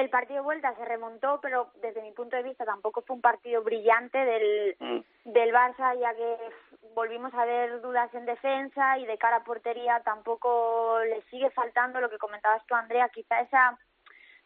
El 0.00 0.08
partido 0.08 0.40
de 0.40 0.44
vuelta 0.44 0.74
se 0.76 0.84
remontó, 0.86 1.40
pero 1.42 1.70
desde 1.82 2.00
mi 2.00 2.12
punto 2.12 2.34
de 2.34 2.42
vista 2.42 2.64
tampoco 2.64 3.02
fue 3.02 3.16
un 3.16 3.22
partido 3.22 3.62
brillante 3.62 4.16
del, 4.16 5.04
del 5.24 5.52
Barça, 5.52 5.98
ya 6.00 6.14
que 6.14 6.36
volvimos 6.94 7.34
a 7.34 7.44
ver 7.44 7.82
dudas 7.82 8.12
en 8.14 8.24
defensa 8.24 8.98
y 8.98 9.04
de 9.04 9.18
cara 9.18 9.36
a 9.36 9.44
portería 9.44 10.00
tampoco 10.00 11.00
le 11.00 11.20
sigue 11.30 11.50
faltando 11.50 12.00
lo 12.00 12.08
que 12.08 12.16
comentabas 12.16 12.64
tú, 12.66 12.74
Andrea, 12.74 13.10
quizá 13.10 13.40
esa 13.40 13.78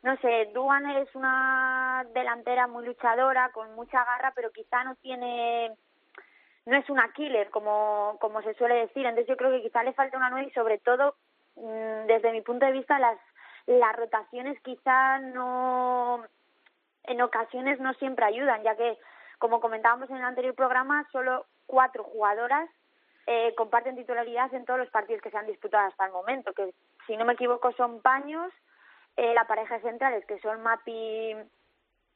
no 0.03 0.17
sé, 0.19 0.51
Dugan 0.53 0.91
es 0.91 1.15
una 1.15 2.05
delantera 2.13 2.67
muy 2.67 2.85
luchadora, 2.85 3.51
con 3.53 3.75
mucha 3.75 4.05
garra, 4.05 4.33
pero 4.35 4.51
quizá 4.51 4.85
no 4.85 4.97
tiene, 4.97 5.73
no 6.67 6.77
es 6.77 6.91
una 6.91 7.11
killer, 7.13 7.49
como, 7.49 8.19
como 8.21 8.43
se 8.43 8.53
suele 8.55 8.75
decir. 8.75 9.07
Entonces 9.07 9.29
yo 9.29 9.37
creo 9.39 9.51
que 9.53 9.63
quizá 9.63 9.83
le 9.83 9.95
falta 9.95 10.19
una 10.19 10.29
nueve 10.29 10.49
y 10.51 10.53
sobre 10.53 10.79
todo, 10.79 11.15
mm, 11.57 12.07
desde 12.07 12.33
mi 12.33 12.43
punto 12.43 12.67
de 12.67 12.73
vista, 12.73 12.99
las, 12.99 13.19
las 13.67 13.97
rotaciones 13.97 14.61
quizá 14.61 15.19
no, 15.19 16.25
en 17.05 17.23
ocasiones 17.23 17.81
no 17.81 17.95
siempre 17.95 18.25
ayudan, 18.25 18.63
ya 18.63 18.77
que, 18.77 18.99
como 19.39 19.61
comentábamos 19.61 20.11
en 20.11 20.17
el 20.17 20.25
anterior 20.25 20.55
programa, 20.55 21.09
solo 21.13 21.47
cuatro 21.67 22.05
jugadoras 22.05 22.69
eh, 23.27 23.55
comparten 23.57 23.97
titularidad 23.97 24.53
en 24.53 24.67
todos 24.67 24.79
los 24.79 24.91
partidos 24.91 25.23
que 25.23 25.31
se 25.31 25.39
han 25.39 25.47
disputado 25.47 25.89
hasta 25.89 26.07
el 26.07 26.13
momento, 26.13 26.53
que 26.53 26.75
si 27.07 27.17
no 27.17 27.25
me 27.25 27.33
equivoco 27.33 27.73
son 27.73 28.03
Paños, 28.03 28.53
eh, 29.17 29.33
la 29.33 29.47
pareja 29.47 29.81
centrales 29.81 30.27
que 30.27 30.39
son 30.41 30.63
Mapi 30.63 31.35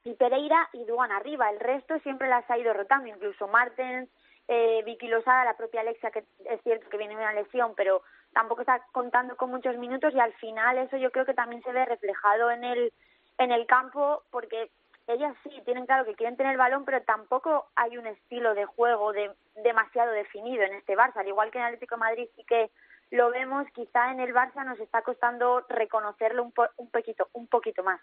y 0.05 0.15
Pereira 0.15 0.69
y 0.73 0.85
Duan 0.85 1.11
arriba. 1.13 1.49
El 1.51 1.61
resto 1.61 1.99
siempre 2.01 2.29
las 2.29 2.49
ha 2.51 2.59
ido 2.59 2.75
rotando, 2.75 3.09
incluso 3.09 3.49
Martens, 3.49 4.11
eh, 4.49 4.83
Vicky 4.85 5.09
Losada, 5.09 5.45
la 5.45 5.57
propia 5.57 5.81
Alexia, 5.81 6.11
que 6.11 6.25
es 6.45 6.63
cierto 6.63 6.89
que 6.91 6.99
viene 6.99 7.17
una 7.17 7.33
lesión, 7.33 7.73
pero 7.75 8.03
tampoco 8.33 8.63
está 8.63 8.85
contando 8.93 9.37
con 9.37 9.51
muchos 9.51 9.77
minutos 9.79 10.15
y 10.15 10.21
al 10.21 10.33
final 10.35 10.79
eso 10.79 10.97
yo 10.97 11.11
creo 11.11 11.25
que 11.27 11.35
también 11.35 11.63
se 11.63 11.73
ve 11.73 11.85
reflejado 11.85 12.51
en 12.51 12.65
el 12.65 12.93
en 13.39 13.53
el 13.53 13.67
campo 13.67 14.23
porque 14.31 14.71
ellas 15.07 15.35
sí 15.43 15.51
tienen 15.65 15.87
claro 15.87 16.05
que 16.05 16.15
quieren 16.15 16.37
tener 16.37 16.53
el 16.53 16.59
balón, 16.59 16.85
pero 16.85 17.03
tampoco 17.03 17.69
hay 17.77 17.97
un 17.97 18.07
estilo 18.07 18.55
de 18.55 18.67
juego 18.67 19.13
de, 19.13 19.31
demasiado 19.65 20.13
definido 20.13 20.63
en 20.65 20.75
este 20.75 20.97
Barça. 20.97 21.17
Al 21.17 21.29
igual 21.29 21.51
que 21.51 21.59
en 21.59 21.65
Atlético 21.65 21.95
de 21.95 22.01
Madrid 22.01 22.29
sí 22.37 22.45
que 22.45 22.71
lo 23.11 23.31
vemos, 23.31 23.67
quizá 23.73 24.11
en 24.11 24.21
el 24.21 24.35
Barça 24.35 24.67
nos 24.67 24.79
está 24.81 25.01
costando 25.01 25.65
reconocerlo 25.71 26.43
un, 26.43 26.53
po- 26.53 26.69
un 26.77 26.91
poquito, 26.91 27.29
un 27.33 27.47
poquito 27.47 27.83
más. 27.83 28.01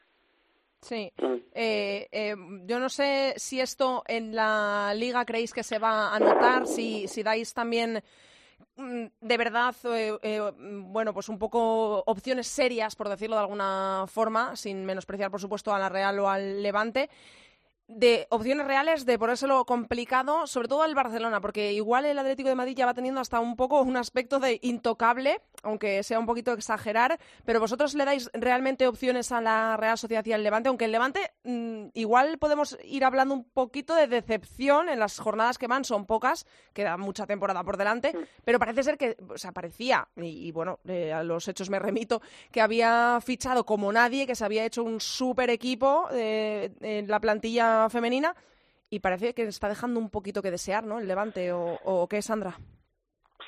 Sí. 0.81 1.11
Eh, 1.53 2.07
eh, 2.11 2.35
yo 2.65 2.79
no 2.79 2.89
sé 2.89 3.33
si 3.38 3.61
esto 3.61 4.03
en 4.07 4.35
la 4.35 4.91
liga 4.95 5.25
creéis 5.25 5.53
que 5.53 5.63
se 5.63 5.77
va 5.77 6.13
a 6.15 6.19
notar, 6.19 6.65
si, 6.65 7.07
si 7.07 7.21
dais 7.21 7.53
también 7.53 7.95
mm, 7.97 7.99
de 8.77 9.37
verdad, 9.37 9.75
eh, 9.85 10.17
eh, 10.21 10.41
mm, 10.41 10.91
bueno, 10.91 11.13
pues 11.13 11.29
un 11.29 11.39
poco 11.39 12.03
opciones 12.05 12.47
serias, 12.47 12.95
por 12.95 13.09
decirlo 13.09 13.35
de 13.35 13.41
alguna 13.41 14.05
forma, 14.07 14.55
sin 14.55 14.85
menospreciar, 14.85 15.31
por 15.31 15.39
supuesto, 15.39 15.73
a 15.73 15.79
la 15.79 15.89
Real 15.89 16.19
o 16.19 16.29
al 16.29 16.61
Levante, 16.61 17.09
de 17.87 18.25
opciones 18.29 18.65
reales 18.65 19.05
de 19.05 19.19
ponérselo 19.19 19.65
complicado, 19.65 20.47
sobre 20.47 20.67
todo 20.67 20.81
al 20.81 20.95
Barcelona, 20.95 21.39
porque 21.39 21.73
igual 21.73 22.05
el 22.05 22.17
Atlético 22.17 22.49
de 22.49 22.55
Madrid 22.55 22.75
ya 22.75 22.85
va 22.85 22.93
teniendo 22.93 23.21
hasta 23.21 23.39
un 23.39 23.55
poco 23.55 23.81
un 23.81 23.95
aspecto 23.95 24.39
de 24.39 24.59
intocable, 24.63 25.39
aunque 25.61 26.01
sea 26.01 26.19
un 26.19 26.25
poquito 26.25 26.53
exagerar, 26.53 27.19
pero 27.45 27.59
vosotros 27.59 27.93
le 27.93 28.05
dais 28.05 28.31
realmente 28.33 28.87
opciones 28.87 29.31
a 29.31 29.39
la 29.39 29.77
Real 29.77 29.97
Sociedad 29.97 30.25
y 30.25 30.33
al 30.33 30.43
Levante, 30.43 30.69
aunque 30.69 30.85
el 30.85 30.91
Levante 30.91 31.33
mm, 31.43 31.87
igual 31.93 32.39
podemos 32.39 32.77
ir 32.83 33.05
hablando 33.05 33.35
un 33.35 33.43
poquito 33.43 33.93
de 33.93 34.07
decepción 34.07 34.89
en 34.89 34.99
las 34.99 35.19
jornadas 35.19 35.57
que 35.57 35.67
van, 35.67 35.85
son 35.85 36.05
pocas, 36.05 36.47
queda 36.73 36.97
mucha 36.97 37.27
temporada 37.27 37.63
por 37.63 37.77
delante, 37.77 38.13
pero 38.43 38.57
parece 38.57 38.83
ser 38.83 38.97
que, 38.97 39.15
o 39.29 39.37
sea, 39.37 39.51
parecía, 39.51 40.07
y, 40.15 40.47
y 40.47 40.51
bueno, 40.51 40.79
eh, 40.87 41.13
a 41.13 41.23
los 41.23 41.47
hechos 41.47 41.69
me 41.69 41.77
remito, 41.77 42.21
que 42.51 42.61
había 42.61 43.19
fichado 43.23 43.65
como 43.65 43.91
nadie, 43.91 44.25
que 44.25 44.35
se 44.35 44.43
había 44.43 44.65
hecho 44.65 44.83
un 44.83 44.99
súper 44.99 45.51
equipo 45.51 46.07
eh, 46.11 46.71
en 46.81 47.07
la 47.07 47.19
plantilla 47.19 47.74
femenina 47.89 48.35
y 48.89 48.99
parece 48.99 49.33
que 49.33 49.43
está 49.43 49.67
dejando 49.67 49.99
un 49.99 50.09
poquito 50.09 50.41
que 50.41 50.51
desear, 50.51 50.83
¿no? 50.83 50.99
El 50.99 51.07
Levante 51.07 51.51
o, 51.51 51.79
o 51.83 52.07
qué, 52.07 52.21
Sandra. 52.21 52.53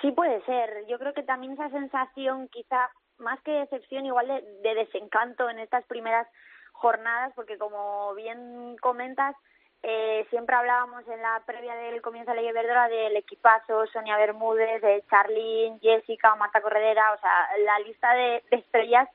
Sí 0.02 0.12
puede 0.12 0.44
ser. 0.46 0.86
Yo 0.88 1.00
creo 1.00 1.14
que 1.14 1.24
también 1.24 1.54
esa 1.54 1.70
sensación, 1.70 2.48
quizá 2.50 2.90
más 3.18 3.42
que 3.42 3.52
decepción, 3.52 4.06
igual 4.06 4.28
de, 4.28 4.42
de 4.62 4.76
desencanto 4.76 5.50
en 5.50 5.60
estas 5.60 5.86
primeras 5.86 6.28
jornadas, 6.74 7.34
porque 7.36 7.58
como 7.58 8.14
bien 8.14 8.78
comentas, 8.82 9.36
eh, 9.84 10.26
siempre 10.30 10.56
hablábamos 10.56 11.08
en 11.08 11.22
la 11.22 11.42
previa 11.46 11.76
del 11.76 12.02
comienzo 12.02 12.32
de 12.32 12.42
la 12.42 12.50
Iberdrola 12.50 12.88
del 12.90 13.16
equipazo, 13.16 13.86
Sonia 13.88 14.18
Bermúdez, 14.18 14.82
de 14.82 15.04
Charlín, 15.10 15.80
Jessica, 15.80 16.36
Marta 16.36 16.62
Corredera, 16.62 17.14
o 17.14 17.20
sea, 17.20 17.32
la 17.64 17.80
lista 17.80 18.14
de 18.14 18.44
estrellas 18.52 19.08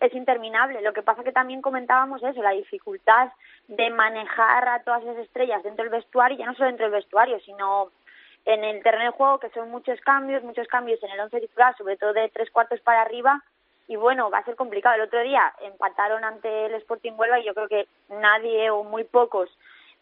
es 0.00 0.14
interminable. 0.14 0.80
Lo 0.82 0.92
que 0.92 1.02
pasa 1.02 1.24
que 1.24 1.32
también 1.32 1.62
comentábamos 1.62 2.22
eso, 2.22 2.42
la 2.42 2.50
dificultad 2.50 3.30
de 3.66 3.90
manejar 3.90 4.68
a 4.68 4.82
todas 4.82 5.02
esas 5.02 5.18
estrellas 5.18 5.62
dentro 5.62 5.84
del 5.84 5.92
vestuario, 5.92 6.38
ya 6.38 6.46
no 6.46 6.54
solo 6.54 6.68
dentro 6.68 6.86
del 6.86 6.94
vestuario, 6.94 7.40
sino 7.40 7.90
en 8.44 8.64
el 8.64 8.82
terreno 8.82 9.04
de 9.04 9.10
juego, 9.10 9.38
que 9.38 9.50
son 9.50 9.70
muchos 9.70 10.00
cambios, 10.00 10.42
muchos 10.42 10.68
cambios 10.68 11.02
en 11.02 11.10
el 11.10 11.20
once 11.20 11.40
titular, 11.40 11.76
sobre 11.76 11.96
todo 11.96 12.12
de 12.12 12.28
tres 12.30 12.50
cuartos 12.50 12.80
para 12.80 13.02
arriba, 13.02 13.42
y 13.88 13.96
bueno, 13.96 14.30
va 14.30 14.38
a 14.38 14.44
ser 14.44 14.56
complicado. 14.56 14.94
El 14.94 15.02
otro 15.02 15.20
día 15.20 15.52
empataron 15.62 16.24
ante 16.24 16.66
el 16.66 16.74
Sporting 16.74 17.12
Huelva 17.16 17.40
y 17.40 17.44
yo 17.44 17.54
creo 17.54 17.68
que 17.68 17.88
nadie 18.08 18.70
o 18.70 18.84
muy 18.84 19.04
pocos 19.04 19.50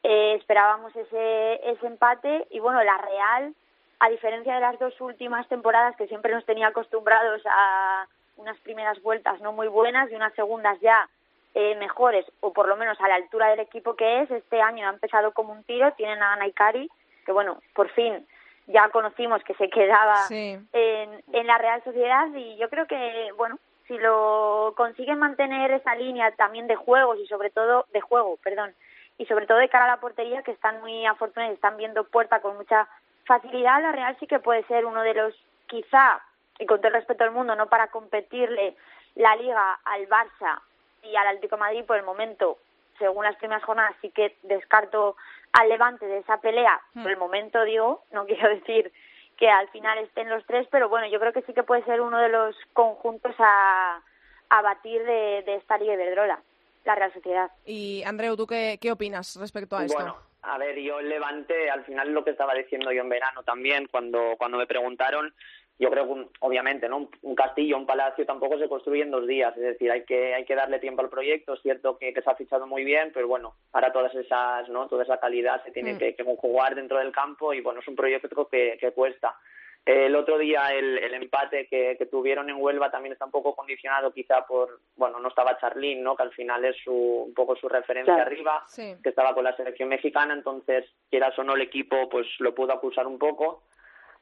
eh, 0.02 0.34
esperábamos 0.34 0.94
ese, 0.94 1.70
ese 1.70 1.86
empate, 1.86 2.46
y 2.50 2.60
bueno, 2.60 2.82
la 2.84 2.98
Real, 2.98 3.54
a 3.98 4.08
diferencia 4.10 4.54
de 4.54 4.60
las 4.60 4.78
dos 4.78 5.00
últimas 5.00 5.48
temporadas 5.48 5.96
que 5.96 6.06
siempre 6.06 6.32
nos 6.32 6.44
tenía 6.44 6.68
acostumbrados 6.68 7.42
a 7.46 8.06
unas 8.36 8.58
primeras 8.60 9.00
vueltas 9.02 9.40
no 9.40 9.52
muy 9.52 9.68
buenas 9.68 10.10
y 10.10 10.14
unas 10.14 10.32
segundas 10.34 10.78
ya 10.80 11.08
eh, 11.54 11.74
mejores 11.76 12.26
o 12.40 12.52
por 12.52 12.68
lo 12.68 12.76
menos 12.76 13.00
a 13.00 13.08
la 13.08 13.14
altura 13.14 13.48
del 13.48 13.60
equipo 13.60 13.94
que 13.96 14.22
es. 14.22 14.30
Este 14.30 14.60
año 14.60 14.86
ha 14.86 14.92
empezado 14.92 15.32
como 15.32 15.52
un 15.52 15.64
tiro, 15.64 15.92
tienen 15.92 16.22
a 16.22 16.36
Naikari, 16.36 16.90
que 17.24 17.32
bueno, 17.32 17.60
por 17.74 17.88
fin 17.90 18.26
ya 18.66 18.88
conocimos 18.90 19.42
que 19.44 19.54
se 19.54 19.70
quedaba 19.70 20.16
Sí. 20.28 20.58
en, 20.72 21.22
en 21.32 21.46
la 21.46 21.56
Real 21.58 21.82
Sociedad 21.84 22.26
y 22.34 22.56
yo 22.56 22.68
creo 22.68 22.86
que, 22.86 23.30
bueno, 23.36 23.58
si 23.86 23.96
lo 23.98 24.74
consiguen 24.76 25.18
mantener 25.20 25.70
esa 25.70 25.94
línea 25.94 26.32
también 26.32 26.66
de 26.66 26.74
juegos 26.74 27.18
y 27.20 27.26
sobre 27.28 27.50
todo 27.50 27.86
de 27.92 28.00
juego, 28.00 28.36
perdón, 28.42 28.74
y 29.18 29.26
sobre 29.26 29.46
todo 29.46 29.58
de 29.58 29.68
cara 29.68 29.84
a 29.84 29.88
la 29.94 30.00
portería 30.00 30.42
que 30.42 30.50
están 30.50 30.80
muy 30.80 31.06
afortunados 31.06 31.52
y 31.52 31.54
están 31.54 31.76
viendo 31.76 32.02
puerta 32.04 32.40
con 32.40 32.56
mucha 32.56 32.88
facilidad, 33.24 33.80
la 33.80 33.92
Real 33.92 34.16
sí 34.20 34.26
que 34.26 34.40
puede 34.40 34.64
ser 34.64 34.84
uno 34.84 35.02
de 35.02 35.14
los, 35.14 35.34
quizá, 35.68 36.20
y 36.58 36.66
con 36.66 36.78
todo 36.78 36.88
el 36.88 36.94
respeto 36.94 37.24
al 37.24 37.32
mundo, 37.32 37.54
no 37.56 37.68
para 37.68 37.88
competirle 37.88 38.76
la 39.14 39.36
Liga 39.36 39.78
al 39.84 40.08
Barça 40.08 40.60
y 41.02 41.16
al 41.16 41.26
Atlético 41.26 41.56
de 41.56 41.60
Madrid 41.60 41.84
por 41.84 41.96
el 41.96 42.04
momento, 42.04 42.58
según 42.98 43.24
las 43.24 43.36
primeras 43.36 43.64
jornadas, 43.64 43.94
sí 44.00 44.10
que 44.10 44.36
descarto 44.42 45.16
al 45.52 45.68
Levante 45.68 46.06
de 46.06 46.18
esa 46.18 46.40
pelea, 46.40 46.80
por 46.94 47.10
el 47.10 47.16
momento 47.16 47.64
digo, 47.64 48.02
no 48.12 48.26
quiero 48.26 48.48
decir 48.48 48.92
que 49.36 49.48
al 49.50 49.68
final 49.68 49.98
estén 49.98 50.30
los 50.30 50.44
tres, 50.46 50.66
pero 50.70 50.88
bueno, 50.88 51.06
yo 51.08 51.20
creo 51.20 51.32
que 51.32 51.42
sí 51.42 51.52
que 51.52 51.62
puede 51.62 51.84
ser 51.84 52.00
uno 52.00 52.18
de 52.18 52.30
los 52.30 52.56
conjuntos 52.72 53.34
a, 53.38 54.00
a 54.48 54.62
batir 54.62 55.04
de, 55.04 55.42
de 55.44 55.56
esta 55.56 55.76
Liga 55.76 55.94
Iberdrola, 55.94 56.40
la 56.84 56.94
Real 56.94 57.12
Sociedad. 57.12 57.50
Y 57.66 58.02
Andreu, 58.04 58.36
¿tú 58.36 58.46
qué, 58.46 58.78
qué 58.80 58.92
opinas 58.92 59.36
respecto 59.38 59.76
a 59.76 59.84
esto? 59.84 59.98
Bueno, 59.98 60.16
a 60.42 60.58
ver, 60.58 60.78
yo 60.78 61.00
el 61.00 61.08
Levante, 61.08 61.70
al 61.70 61.84
final 61.84 62.12
lo 62.12 62.24
que 62.24 62.30
estaba 62.30 62.54
diciendo 62.54 62.92
yo 62.92 63.02
en 63.02 63.08
verano 63.08 63.42
también, 63.42 63.88
cuando, 63.88 64.36
cuando 64.38 64.56
me 64.56 64.66
preguntaron, 64.66 65.34
yo 65.78 65.90
creo 65.90 66.04
que 66.06 66.12
un- 66.12 66.30
obviamente, 66.40 66.88
¿no? 66.88 66.96
Un, 66.98 67.10
un 67.22 67.34
castillo, 67.34 67.76
un 67.76 67.86
palacio 67.86 68.24
tampoco 68.24 68.58
se 68.58 68.68
construye 68.68 69.02
en 69.02 69.10
dos 69.10 69.26
días, 69.26 69.54
es 69.56 69.62
decir, 69.62 69.90
hay 69.90 70.04
que, 70.04 70.34
hay 70.34 70.44
que 70.44 70.54
darle 70.54 70.78
tiempo 70.78 71.02
al 71.02 71.10
proyecto, 71.10 71.54
es 71.54 71.62
cierto 71.62 71.98
que, 71.98 72.14
que 72.14 72.22
se 72.22 72.30
ha 72.30 72.34
fichado 72.34 72.66
muy 72.66 72.84
bien, 72.84 73.10
pero 73.12 73.28
bueno, 73.28 73.54
ahora 73.72 73.92
todas 73.92 74.14
esas, 74.14 74.68
¿no? 74.70 74.88
Toda 74.88 75.02
esa 75.04 75.18
calidad 75.18 75.62
se 75.64 75.72
tiene 75.72 75.94
Mm. 75.94 75.98
que, 75.98 76.14
que 76.14 76.24
jugar 76.24 76.74
dentro 76.74 76.98
del 76.98 77.12
campo 77.12 77.52
y 77.52 77.60
bueno, 77.60 77.80
es 77.80 77.88
un 77.88 77.96
proyecto 77.96 78.48
que, 78.48 78.76
que 78.80 78.92
cuesta. 78.92 79.36
El 79.84 80.16
otro 80.16 80.36
día 80.36 80.66
el, 80.74 80.98
el 80.98 81.14
empate 81.14 81.68
que, 81.68 81.94
que 81.96 82.06
tuvieron 82.06 82.50
en 82.50 82.56
Huelva 82.60 82.90
también 82.90 83.12
está 83.12 83.24
un 83.26 83.30
poco 83.30 83.54
condicionado 83.54 84.12
quizá 84.12 84.44
por, 84.44 84.80
bueno, 84.96 85.20
no 85.20 85.28
estaba 85.28 85.58
Charlín, 85.60 86.02
¿no? 86.02 86.16
Que 86.16 86.24
al 86.24 86.32
final 86.32 86.64
es 86.64 86.76
su, 86.82 86.92
un 86.92 87.34
poco 87.34 87.54
su 87.54 87.68
referencia 87.68 88.14
Claro. 88.14 88.26
arriba, 88.28 88.64
Sí. 88.66 88.96
que 89.00 89.10
estaba 89.10 89.32
con 89.32 89.44
la 89.44 89.54
selección 89.54 89.88
mexicana, 89.88 90.34
entonces 90.34 90.86
quieras 91.08 91.38
o 91.38 91.44
no 91.44 91.54
el 91.54 91.60
equipo 91.60 92.08
pues 92.08 92.26
lo 92.40 92.52
pudo 92.52 92.72
acusar 92.72 93.06
un 93.06 93.16
poco. 93.18 93.62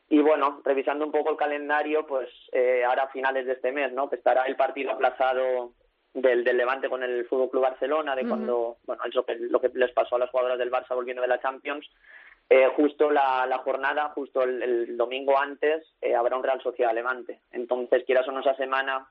Y 0.09 0.19
bueno, 0.21 0.61
revisando 0.65 1.05
un 1.07 1.13
poco 1.13 1.31
el 1.31 1.37
calendario, 1.37 2.07
pues 2.07 2.29
eh, 2.53 2.85
ahora 2.85 3.05
a 3.05 3.09
finales 3.09 3.47
de 3.47 3.53
este 3.55 3.73
mes, 3.73 3.93
¿no? 3.93 4.09
Que 4.11 4.17
estará 4.17 4.45
el 4.45 4.55
partido 4.57 4.93
aplazado 4.93 5.73
del, 6.13 6.45
del 6.45 6.57
Levante 6.57 6.89
con 6.89 7.03
el 7.03 7.27
Fútbol 7.27 7.51
Club 7.51 7.63
Barcelona, 7.63 8.15
de 8.15 8.29
cuando, 8.29 8.77
bueno, 8.87 9.03
eso 9.05 9.25
que 9.25 9.35
lo 9.37 9.61
que 9.61 9.71
les 9.75 9.91
pasó 9.93 10.17
a 10.17 10.19
las 10.21 10.31
jugadoras 10.31 10.59
del 10.59 10.71
Barça 10.71 10.95
volviendo 10.95 11.23
de 11.23 11.29
la 11.29 11.41
Champions. 11.41 11.89
Eh, 12.51 12.69
justo 12.77 13.11
la, 13.11 13.47
la 13.47 13.59
jornada, 13.59 14.11
justo 14.11 14.43
el, 14.43 14.63
el 14.63 14.97
domingo 14.99 15.39
antes, 15.39 15.83
eh, 16.03 16.15
habrá 16.15 16.37
un 16.37 16.45
Real 16.45 16.61
Sociedad 16.63 16.93
Levante. 16.95 17.41
Entonces, 17.51 18.05
quieras 18.05 18.29
o 18.29 18.33
no 18.33 18.41
esa 18.41 18.55
semana, 18.57 19.09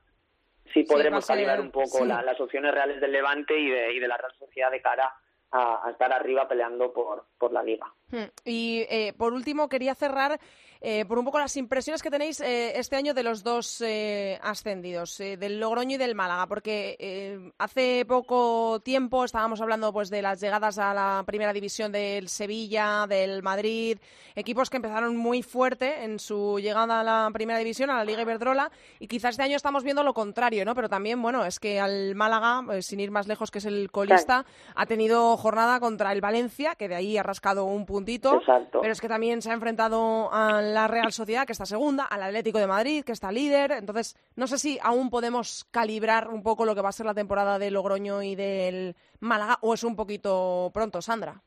sí 0.66 0.70
Sí, 0.72 0.84
podremos 0.84 1.24
ser- 1.26 1.34
calibrar 1.34 1.60
un 1.60 1.72
poco 1.72 1.98
sí. 1.98 2.06
la- 2.06 2.22
las 2.22 2.40
opciones 2.40 2.72
reales 2.72 3.00
del 3.00 3.10
Levante 3.10 3.58
y 3.58 3.68
de, 3.68 3.92
y 3.92 3.98
de 3.98 4.06
la 4.08 4.16
Real 4.16 4.32
Sociedad 4.38 4.70
de 4.70 4.80
cara 4.80 5.12
a, 5.50 5.86
a 5.86 5.90
estar 5.90 6.12
arriba 6.12 6.46
peleando 6.48 6.92
por, 6.92 7.24
por 7.36 7.52
la 7.52 7.62
Liga. 7.64 7.86
Hmm. 8.10 8.30
Y 8.44 8.86
eh, 8.88 9.12
por 9.18 9.32
último, 9.32 9.68
quería 9.68 9.96
cerrar 9.96 10.38
eh, 10.86 11.06
por 11.06 11.18
un 11.18 11.24
poco 11.24 11.38
las 11.38 11.56
impresiones 11.56 12.02
que 12.02 12.10
tenéis 12.10 12.40
eh, 12.40 12.78
este 12.78 12.94
año 12.94 13.14
de 13.14 13.22
los 13.22 13.42
dos 13.42 13.80
eh, 13.80 14.38
ascendidos, 14.42 15.18
eh, 15.18 15.38
del 15.38 15.58
Logroño 15.58 15.94
y 15.94 15.98
del 15.98 16.14
Málaga, 16.14 16.46
porque 16.46 16.94
eh, 16.98 17.52
hace 17.56 18.04
poco 18.06 18.80
tiempo 18.84 19.24
estábamos 19.24 19.62
hablando 19.62 19.94
pues 19.94 20.10
de 20.10 20.20
las 20.20 20.42
llegadas 20.42 20.76
a 20.76 20.92
la 20.92 21.22
primera 21.24 21.54
división 21.54 21.90
del 21.90 22.28
Sevilla, 22.28 23.06
del 23.08 23.42
Madrid, 23.42 23.96
equipos 24.34 24.68
que 24.68 24.76
empezaron 24.76 25.16
muy 25.16 25.42
fuerte 25.42 26.04
en 26.04 26.18
su 26.18 26.58
llegada 26.58 27.00
a 27.00 27.02
la 27.04 27.30
primera 27.32 27.58
división, 27.58 27.88
a 27.88 27.96
la 27.96 28.04
Liga 28.04 28.20
Iberdrola, 28.20 28.70
y 28.98 29.08
quizás 29.08 29.30
este 29.30 29.42
año 29.42 29.56
estamos 29.56 29.84
viendo 29.84 30.02
lo 30.02 30.12
contrario, 30.12 30.66
¿no? 30.66 30.74
Pero 30.74 30.90
también, 30.90 31.22
bueno, 31.22 31.46
es 31.46 31.60
que 31.60 31.80
al 31.80 32.14
Málaga, 32.14 32.82
sin 32.82 33.00
ir 33.00 33.10
más 33.10 33.26
lejos, 33.26 33.50
que 33.50 33.56
es 33.58 33.64
el 33.64 33.90
colista, 33.90 34.44
ha 34.74 34.84
tenido 34.84 35.38
jornada 35.38 35.80
contra 35.80 36.12
el 36.12 36.20
Valencia, 36.20 36.74
que 36.74 36.88
de 36.88 36.94
ahí 36.94 37.16
ha 37.16 37.22
rascado 37.22 37.64
un 37.64 37.86
puntito, 37.86 38.36
Exacto. 38.38 38.80
pero 38.82 38.92
es 38.92 39.00
que 39.00 39.08
también 39.08 39.40
se 39.40 39.50
ha 39.50 39.54
enfrentado 39.54 40.30
a 40.30 40.60
la 40.74 40.88
Real 40.88 41.12
Sociedad, 41.12 41.46
que 41.46 41.52
está 41.52 41.64
segunda, 41.64 42.04
al 42.04 42.22
Atlético 42.22 42.58
de 42.58 42.66
Madrid, 42.66 43.04
que 43.04 43.12
está 43.12 43.32
líder. 43.32 43.72
Entonces, 43.72 44.16
no 44.36 44.46
sé 44.46 44.58
si 44.58 44.78
aún 44.82 45.08
podemos 45.08 45.64
calibrar 45.70 46.28
un 46.28 46.42
poco 46.42 46.64
lo 46.64 46.74
que 46.74 46.82
va 46.82 46.90
a 46.90 46.92
ser 46.92 47.06
la 47.06 47.14
temporada 47.14 47.58
de 47.58 47.70
Logroño 47.70 48.22
y 48.22 48.34
del 48.34 48.96
Málaga, 49.20 49.58
o 49.62 49.74
es 49.74 49.84
un 49.84 49.96
poquito 49.96 50.70
pronto, 50.74 51.00
Sandra. 51.00 51.40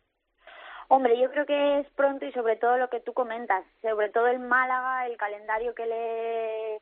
Hombre, 0.89 1.19
yo 1.19 1.29
creo 1.29 1.45
que 1.45 1.79
es 1.81 1.87
pronto 1.91 2.25
y 2.25 2.31
sobre 2.31 2.55
todo 2.55 2.77
lo 2.77 2.89
que 2.89 3.01
tú 3.01 3.13
comentas, 3.13 3.65
sobre 3.81 4.09
todo 4.09 4.27
el 4.27 4.39
Málaga, 4.39 5.05
el 5.05 5.17
calendario 5.17 5.75
que 5.75 5.85
le 5.85 6.81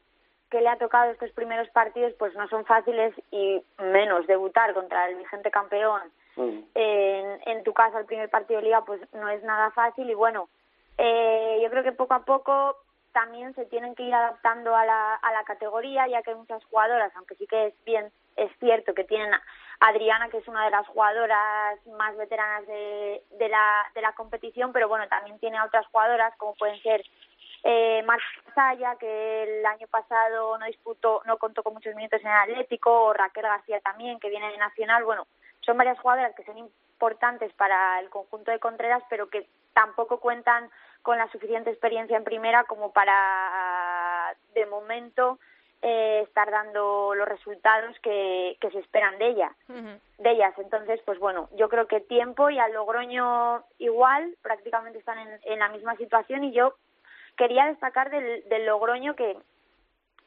que 0.52 0.62
le 0.62 0.70
ha 0.70 0.78
tocado 0.78 1.12
estos 1.12 1.32
primeros 1.32 1.68
partidos, 1.70 2.14
pues 2.20 2.34
no 2.36 2.48
son 2.48 2.66
fáciles 2.66 3.14
y 3.32 3.62
menos 3.80 4.28
debutar 4.28 4.76
contra 4.76 5.10
el 5.10 5.16
vigente 5.16 5.50
campeón 5.50 6.04
en, 6.38 7.40
en 7.46 7.64
tu 7.64 7.74
casa 7.74 8.00
el 8.00 8.06
primer 8.06 8.30
partido 8.30 8.60
de 8.60 8.66
liga 8.66 8.84
pues 8.86 9.02
no 9.14 9.30
es 9.30 9.44
nada 9.44 9.72
fácil 9.72 10.10
y 10.10 10.14
bueno 10.14 10.50
eh, 10.98 11.45
yo 11.66 11.72
creo 11.72 11.84
que 11.84 11.94
poco 11.94 12.14
a 12.14 12.26
poco 12.26 12.78
también 13.12 13.56
se 13.56 13.66
tienen 13.66 13.96
que 13.96 14.04
ir 14.04 14.14
adaptando 14.14 14.76
a 14.76 14.86
la, 14.86 15.16
a 15.16 15.34
la 15.34 15.44
categoría, 15.46 16.08
ya 16.08 16.22
que 16.22 16.30
hay 16.30 16.36
muchas 16.36 16.64
jugadoras, 16.66 17.12
aunque 17.16 17.34
sí 17.36 17.48
que 17.48 17.68
es 17.68 17.86
bien, 17.86 18.12
es 18.36 18.52
cierto 18.60 18.94
que 18.94 19.04
tienen 19.04 19.34
a 19.34 19.42
Adriana, 19.80 20.30
que 20.30 20.38
es 20.38 20.48
una 20.48 20.66
de 20.66 20.70
las 20.70 20.86
jugadoras 20.88 21.80
más 21.98 22.16
veteranas 22.18 22.68
de, 22.68 23.24
de, 23.32 23.50
la, 23.50 23.84
de 23.96 24.02
la 24.02 24.14
competición, 24.14 24.74
pero 24.74 24.88
bueno, 24.88 25.08
también 25.08 25.40
tiene 25.40 25.58
a 25.58 25.66
otras 25.66 25.88
jugadoras, 25.88 26.36
como 26.38 26.54
pueden 26.54 26.80
ser 26.84 27.04
eh, 27.64 28.04
Marta 28.04 28.26
Saya, 28.54 28.96
que 28.98 29.44
el 29.44 29.66
año 29.66 29.88
pasado 29.88 30.60
no 30.60 30.66
disputó, 30.68 31.24
no 31.26 31.38
contó 31.38 31.64
con 31.64 31.74
muchos 31.74 31.96
minutos 31.96 32.22
en 32.22 32.28
el 32.28 32.38
Atlético, 32.38 33.06
o 33.06 33.14
Raquel 33.14 33.44
García 33.44 33.80
también, 33.80 34.20
que 34.20 34.30
viene 34.30 34.52
de 34.52 34.58
Nacional. 34.58 35.04
Bueno, 35.04 35.26
son 35.62 35.78
varias 35.78 35.98
jugadoras 36.00 36.36
que 36.36 36.44
son 36.44 36.60
importantes 36.60 37.52
para 37.54 38.00
el 38.02 38.12
conjunto 38.12 38.52
de 38.52 38.60
Contreras, 38.60 39.02
pero 39.10 39.30
que 39.30 39.48
tampoco 39.74 40.20
cuentan 40.20 40.70
con 41.06 41.20
la 41.20 41.32
suficiente 41.32 41.70
experiencia 41.70 42.18
en 42.18 42.24
primera 42.24 42.64
como 42.64 42.92
para, 42.92 44.34
de 44.56 44.66
momento, 44.66 45.38
eh, 45.84 46.22
estar 46.24 46.50
dando 46.50 47.14
los 47.14 47.30
resultados 47.30 47.96
que, 48.00 48.58
que 48.60 48.72
se 48.72 48.80
esperan 48.80 49.20
de 49.20 49.28
ella, 49.28 49.56
de 50.18 50.32
ellas. 50.32 50.56
Entonces, 50.58 51.00
pues 51.06 51.20
bueno, 51.20 51.48
yo 51.58 51.70
creo 51.70 51.86
que 51.86 52.02
tiempo 52.02 52.50
y 52.50 52.58
al 52.58 52.74
Logroño 52.74 53.64
igual, 53.78 54.36
prácticamente 54.42 54.98
están 54.98 55.20
en, 55.20 55.40
en 55.44 55.60
la 55.60 55.70
misma 55.70 55.96
situación 55.96 56.44
y 56.44 56.54
yo 56.54 56.74
quería 57.38 57.68
destacar 57.68 58.10
del, 58.10 58.44
del 58.50 58.66
Logroño 58.66 59.16
que 59.16 59.38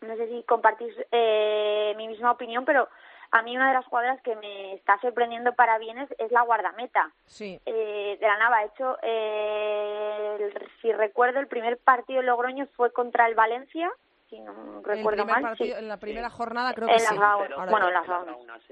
no 0.03 0.15
sé 0.15 0.29
si 0.29 0.45
compartís 0.45 0.95
eh, 1.11 1.93
mi 1.97 2.07
misma 2.07 2.31
opinión, 2.31 2.65
pero 2.65 2.89
a 3.31 3.43
mí 3.43 3.57
una 3.57 3.69
de 3.69 3.75
las 3.75 3.85
jugadoras 3.87 4.21
que 4.23 4.35
me 4.37 4.75
está 4.75 4.99
sorprendiendo 5.01 5.53
para 5.55 5.79
bien 5.79 5.99
es, 5.99 6.09
la 6.31 6.43
guardameta 6.43 7.11
Sí. 7.27 7.61
eh, 7.67 8.17
de 8.21 8.27
la 8.27 8.39
Nava. 8.39 8.61
De 8.61 8.67
hecho, 8.67 8.97
eh, 9.03 10.37
el- 10.41 10.71
si 10.81 10.93
recuerdo, 10.93 11.41
el 11.41 11.47
primer 11.47 11.79
partido 11.79 12.21
de 12.21 12.27
Logroño 12.27 12.67
fue 12.77 12.93
contra 12.93 13.27
el 13.27 13.35
Valencia, 13.35 13.91
si 14.31 14.41
no 14.41 14.83
recuerdo 14.83 15.25
mal. 15.27 15.43
partido, 15.43 15.77
sí. 15.77 15.81
En 15.83 15.89
la 15.89 15.99
primera 15.99 16.31
jornada 16.31 16.73
creo 16.75 16.89
En 16.89 16.97
que 16.97 17.03
las 17.03 17.13
sí. 17.13 17.19
Ahora 17.19 17.47
bueno, 17.71 17.87
que- 17.87 17.93
las 17.93 18.07
Gaunas. 18.07 18.63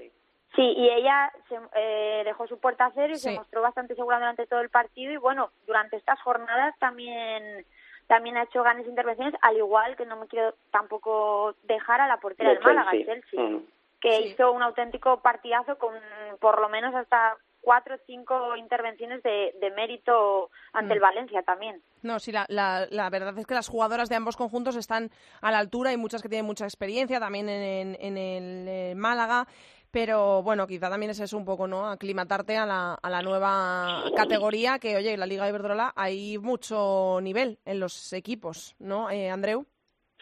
Sí, 0.55 0.61
y 0.75 0.89
ella 0.89 1.31
se, 1.49 1.59
eh, 1.75 2.23
dejó 2.25 2.47
su 2.47 2.59
puerta 2.59 2.85
a 2.85 2.91
cero 2.95 3.13
y 3.13 3.17
se 3.17 3.31
mostró 3.35 3.61
bastante 3.61 3.93
segura 3.93 4.17
durante 4.17 4.47
todo 4.47 4.61
el 4.61 4.69
partido 4.69 5.11
y 5.13 5.17
bueno, 5.17 5.51
durante 5.67 5.97
estas 5.97 6.19
jornadas 6.21 6.73
también 6.79 7.63
también 8.07 8.37
ha 8.37 8.43
hecho 8.43 8.63
grandes 8.63 8.87
intervenciones, 8.87 9.35
al 9.41 9.57
igual 9.57 9.97
que 9.97 10.05
no 10.05 10.15
me 10.15 10.27
quiero 10.27 10.53
tampoco 10.71 11.53
dejar 11.63 11.99
a 11.99 12.07
la 12.07 12.17
portera 12.17 12.51
De 12.51 12.55
del 12.55 12.63
Málaga, 12.63 12.91
Chelsea. 12.91 13.13
Chelsea, 13.15 13.39
Mm. 13.41 13.65
Que 14.01 14.15
Sí. 14.17 14.23
hizo 14.29 14.51
un 14.51 14.61
auténtico 14.61 15.21
partidazo 15.21 15.77
con 15.77 15.93
por 16.39 16.61
lo 16.61 16.69
menos 16.69 16.93
hasta 16.95 17.35
cuatro 17.61 17.95
o 17.95 17.99
cinco 18.05 18.55
intervenciones 18.55 19.21
de, 19.23 19.53
de 19.59 19.71
mérito 19.71 20.49
ante 20.73 20.93
Mm. 20.93 20.97
el 20.97 20.99
Valencia 20.99 21.41
también. 21.43 21.81
No, 22.03 22.19
sí, 22.19 22.31
la, 22.31 22.45
la, 22.47 22.87
la 22.91 23.09
verdad 23.09 23.37
es 23.37 23.45
que 23.45 23.55
las 23.55 23.67
jugadoras 23.67 24.07
de 24.07 24.15
ambos 24.15 24.37
conjuntos 24.37 24.75
están 24.75 25.09
a 25.41 25.51
la 25.51 25.57
altura. 25.57 25.89
Hay 25.89 25.97
muchas 25.97 26.21
que 26.21 26.29
tienen 26.29 26.45
mucha 26.45 26.63
experiencia, 26.65 27.19
también 27.19 27.49
en, 27.49 27.95
en- 27.95 27.97
en 27.99 28.17
el 28.17 28.67
eh, 28.69 28.93
Málaga. 28.95 29.47
Pero 29.89 30.43
bueno, 30.43 30.67
quizá 30.67 30.89
también 30.89 31.09
es 31.09 31.19
eso 31.19 31.37
un 31.37 31.45
poco, 31.45 31.65
¿no? 31.67 31.89
Aclimatarte 31.89 32.55
a 32.57 32.65
la, 32.65 32.93
a 33.01 33.09
la 33.09 33.21
nueva 33.21 34.03
categoría, 34.13 34.79
que 34.79 34.95
oye, 34.97 35.13
en 35.13 35.19
la 35.19 35.25
Liga 35.25 35.47
Iberdrola 35.49 35.93
hay 35.95 36.37
mucho 36.37 37.19
nivel 37.21 37.57
en 37.65 37.79
los 37.79 38.13
equipos, 38.13 38.75
¿no, 38.79 39.09
eh, 39.09 39.29
Andreu? 39.29 39.65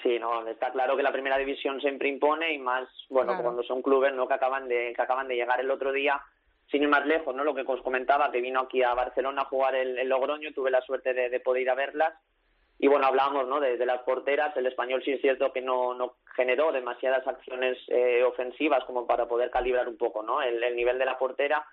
Sí, 0.05 0.19
no, 0.19 0.47
está 0.47 0.69
claro 0.71 0.95
que 0.95 1.01
la 1.01 1.11
primera 1.11 1.35
división 1.35 1.81
siempre 1.81 2.07
impone 2.09 2.53
y 2.53 2.59
más, 2.59 2.87
bueno, 3.09 3.29
Claro. 3.31 3.43
cuando 3.43 3.63
son 3.63 3.81
clubes 3.81 4.13
no 4.13 4.27
que 4.27 4.35
acaban 4.35 4.67
de 4.67 4.93
que 4.95 5.01
acaban 5.01 5.27
de 5.27 5.35
llegar 5.35 5.59
el 5.59 5.71
otro 5.71 5.91
día, 5.91 6.21
sin 6.69 6.83
ir 6.83 6.89
más 6.89 7.07
lejos, 7.07 7.33
¿no? 7.35 7.43
Lo 7.43 7.55
que 7.55 7.63
os 7.65 7.81
comentaba, 7.81 8.31
que 8.31 8.39
vino 8.39 8.59
aquí 8.59 8.83
a 8.83 8.93
Barcelona 8.93 9.41
a 9.41 9.45
jugar 9.45 9.73
el, 9.73 9.97
el 9.97 10.07
Logroño, 10.07 10.53
tuve 10.53 10.69
la 10.69 10.81
suerte 10.81 11.15
de, 11.15 11.31
de 11.31 11.39
poder 11.39 11.63
ir 11.63 11.71
a 11.71 11.73
verlas 11.75 12.13
y 12.77 12.87
bueno, 12.87 13.07
hablábamos, 13.07 13.47
¿no? 13.47 13.59
De, 13.59 13.77
de 13.77 13.85
las 13.87 14.03
porteras, 14.03 14.55
el 14.57 14.67
español 14.67 15.01
sí 15.03 15.11
es 15.13 15.21
cierto 15.21 15.51
que 15.51 15.61
no, 15.61 15.95
no 15.95 16.17
generó 16.35 16.71
demasiadas 16.71 17.25
acciones 17.25 17.75
eh, 17.87 18.21
ofensivas 18.23 18.83
como 18.83 19.07
para 19.07 19.25
poder 19.27 19.49
calibrar 19.49 19.87
un 19.87 19.97
poco, 19.97 20.21
¿no? 20.21 20.39
El, 20.43 20.63
el 20.63 20.75
nivel 20.75 20.99
de 20.99 21.05
la 21.05 21.17
portera, 21.17 21.65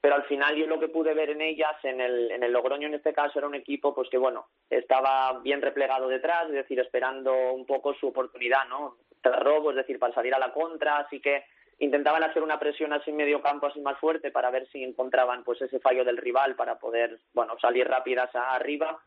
pero 0.00 0.14
al 0.14 0.24
final 0.24 0.54
yo 0.54 0.66
lo 0.66 0.78
que 0.78 0.88
pude 0.88 1.12
ver 1.14 1.30
en 1.30 1.40
ellas, 1.40 1.74
en 1.82 2.00
el, 2.00 2.30
en 2.30 2.42
el 2.42 2.52
Logroño 2.52 2.86
en 2.86 2.94
este 2.94 3.12
caso, 3.12 3.38
era 3.38 3.48
un 3.48 3.54
equipo 3.54 3.94
pues 3.94 4.08
que 4.08 4.18
bueno, 4.18 4.46
estaba 4.70 5.40
bien 5.40 5.60
replegado 5.60 6.08
detrás, 6.08 6.46
es 6.46 6.52
decir, 6.52 6.78
esperando 6.78 7.52
un 7.52 7.66
poco 7.66 7.94
su 7.94 8.08
oportunidad, 8.08 8.64
¿no? 8.68 8.96
Tras 9.20 9.40
robo, 9.40 9.70
es 9.70 9.76
decir, 9.76 9.98
para 9.98 10.14
salir 10.14 10.34
a 10.34 10.38
la 10.38 10.52
contra, 10.52 10.98
así 10.98 11.20
que 11.20 11.44
intentaban 11.80 12.22
hacer 12.22 12.42
una 12.42 12.58
presión 12.58 12.92
así 12.92 13.10
en 13.10 13.16
medio 13.16 13.42
campo 13.42 13.66
así 13.66 13.80
más 13.80 13.98
fuerte 13.98 14.30
para 14.30 14.50
ver 14.50 14.68
si 14.68 14.82
encontraban 14.82 15.42
pues 15.42 15.60
ese 15.62 15.80
fallo 15.80 16.04
del 16.04 16.16
rival 16.16 16.54
para 16.54 16.78
poder, 16.78 17.18
bueno, 17.32 17.58
salir 17.60 17.86
rápidas 17.88 18.30
arriba. 18.34 19.00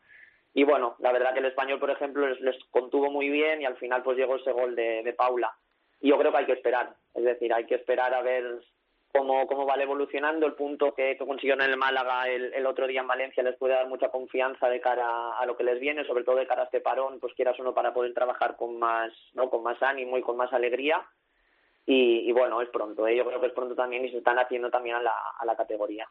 Y 0.54 0.64
bueno, 0.64 0.96
la 0.98 1.12
verdad 1.12 1.32
que 1.32 1.40
el 1.40 1.46
español, 1.46 1.80
por 1.80 1.90
ejemplo, 1.90 2.26
les, 2.26 2.38
les 2.40 2.62
contuvo 2.70 3.10
muy 3.10 3.30
bien 3.30 3.62
y 3.62 3.64
al 3.64 3.76
final 3.76 4.02
pues 4.02 4.18
llegó 4.18 4.36
ese 4.36 4.52
gol 4.52 4.74
de, 4.74 5.02
de 5.02 5.12
Paula. 5.14 5.54
Y 6.00 6.10
yo 6.10 6.18
creo 6.18 6.32
que 6.32 6.38
hay 6.38 6.46
que 6.46 6.52
esperar, 6.52 6.94
es 7.14 7.24
decir, 7.24 7.52
hay 7.54 7.64
que 7.64 7.76
esperar 7.76 8.12
a 8.12 8.20
ver 8.22 8.60
cómo, 9.12 9.46
cómo 9.46 9.66
va 9.66 9.74
evolucionando. 9.74 10.46
El 10.46 10.54
punto 10.54 10.94
que, 10.94 11.16
que 11.16 11.26
consiguieron 11.26 11.62
en 11.62 11.70
el 11.70 11.76
Málaga 11.76 12.28
el, 12.28 12.52
el 12.54 12.66
otro 12.66 12.86
día 12.86 13.02
en 13.02 13.06
Valencia 13.06 13.42
les 13.42 13.56
puede 13.56 13.74
dar 13.74 13.88
mucha 13.88 14.08
confianza 14.08 14.68
de 14.68 14.80
cara 14.80 15.38
a 15.38 15.46
lo 15.46 15.56
que 15.56 15.64
les 15.64 15.78
viene, 15.78 16.04
sobre 16.04 16.24
todo 16.24 16.36
de 16.36 16.46
cara 16.46 16.62
a 16.62 16.64
este 16.64 16.80
parón, 16.80 17.20
pues 17.20 17.34
quieras 17.34 17.58
uno 17.58 17.74
para 17.74 17.92
poder 17.92 18.14
trabajar 18.14 18.56
con 18.56 18.78
más, 18.78 19.12
¿no? 19.34 19.50
con 19.50 19.62
más 19.62 19.80
ánimo 19.82 20.18
y 20.18 20.22
con 20.22 20.36
más 20.36 20.52
alegría. 20.52 21.02
Y, 21.84 22.28
y 22.28 22.32
bueno, 22.32 22.62
es 22.62 22.68
pronto, 22.68 23.06
¿eh? 23.06 23.16
yo 23.16 23.24
creo 23.26 23.40
que 23.40 23.48
es 23.48 23.52
pronto 23.52 23.74
también 23.74 24.04
y 24.04 24.10
se 24.10 24.18
están 24.18 24.38
haciendo 24.38 24.70
también 24.70 24.96
a 24.96 25.02
la, 25.02 25.14
a 25.38 25.44
la 25.44 25.56
categoría. 25.56 26.08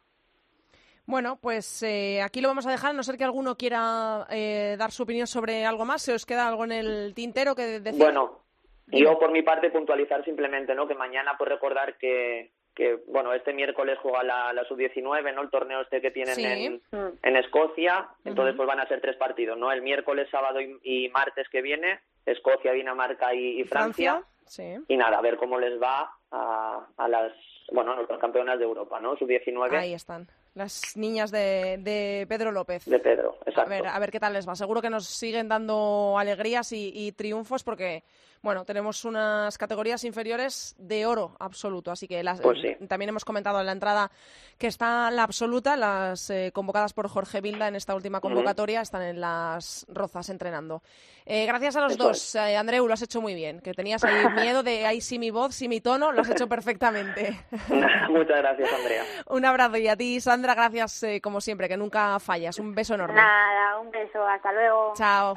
Bueno, 1.06 1.40
pues 1.42 1.82
eh, 1.84 2.22
aquí 2.22 2.42
lo 2.42 2.50
vamos 2.50 2.68
a 2.68 2.72
dejar, 2.72 2.92
a 2.92 2.94
no 2.94 3.04
ser 3.04 3.18
que 3.18 3.24
alguno 3.24 3.56
quiera 3.56 4.28
eh, 4.30 4.76
dar 4.78 4.92
su 4.92 5.04
opinión 5.04 5.28
sobre 5.28 5.66
algo 5.66 5.84
más. 5.86 6.04
¿Se 6.04 6.14
os 6.14 6.26
queda 6.26 6.48
algo 6.48 6.64
en 6.66 6.74
el 6.74 7.14
tintero 7.16 7.56
que 7.56 7.80
decir? 7.80 8.00
Bueno, 8.00 8.44
yo 8.88 9.18
por 9.18 9.32
mi 9.32 9.42
parte 9.42 9.72
puntualizar 9.72 10.24
simplemente, 10.24 10.76
¿no? 10.76 10.88
Que 10.88 10.94
mañana 10.94 11.36
pues 11.38 11.50
recordar 11.50 11.98
que, 11.98 12.52
que 12.76 13.00
bueno, 13.08 13.34
este 13.34 13.54
miércoles 13.54 13.98
juega 14.02 14.24
la, 14.24 14.54
la 14.54 14.64
sub-19, 14.66 15.34
¿no? 15.34 15.42
El 15.42 15.50
torneo 15.50 15.82
este 15.82 16.02
que 16.02 16.12
tienen 16.12 16.36
Sí. 16.36 16.46
en, 16.46 16.82
en 17.22 17.36
Escocia, 17.38 18.08
entonces 18.26 18.56
pues 18.56 18.68
van 18.68 18.80
a 18.80 18.88
ser 18.88 19.02
tres 19.02 19.18
partidos, 19.18 19.58
¿no? 19.58 19.72
El 19.72 19.82
miércoles, 19.82 20.28
sábado 20.32 20.62
y, 20.62 20.80
y 20.84 21.10
martes 21.10 21.48
que 21.50 21.62
viene, 21.62 22.00
Escocia, 22.26 22.72
Dinamarca 22.72 23.34
y, 23.34 23.60
y 23.60 23.64
Francia. 23.66 24.24
Sí. 24.52 24.64
Y 24.90 24.98
nada, 24.98 25.18
a 25.18 25.22
ver 25.22 25.38
cómo 25.38 25.58
les 25.58 25.82
va 25.82 26.14
a, 26.30 26.86
a 26.98 27.08
las, 27.08 27.32
bueno, 27.72 27.94
a 27.94 27.96
las 28.02 28.20
campeonas 28.20 28.60
de 28.60 28.66
Europa, 28.66 29.00
¿no? 29.00 29.16
Sub-19 29.16 29.78
Ahí 29.78 29.94
están, 29.94 30.28
las 30.56 30.98
niñas 30.98 31.32
de, 31.32 31.78
de 31.80 32.26
Pedro 32.28 32.52
López. 32.52 32.84
de 32.84 33.00
Pedro, 33.00 33.38
A 33.46 33.50
exacto. 33.50 33.70
ver, 33.70 33.88
a 33.88 33.98
ver 34.00 34.12
qué 34.12 34.20
tal 34.20 34.34
les 34.34 34.46
va. 34.48 34.56
Seguro 34.56 34.82
que 34.82 34.90
nos 34.90 35.06
siguen 35.08 35.48
dando 35.48 36.18
alegrías 36.20 36.74
y, 36.74 36.92
y 36.94 37.14
triunfos 37.14 37.64
porque, 37.64 38.04
bueno, 38.42 38.66
tenemos 38.66 39.06
unas 39.06 39.58
categorías 39.58 40.04
inferiores 40.04 40.76
de 40.78 41.06
oro 41.06 41.38
absoluto. 41.40 41.90
Así 41.90 42.10
que 42.10 42.22
las, 42.22 42.42
Pues 42.42 42.60
sí. 42.62 42.76
también 42.90 43.08
hemos 43.08 43.24
comentado 43.24 43.62
en 43.62 43.68
la 43.68 43.72
entrada 43.72 44.12
que 44.58 44.68
está 44.68 45.10
la 45.12 45.24
absoluta, 45.24 45.78
las 45.78 46.30
eh, 46.30 46.52
convocadas 46.54 46.92
por 46.92 47.08
Jorge 47.08 47.40
Vilda 47.40 47.70
en 47.70 47.76
esta 47.76 47.96
última 47.96 48.20
convocatoria 48.20 48.82
están 48.82 49.04
en 49.04 49.22
las 49.22 49.86
rozas 49.90 50.28
entrenando. 50.30 50.82
Eh, 51.26 51.46
gracias 51.46 51.76
a 51.78 51.82
los 51.82 51.94
Eso 51.94 52.04
dos, 52.04 52.36
eh, 52.36 52.58
Andreu, 52.58 52.86
lo 52.88 52.94
has 52.94 53.02
hecho 53.02 53.22
muy 53.22 53.34
bien. 53.36 53.62
Que 53.62 53.74
tenías 53.74 54.04
ahí 54.04 54.14
miedo 54.42 54.64
de 54.64 54.86
ahí 54.86 55.02
sí 55.02 55.20
mi 55.20 55.32
voz, 55.32 55.56
sí 55.56 55.68
mi 55.68 55.82
tono, 55.82 56.12
lo 56.12 56.22
has 56.22 56.30
hecho 56.30 56.48
perfectamente. 56.48 57.40
Muchas 58.10 58.38
gracias, 58.38 58.70
Andrea. 58.74 59.04
Un 59.28 59.46
abrazo 59.46 59.78
y 59.78 59.88
a 59.88 59.96
ti, 59.96 60.20
Sandra, 60.20 60.56
gracias 60.56 61.04
eh, 61.04 61.22
como 61.22 61.42
siempre, 61.42 61.68
que 61.68 61.78
nunca 61.78 62.20
fallas. 62.20 62.60
Un 62.60 62.76
beso 62.76 62.96
enorme. 62.96 63.16
Nada, 63.16 63.80
un 63.80 63.92
beso, 63.92 64.26
hasta 64.28 64.52
luego. 64.52 64.94
Chao. 64.96 65.34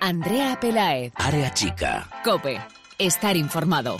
Andrea 0.00 0.58
Pelaez. 0.60 1.12
Área 1.16 1.52
chica. 1.52 2.06
Cope. 2.24 2.60
Estar 2.98 3.36
informado. 3.36 3.96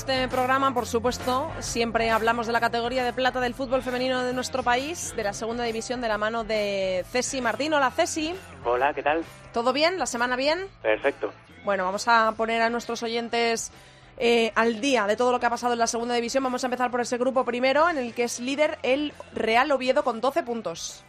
Este 0.00 0.28
programa, 0.28 0.72
por 0.72 0.86
supuesto, 0.86 1.52
siempre 1.58 2.08
hablamos 2.08 2.46
de 2.46 2.54
la 2.54 2.60
categoría 2.60 3.04
de 3.04 3.12
plata 3.12 3.38
del 3.38 3.52
fútbol 3.52 3.82
femenino 3.82 4.24
de 4.24 4.32
nuestro 4.32 4.62
país, 4.62 5.12
de 5.14 5.22
la 5.22 5.34
segunda 5.34 5.62
división 5.64 6.00
de 6.00 6.08
la 6.08 6.16
mano 6.16 6.42
de 6.42 7.04
Ceci 7.10 7.42
Martín. 7.42 7.74
Hola, 7.74 7.90
Ceci. 7.90 8.34
Hola, 8.64 8.94
¿qué 8.94 9.02
tal? 9.02 9.22
¿Todo 9.52 9.74
bien? 9.74 9.98
¿La 9.98 10.06
semana 10.06 10.36
bien? 10.36 10.68
Perfecto. 10.80 11.34
Bueno, 11.64 11.84
vamos 11.84 12.08
a 12.08 12.32
poner 12.34 12.62
a 12.62 12.70
nuestros 12.70 13.02
oyentes 13.02 13.72
eh, 14.16 14.52
al 14.54 14.80
día 14.80 15.06
de 15.06 15.16
todo 15.16 15.32
lo 15.32 15.38
que 15.38 15.44
ha 15.44 15.50
pasado 15.50 15.74
en 15.74 15.78
la 15.78 15.86
segunda 15.86 16.14
división. 16.14 16.44
Vamos 16.44 16.64
a 16.64 16.68
empezar 16.68 16.90
por 16.90 17.02
ese 17.02 17.18
grupo 17.18 17.44
primero, 17.44 17.90
en 17.90 17.98
el 17.98 18.14
que 18.14 18.24
es 18.24 18.40
líder 18.40 18.78
el 18.82 19.12
Real 19.34 19.70
Oviedo 19.70 20.02
con 20.02 20.22
12 20.22 20.42
puntos. 20.44 21.04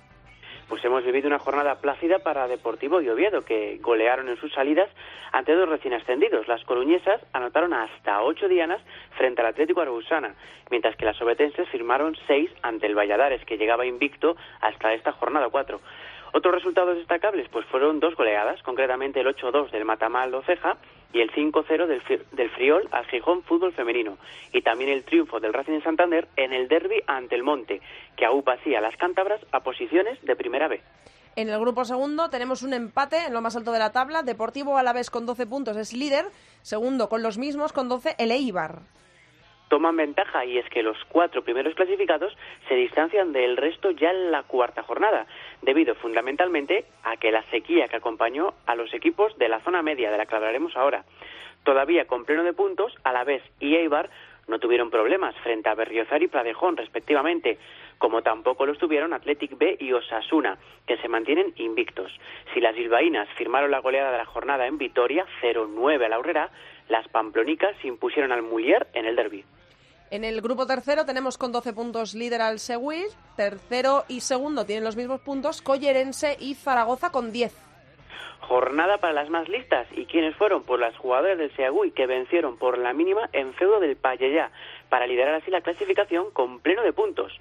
Pues 0.71 0.85
hemos 0.85 1.03
vivido 1.03 1.27
una 1.27 1.37
jornada 1.37 1.81
plácida 1.81 2.19
para 2.19 2.47
Deportivo 2.47 3.01
y 3.01 3.09
Oviedo, 3.09 3.43
que 3.43 3.77
golearon 3.81 4.29
en 4.29 4.37
sus 4.37 4.53
salidas 4.53 4.89
ante 5.33 5.53
dos 5.53 5.67
recién 5.67 5.93
ascendidos. 5.93 6.47
Las 6.47 6.63
coruñesas 6.63 7.19
anotaron 7.33 7.73
hasta 7.73 8.21
ocho 8.23 8.47
dianas 8.47 8.81
frente 9.17 9.41
al 9.41 9.47
Atlético 9.47 9.81
Arausana, 9.81 10.33
mientras 10.69 10.95
que 10.95 11.03
las 11.03 11.21
obetenses 11.21 11.67
firmaron 11.67 12.15
seis 12.25 12.49
ante 12.61 12.87
el 12.87 12.95
Valladares, 12.95 13.43
que 13.43 13.57
llegaba 13.57 13.85
invicto 13.85 14.37
hasta 14.61 14.93
esta 14.93 15.11
jornada 15.11 15.49
cuatro. 15.49 15.81
Otros 16.33 16.55
resultados 16.55 16.95
destacables 16.95 17.47
pues 17.49 17.65
fueron 17.65 17.99
dos 17.99 18.15
goleadas, 18.15 18.61
concretamente 18.63 19.19
el 19.19 19.27
8-2 19.27 19.71
del 19.71 19.85
Matamal 19.85 20.31
Ceja 20.45 20.77
y 21.13 21.19
el 21.19 21.31
5-0 21.31 21.87
del, 21.87 22.01
del 22.31 22.49
Friol 22.51 22.87
al 22.91 23.05
Gijón 23.07 23.43
Fútbol 23.43 23.73
Femenino. 23.73 24.17
Y 24.53 24.61
también 24.61 24.89
el 24.89 25.03
triunfo 25.03 25.39
del 25.39 25.53
Racing 25.53 25.73
de 25.73 25.81
Santander 25.81 26.27
en 26.37 26.53
el 26.53 26.69
derby 26.69 27.03
ante 27.05 27.35
el 27.35 27.43
Monte, 27.43 27.81
que 28.15 28.25
aupa 28.25 28.53
así 28.53 28.73
a 28.75 28.81
las 28.81 28.95
cántabras 28.95 29.41
a 29.51 29.59
posiciones 29.59 30.23
de 30.23 30.35
primera 30.35 30.69
B. 30.69 30.81
En 31.35 31.49
el 31.49 31.59
grupo 31.59 31.85
segundo 31.85 32.29
tenemos 32.29 32.61
un 32.61 32.73
empate 32.73 33.25
en 33.25 33.33
lo 33.33 33.41
más 33.41 33.55
alto 33.55 33.71
de 33.71 33.79
la 33.79 33.91
tabla. 33.91 34.21
Deportivo 34.21 34.77
Alavés 34.77 35.09
con 35.09 35.25
12 35.25 35.47
puntos 35.47 35.77
es 35.77 35.93
líder. 35.93 36.25
Segundo 36.61 37.07
con 37.07 37.23
los 37.23 37.37
mismos 37.37 37.71
con 37.71 37.87
12 37.87 38.15
el 38.17 38.31
Eibar. 38.31 38.79
Toman 39.71 39.95
ventaja 39.95 40.43
y 40.43 40.57
es 40.57 40.67
que 40.69 40.83
los 40.83 40.97
cuatro 41.05 41.45
primeros 41.45 41.73
clasificados 41.75 42.37
se 42.67 42.75
distancian 42.75 43.31
del 43.31 43.55
resto 43.55 43.91
ya 43.91 44.11
en 44.11 44.29
la 44.29 44.43
cuarta 44.43 44.83
jornada, 44.83 45.27
debido 45.61 45.95
fundamentalmente 45.95 46.83
a 47.03 47.15
que 47.15 47.31
la 47.31 47.41
sequía 47.43 47.87
que 47.87 47.95
acompañó 47.95 48.53
a 48.65 48.75
los 48.75 48.93
equipos 48.93 49.37
de 49.37 49.47
la 49.47 49.61
zona 49.61 49.81
media, 49.81 50.11
de 50.11 50.17
la 50.17 50.25
que 50.25 50.35
hablaremos 50.35 50.75
ahora. 50.75 51.05
Todavía 51.63 52.05
con 52.05 52.25
pleno 52.25 52.43
de 52.43 52.51
puntos, 52.51 52.93
Alavés 53.05 53.43
y 53.61 53.77
Eibar 53.77 54.09
no 54.49 54.59
tuvieron 54.59 54.89
problemas 54.89 55.33
frente 55.37 55.69
a 55.69 55.75
Berriozar 55.75 56.21
y 56.21 56.27
Pradejón, 56.27 56.75
respectivamente, 56.75 57.57
como 57.97 58.23
tampoco 58.23 58.65
los 58.65 58.77
tuvieron 58.77 59.13
Athletic 59.13 59.57
B 59.57 59.77
y 59.79 59.93
Osasuna, 59.93 60.57
que 60.85 60.97
se 60.97 61.07
mantienen 61.07 61.53
invictos. 61.55 62.11
Si 62.53 62.59
las 62.59 62.75
bilbaínas 62.75 63.29
firmaron 63.37 63.71
la 63.71 63.79
goleada 63.79 64.11
de 64.11 64.17
la 64.17 64.25
jornada 64.25 64.67
en 64.67 64.77
Vitoria, 64.77 65.25
0-9 65.41 66.03
a 66.03 66.09
la 66.09 66.17
las 66.89 67.07
pamplonicas 67.07 67.75
se 67.81 67.87
impusieron 67.87 68.31
al 68.31 68.41
Muller 68.41 68.87
en 68.93 69.05
el 69.05 69.15
derby. 69.15 69.45
En 70.11 70.25
el 70.25 70.41
grupo 70.41 70.67
tercero 70.67 71.05
tenemos 71.05 71.37
con 71.37 71.53
12 71.53 71.71
puntos 71.71 72.13
líder 72.13 72.41
al 72.41 72.59
Seguir. 72.59 73.07
Tercero 73.37 74.03
y 74.09 74.19
segundo 74.19 74.65
tienen 74.65 74.83
los 74.83 74.97
mismos 74.97 75.21
puntos 75.21 75.61
Collerense 75.61 76.35
y 76.37 76.55
Zaragoza 76.55 77.11
con 77.11 77.31
10. 77.31 77.55
Jornada 78.41 78.97
para 78.97 79.13
las 79.13 79.29
más 79.29 79.47
listas. 79.47 79.87
¿Y 79.95 80.05
quiénes 80.07 80.35
fueron? 80.35 80.63
Pues 80.63 80.81
las 80.81 80.97
jugadoras 80.97 81.37
del 81.37 81.55
Seagüí, 81.55 81.91
que 81.91 82.07
vencieron 82.07 82.57
por 82.57 82.77
la 82.77 82.91
mínima 82.91 83.29
en 83.31 83.53
feudo 83.53 83.79
del 83.79 83.95
Payellá, 83.95 84.51
para 84.89 85.07
liderar 85.07 85.35
así 85.35 85.49
la 85.49 85.61
clasificación 85.61 86.31
con 86.31 86.59
pleno 86.59 86.81
de 86.81 86.91
puntos. 86.91 87.31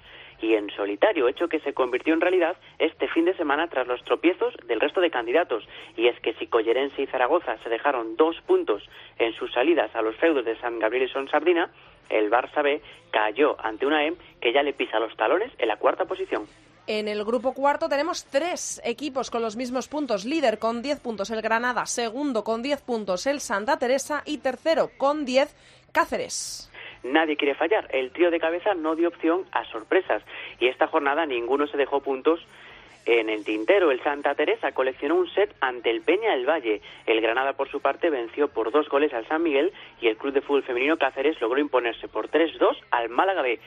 Y 0.41 0.55
en 0.55 0.69
solitario, 0.71 1.27
hecho 1.27 1.47
que 1.47 1.59
se 1.59 1.73
convirtió 1.73 2.13
en 2.13 2.21
realidad 2.21 2.57
este 2.79 3.07
fin 3.07 3.25
de 3.25 3.35
semana 3.35 3.67
tras 3.67 3.87
los 3.87 4.03
tropiezos 4.03 4.55
del 4.67 4.79
resto 4.79 5.01
de 5.01 5.11
candidatos. 5.11 5.67
Y 5.95 6.07
es 6.07 6.19
que 6.19 6.33
si 6.33 6.47
Collerense 6.47 7.01
y 7.01 7.07
Zaragoza 7.07 7.57
se 7.63 7.69
dejaron 7.69 8.15
dos 8.17 8.41
puntos 8.41 8.83
en 9.19 9.33
sus 9.33 9.51
salidas 9.53 9.95
a 9.95 10.01
los 10.01 10.15
feudos 10.17 10.45
de 10.45 10.59
San 10.59 10.79
Gabriel 10.79 11.09
y 11.09 11.13
Son 11.13 11.29
Sardina, 11.29 11.69
el 12.09 12.29
Barça 12.29 12.63
B 12.63 12.81
cayó 13.11 13.55
ante 13.63 13.85
una 13.85 14.05
EM 14.05 14.15
que 14.39 14.51
ya 14.51 14.63
le 14.63 14.73
pisa 14.73 14.99
los 14.99 15.15
talones 15.15 15.51
en 15.57 15.67
la 15.67 15.77
cuarta 15.77 16.05
posición. 16.05 16.47
En 16.87 17.07
el 17.07 17.23
grupo 17.23 17.53
cuarto 17.53 17.87
tenemos 17.87 18.25
tres 18.25 18.81
equipos 18.83 19.29
con 19.29 19.41
los 19.41 19.55
mismos 19.55 19.87
puntos. 19.87 20.25
Líder 20.25 20.57
con 20.57 20.81
10 20.81 20.99
puntos 20.99 21.29
el 21.29 21.41
Granada, 21.41 21.85
segundo 21.85 22.43
con 22.43 22.63
10 22.63 22.81
puntos 22.81 23.27
el 23.27 23.39
Santa 23.39 23.77
Teresa 23.77 24.23
y 24.25 24.39
tercero 24.39 24.89
con 24.97 25.23
10 25.23 25.55
Cáceres. 25.91 26.70
Nadie 27.03 27.37
quiere 27.37 27.55
fallar. 27.55 27.87
El 27.91 28.11
trío 28.11 28.31
de 28.31 28.39
cabeza 28.39 28.73
no 28.73 28.95
dio 28.95 29.09
opción 29.09 29.45
a 29.51 29.65
sorpresas 29.65 30.23
y 30.59 30.67
esta 30.67 30.87
jornada 30.87 31.25
ninguno 31.25 31.67
se 31.67 31.77
dejó 31.77 32.01
puntos 32.01 32.45
en 33.05 33.29
el 33.29 33.43
tintero. 33.43 33.91
El 33.91 34.01
Santa 34.03 34.35
Teresa 34.35 34.71
coleccionó 34.71 35.15
un 35.15 35.29
set 35.29 35.53
ante 35.59 35.89
el 35.89 36.01
Peña 36.01 36.31
del 36.31 36.47
Valle. 36.47 36.81
El 37.05 37.21
Granada, 37.21 37.53
por 37.53 37.69
su 37.69 37.79
parte, 37.81 38.09
venció 38.09 38.47
por 38.47 38.71
dos 38.71 38.87
goles 38.89 39.13
al 39.13 39.27
San 39.27 39.43
Miguel 39.43 39.73
y 39.99 40.07
el 40.07 40.17
Club 40.17 40.33
de 40.33 40.41
Fútbol 40.41 40.63
Femenino 40.63 40.97
Cáceres 40.97 41.39
logró 41.41 41.59
imponerse 41.59 42.07
por 42.07 42.29
3-2 42.29 42.77
al 42.91 43.09
Málaga 43.09 43.41
B. 43.41 43.59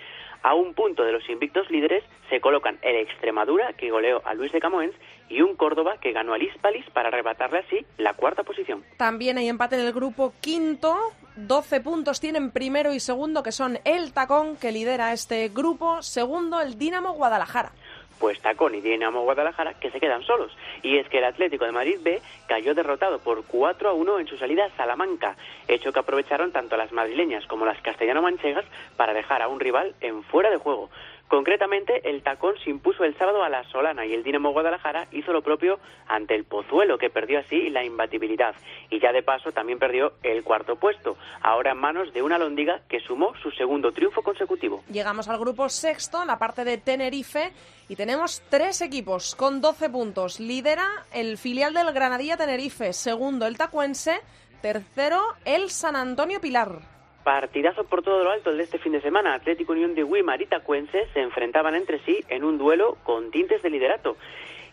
A 0.42 0.54
un 0.54 0.74
punto 0.74 1.04
de 1.04 1.12
los 1.12 1.26
invictos 1.30 1.70
líderes 1.70 2.04
se 2.28 2.38
colocan 2.40 2.78
el 2.82 2.96
Extremadura, 2.96 3.72
que 3.72 3.90
goleó 3.90 4.20
a 4.26 4.34
Luis 4.34 4.52
de 4.52 4.60
Camoens, 4.60 4.94
y 5.30 5.40
un 5.40 5.56
Córdoba, 5.56 5.96
que 6.02 6.12
ganó 6.12 6.34
al 6.34 6.42
Hispalis 6.42 6.84
para 6.90 7.08
arrebatarle 7.08 7.60
así 7.60 7.86
la 7.96 8.12
cuarta 8.12 8.42
posición. 8.42 8.84
También 8.98 9.38
hay 9.38 9.48
empate 9.48 9.76
en 9.76 9.86
el 9.86 9.92
grupo 9.94 10.34
quinto. 10.42 10.98
12 11.36 11.80
puntos 11.80 12.20
tienen 12.20 12.52
primero 12.52 12.92
y 12.92 13.00
segundo, 13.00 13.42
que 13.42 13.50
son 13.50 13.80
el 13.84 14.12
Tacón, 14.12 14.56
que 14.56 14.70
lidera 14.70 15.12
este 15.12 15.48
grupo. 15.48 16.00
Segundo, 16.00 16.60
el 16.60 16.78
Dinamo 16.78 17.12
Guadalajara. 17.14 17.72
pues 18.20 18.40
Tacón 18.40 18.74
y 18.74 18.80
Dinamo 18.80 19.22
Guadalajara 19.22 19.74
que 19.74 19.90
se 19.90 19.98
quedan 20.00 20.22
solos. 20.22 20.52
Y 20.82 20.98
es 20.98 21.08
que 21.08 21.18
el 21.18 21.24
Atlético 21.24 21.64
de 21.64 21.72
Madrid 21.72 21.98
B 22.00 22.22
cayó 22.46 22.72
derrotado 22.72 23.18
por 23.18 23.44
4 23.44 23.90
a 23.90 23.92
1 23.92 24.20
en 24.20 24.28
su 24.28 24.38
salida 24.38 24.66
a 24.66 24.76
Salamanca, 24.76 25.36
hecho 25.66 25.92
que 25.92 25.98
aprovecharon 25.98 26.52
tanto 26.52 26.76
las 26.76 26.92
madrileñas 26.92 27.44
como 27.46 27.66
las 27.66 27.80
castellano-manchegas 27.82 28.64
para 28.96 29.12
dejar 29.12 29.42
a 29.42 29.48
un 29.48 29.58
rival 29.60 29.94
en 30.00 30.22
fuera 30.22 30.50
de 30.50 30.56
juego. 30.56 30.88
Concretamente, 31.28 32.08
el 32.08 32.22
Tacón 32.22 32.54
se 32.62 32.70
impuso 32.70 33.02
el 33.02 33.16
sábado 33.16 33.42
a 33.42 33.48
la 33.48 33.64
Solana 33.64 34.04
y 34.06 34.12
el 34.12 34.22
Dinamo 34.22 34.52
Guadalajara 34.52 35.08
hizo 35.10 35.32
lo 35.32 35.42
propio 35.42 35.80
ante 36.06 36.34
el 36.34 36.44
Pozuelo, 36.44 36.98
que 36.98 37.10
perdió 37.10 37.38
así 37.40 37.70
la 37.70 37.82
imbatibilidad. 37.84 38.54
Y 38.90 39.00
ya 39.00 39.12
de 39.12 39.22
paso 39.22 39.50
también 39.50 39.78
perdió 39.78 40.12
el 40.22 40.44
cuarto 40.44 40.76
puesto, 40.76 41.16
ahora 41.40 41.72
en 41.72 41.78
manos 41.78 42.12
de 42.12 42.22
una 42.22 42.38
Londiga 42.38 42.82
que 42.88 43.00
sumó 43.00 43.34
su 43.42 43.50
segundo 43.50 43.92
triunfo 43.92 44.22
consecutivo. 44.22 44.84
Llegamos 44.90 45.28
al 45.28 45.38
grupo 45.38 45.68
sexto, 45.68 46.24
la 46.24 46.38
parte 46.38 46.64
de 46.64 46.78
Tenerife, 46.78 47.52
y 47.88 47.96
tenemos 47.96 48.42
tres 48.50 48.82
equipos 48.82 49.34
con 49.34 49.60
12 49.60 49.90
puntos. 49.90 50.40
Lidera 50.40 50.86
el 51.12 51.38
filial 51.38 51.74
del 51.74 51.92
Granadilla 51.92 52.36
Tenerife, 52.36 52.92
segundo 52.92 53.46
el 53.46 53.56
Tacuense, 53.56 54.20
tercero 54.60 55.20
el 55.44 55.70
San 55.70 55.96
Antonio 55.96 56.40
Pilar. 56.40 56.93
Partidazo 57.24 57.84
por 57.84 58.02
todo 58.02 58.22
lo 58.22 58.30
alto 58.30 58.50
el 58.50 58.58
de 58.58 58.64
este 58.64 58.78
fin 58.78 58.92
de 58.92 59.00
semana. 59.00 59.32
Atlético 59.32 59.72
Unión 59.72 59.94
de 59.94 60.04
Wimar 60.04 60.42
y 60.42 60.46
Tacuense 60.46 61.08
se 61.14 61.20
enfrentaban 61.20 61.74
entre 61.74 61.98
sí 62.00 62.22
en 62.28 62.44
un 62.44 62.58
duelo 62.58 62.98
con 63.02 63.30
tintes 63.30 63.62
de 63.62 63.70
liderato. 63.70 64.18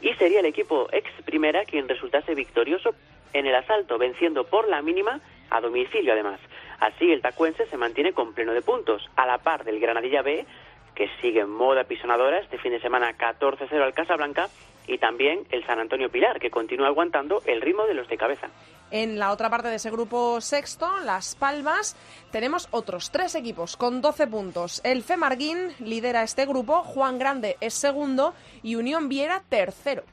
Y 0.02 0.14
sería 0.16 0.41
el 0.41 0.45
equipo 0.45 0.89
ex 0.91 1.10
primera 1.24 1.64
quien 1.64 1.88
resultase 1.88 2.36
victorioso 2.36 2.93
en 3.32 3.47
el 3.47 3.56
asalto, 3.56 3.97
venciendo 3.97 4.43
por 4.43 4.68
la 4.68 4.82
mínima 4.82 5.22
a 5.49 5.62
domicilio 5.62 6.12
además. 6.12 6.41
Así 6.82 7.10
el 7.12 7.22
Tacuense 7.22 7.68
se 7.68 7.78
mantiene 7.78 8.12
con 8.12 8.34
pleno 8.34 8.52
de 8.52 8.62
puntos, 8.62 9.10
a 9.16 9.26
la 9.26 9.38
par 9.38 9.64
del 9.64 9.80
Granadilla 9.80 10.22
B, 10.22 10.45
que 10.93 11.10
sigue 11.22 11.39
en 11.39 11.49
moda 11.49 11.86
pisonadora 11.86 12.39
este 12.39 12.58
fin 12.58 12.74
de 12.74 12.82
semana 12.82 13.18
14-0 13.18 13.82
al 13.82 13.93
Casablanca, 13.93 14.49
y 14.91 14.97
también 14.97 15.45
el 15.51 15.65
San 15.65 15.79
Antonio 15.79 16.09
Pilar, 16.09 16.37
que 16.37 16.49
continúa 16.49 16.87
aguantando 16.87 17.41
el 17.45 17.61
ritmo 17.61 17.85
de 17.85 17.93
los 17.93 18.09
de 18.09 18.17
cabeza. 18.17 18.49
En 18.91 19.19
la 19.19 19.31
otra 19.31 19.49
parte 19.49 19.69
de 19.69 19.75
ese 19.75 19.89
grupo 19.89 20.41
sexto, 20.41 20.85
Las 21.05 21.35
Palmas, 21.35 21.95
tenemos 22.29 22.67
otros 22.71 23.09
tres 23.09 23.35
equipos 23.35 23.77
con 23.77 24.01
12 24.01 24.27
puntos. 24.27 24.81
El 24.83 25.01
Femarguín 25.03 25.69
lidera 25.79 26.23
este 26.23 26.45
grupo, 26.45 26.83
Juan 26.83 27.19
Grande 27.19 27.55
es 27.61 27.73
segundo 27.73 28.33
y 28.63 28.75
Unión 28.75 29.07
Viera 29.07 29.43
tercero. 29.49 30.03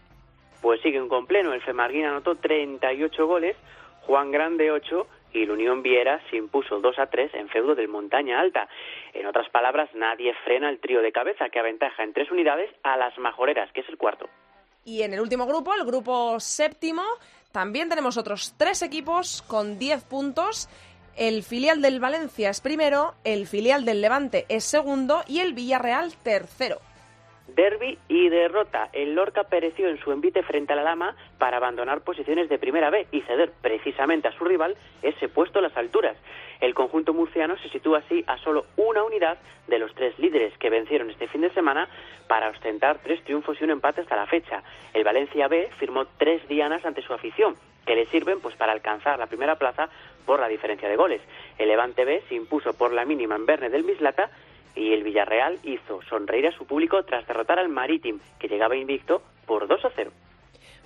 Pues 0.63 0.81
siguen 0.81 1.09
con 1.09 1.27
pleno. 1.27 1.53
El 1.53 1.63
Femarguín 1.63 2.05
anotó 2.05 2.37
38 2.37 3.27
goles, 3.27 3.57
Juan 4.03 4.31
Grande 4.31 4.71
8 4.71 5.09
y 5.33 5.43
el 5.43 5.51
Unión 5.51 5.83
Viera 5.83 6.21
se 6.31 6.37
impuso 6.37 6.79
2 6.79 6.99
a 7.01 7.07
3 7.07 7.35
en 7.35 7.49
feudo 7.49 7.75
del 7.75 7.89
Montaña 7.89 8.39
Alta. 8.39 8.69
En 9.13 9.27
otras 9.27 9.49
palabras, 9.51 9.91
nadie 9.95 10.35
frena 10.45 10.71
el 10.71 10.79
trío 10.79 11.03
de 11.03 11.11
cabeza 11.11 11.49
que 11.49 11.59
aventaja 11.59 12.05
en 12.05 12.13
tres 12.13 12.31
unidades 12.31 12.71
a 12.85 12.97
las 12.97 13.19
majoreras, 13.19 13.73
que 13.73 13.81
es 13.81 13.89
el 13.89 13.99
cuarto. 13.99 14.29
Y 14.89 15.03
en 15.03 15.13
el 15.13 15.21
último 15.21 15.45
grupo, 15.45 15.75
el 15.75 15.85
grupo 15.85 16.41
séptimo, 16.41 17.03
también 17.53 17.91
tenemos 17.91 18.17
otros 18.17 18.55
tres 18.57 18.81
equipos 18.81 19.45
con 19.47 19.79
10 19.79 20.03
puntos. 20.05 20.67
El 21.15 21.43
filial 21.43 21.83
del 21.83 22.01
Valencia 22.01 22.49
es 22.49 22.63
primero, 22.63 23.15
el 23.23 23.47
filial 23.47 23.85
del 23.85 24.01
Levante 24.01 24.47
es 24.49 24.65
segundo 24.65 25.25
y 25.27 25.41
el 25.41 25.53
Villarreal 25.53 26.15
tercero. 26.23 26.81
Derby 27.55 27.99
y 28.09 28.29
derrota. 28.29 28.89
El 28.93 29.15
Lorca 29.15 29.45
pereció 29.45 29.89
en 29.89 29.99
su 29.99 30.13
envite 30.13 30.43
frente 30.43 30.73
a 30.73 30.77
la 30.77 30.83
Lama 30.83 31.17
para 31.39 31.57
abandonar 31.57 32.03
posiciones 32.03 32.49
de 32.49 32.59
primera 32.59 32.91
B 32.91 33.07
y 33.11 33.23
ceder 33.23 33.53
precisamente 33.61 34.29
a 34.29 34.33
su 34.33 34.45
rival 34.45 34.77
ese 35.03 35.29
puesto 35.29 35.59
a 35.59 35.63
las 35.63 35.77
alturas. 35.77 36.17
El 36.61 36.75
conjunto 36.75 37.15
murciano 37.15 37.57
se 37.59 37.69
sitúa 37.69 37.99
así 37.99 38.25
a 38.27 38.37
solo 38.39 38.67
una 38.77 39.03
unidad 39.03 39.39
de 39.67 39.79
los 39.79 39.95
tres 39.95 40.19
líderes 40.19 40.57
que 40.59 40.71
vencieron 40.71 41.11
este 41.11 41.29
fin 41.29 41.41
de 41.41 41.51
semana 41.51 41.89
para 42.27 42.51
ostentar 42.51 42.99
tres 42.99 43.23
triunfos 43.25 43.61
y 43.61 43.65
un 43.65 43.71
empate 43.71 44.01
hasta 44.01 44.17
la 44.17 44.27
fecha. 44.27 44.63
El 44.93 45.05
Valencia 45.05 45.49
B 45.49 45.71
firmó 45.79 46.07
tres 46.19 46.47
dianas 46.49 46.85
ante 46.85 47.03
su 47.03 47.13
afición, 47.13 47.55
que 47.87 47.95
le 47.95 48.07
sirven 48.07 48.41
pues 48.41 48.57
para 48.57 48.73
alcanzar 48.73 49.19
la 49.19 49.27
primera 49.27 49.57
plaza 49.57 49.89
por 50.27 50.41
la 50.41 50.49
diferencia 50.49 50.89
de 50.89 50.97
goles. 50.97 51.23
El 51.57 51.69
Levante 51.69 52.05
B 52.05 52.23
se 52.29 52.35
impuso 52.35 52.75
por 52.75 52.93
la 52.93 53.05
mínima 53.05 53.37
en 53.37 53.47
Verne 53.47 53.71
del 53.71 53.85
Mislata 53.85 54.31
y 54.79 54.93
el 54.93 55.03
Villarreal 55.03 55.59
hizo 55.65 56.01
sonreír 56.09 56.47
a 56.47 56.53
su 56.53 56.65
público 56.65 57.03
tras 57.03 57.27
derrotar 57.27 57.59
al 57.59 57.69
Maritim, 57.69 58.21
que 58.39 58.49
llegaba 58.49 58.77
invicto 58.77 59.23
por 59.47 59.67
2 59.67 59.85
a 59.85 59.91
0. 59.95 60.11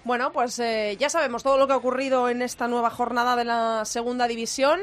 Bueno, 0.04 0.32
pues 0.32 0.58
eh, 0.58 0.96
ya 0.98 1.08
sabemos 1.08 1.42
todo 1.42 1.58
lo 1.58 1.66
que 1.66 1.74
ha 1.74 1.76
ocurrido 1.76 2.28
en 2.28 2.42
esta 2.42 2.66
nueva 2.66 2.90
jornada 2.90 3.36
de 3.36 3.44
la 3.44 3.84
segunda 3.84 4.26
división. 4.26 4.80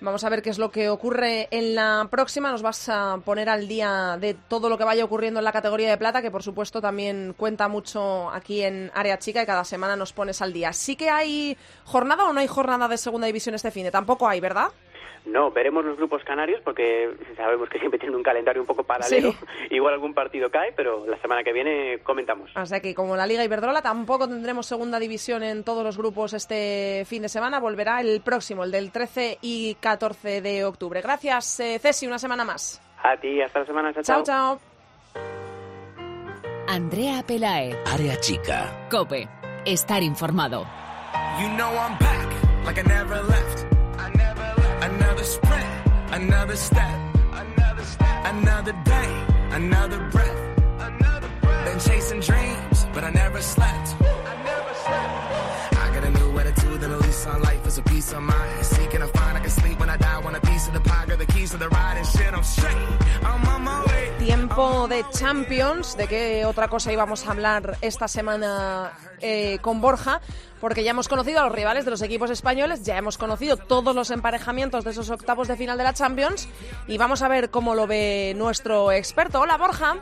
Vamos 0.00 0.24
a 0.24 0.28
ver 0.28 0.42
qué 0.42 0.50
es 0.50 0.58
lo 0.58 0.70
que 0.70 0.90
ocurre 0.90 1.48
en 1.50 1.74
la 1.74 2.06
próxima. 2.10 2.50
Nos 2.50 2.62
vas 2.62 2.88
a 2.90 3.18
poner 3.24 3.48
al 3.48 3.66
día 3.66 4.18
de 4.20 4.34
todo 4.34 4.68
lo 4.68 4.76
que 4.76 4.84
vaya 4.84 5.04
ocurriendo 5.04 5.40
en 5.40 5.44
la 5.44 5.52
categoría 5.52 5.88
de 5.88 5.96
plata, 5.96 6.20
que 6.20 6.30
por 6.30 6.42
supuesto 6.42 6.82
también 6.82 7.34
cuenta 7.36 7.68
mucho 7.68 8.30
aquí 8.30 8.62
en 8.62 8.90
Área 8.94 9.18
Chica 9.18 9.42
y 9.42 9.46
cada 9.46 9.64
semana 9.64 9.96
nos 9.96 10.12
pones 10.12 10.42
al 10.42 10.52
día. 10.52 10.74
¿Sí 10.74 10.96
que 10.96 11.08
hay 11.08 11.56
jornada 11.84 12.24
o 12.24 12.32
no 12.32 12.40
hay 12.40 12.46
jornada 12.46 12.88
de 12.88 12.98
segunda 12.98 13.26
división 13.26 13.54
este 13.54 13.70
fin 13.70 13.84
de? 13.84 13.90
Tampoco 13.90 14.28
hay, 14.28 14.38
¿verdad? 14.38 14.68
No, 15.26 15.50
veremos 15.50 15.84
los 15.84 15.96
grupos 15.96 16.22
canarios 16.22 16.60
porque 16.64 17.10
sabemos 17.36 17.68
que 17.68 17.78
siempre 17.78 17.98
tienen 17.98 18.16
un 18.16 18.22
calendario 18.22 18.62
un 18.62 18.66
poco 18.66 18.84
paralelo. 18.84 19.34
Igual 19.70 19.94
algún 19.94 20.14
partido 20.14 20.50
cae, 20.50 20.72
pero 20.72 21.04
la 21.04 21.18
semana 21.18 21.42
que 21.42 21.52
viene 21.52 21.98
comentamos. 22.04 22.50
O 22.56 22.66
sea 22.66 22.80
que 22.80 22.94
como 22.94 23.16
la 23.16 23.26
Liga 23.26 23.44
Iberdrola 23.44 23.82
tampoco 23.82 24.28
tendremos 24.28 24.66
segunda 24.66 25.00
división 25.00 25.42
en 25.42 25.64
todos 25.64 25.82
los 25.82 25.98
grupos 25.98 26.32
este 26.32 27.04
fin 27.06 27.22
de 27.22 27.28
semana. 27.28 27.58
Volverá 27.58 28.00
el 28.00 28.20
próximo, 28.20 28.62
el 28.62 28.70
del 28.70 28.92
13 28.92 29.38
y 29.42 29.74
14 29.74 30.40
de 30.40 30.64
octubre. 30.64 31.00
Gracias, 31.00 31.58
eh, 31.60 31.78
Ceci, 31.80 32.06
una 32.06 32.18
semana 32.18 32.44
más. 32.44 32.80
A 33.02 33.16
ti, 33.16 33.42
hasta 33.42 33.60
la 33.60 33.66
semana. 33.66 33.92
Chao, 34.02 34.22
chao. 34.22 34.60
Andrea 36.68 37.22
Pelae. 37.26 37.76
Área 37.86 38.16
chica. 38.20 38.86
Cope. 38.90 39.28
Estar 39.64 40.02
informado. 40.02 40.66
You 41.40 41.48
know 41.56 41.70
I'm 41.70 41.98
back, 41.98 42.64
like 42.64 42.78
I 42.78 42.82
never 42.82 43.22
left. 43.24 43.75
Another 44.86 45.24
sprint, 45.24 45.66
another 46.12 46.54
step. 46.54 46.98
Another 47.32 47.84
step. 47.84 48.24
Another 48.34 48.72
day, 48.84 49.26
another 49.50 49.98
breath. 50.12 50.40
Another 50.78 51.30
breath. 51.40 51.64
Been 51.66 51.80
chasing 51.80 52.20
dreams, 52.20 52.86
but 52.94 53.02
I 53.02 53.10
never 53.10 53.42
slept. 53.42 53.96
I 54.00 54.34
never 54.44 54.74
slept. 54.84 55.82
I 55.82 55.86
got 55.92 56.04
a 56.04 56.10
new 56.10 56.38
attitude 56.38 56.84
and 56.84 56.92
a 56.92 56.98
lease 56.98 57.26
on 57.26 57.42
life 57.42 57.66
is 57.66 57.78
a 57.78 57.82
piece 57.82 58.12
of 58.12 58.22
mind. 58.22 58.64
Seeking 58.64 59.00
to 59.00 59.08
find 59.08 59.36
I 59.36 59.40
can 59.40 59.50
sleep 59.50 59.80
when 59.80 59.90
I 59.90 59.96
die. 59.96 60.18
Want 60.20 60.36
a 60.36 60.40
piece 60.40 60.68
of 60.68 60.74
the 60.74 60.80
pie, 60.80 61.04
got 61.08 61.18
the 61.18 61.26
keys 61.26 61.50
to 61.50 61.56
the 61.56 61.68
ride 61.68 61.96
and 61.96 62.06
shit. 62.06 62.32
I'm 62.32 62.44
straight. 62.44 62.76
I'm 63.24 63.44
on 63.48 63.62
my 63.64 63.84
way. 63.86 64.12
Tiempo 64.20 64.86
de 64.86 65.04
Champions, 65.10 65.96
de 65.96 66.06
qué 66.06 66.44
otra 66.46 66.68
cosa 66.68 66.92
íbamos 66.92 67.26
a 67.26 67.32
hablar 67.32 67.76
esta 67.80 68.06
semana 68.06 68.92
eh, 69.20 69.58
con 69.60 69.80
Borja, 69.80 70.20
porque 70.60 70.84
ya 70.84 70.90
hemos 70.90 71.08
conocido 71.08 71.40
a 71.40 71.44
los 71.44 71.52
rivales 71.52 71.84
de 71.84 71.90
los 71.90 72.02
equipos 72.02 72.30
españoles, 72.30 72.82
ya 72.84 72.96
hemos 72.96 73.18
conocido 73.18 73.56
todos 73.56 73.94
los 73.94 74.10
emparejamientos 74.10 74.84
de 74.84 74.90
esos 74.90 75.10
octavos 75.10 75.48
de 75.48 75.56
final 75.56 75.78
de 75.78 75.84
la 75.84 75.94
Champions 75.94 76.48
y 76.86 76.98
vamos 76.98 77.22
a 77.22 77.28
ver 77.28 77.50
cómo 77.50 77.74
lo 77.74 77.86
ve 77.86 78.34
nuestro 78.36 78.92
experto. 78.92 79.40
Hola 79.40 79.56
Borja. 79.56 79.96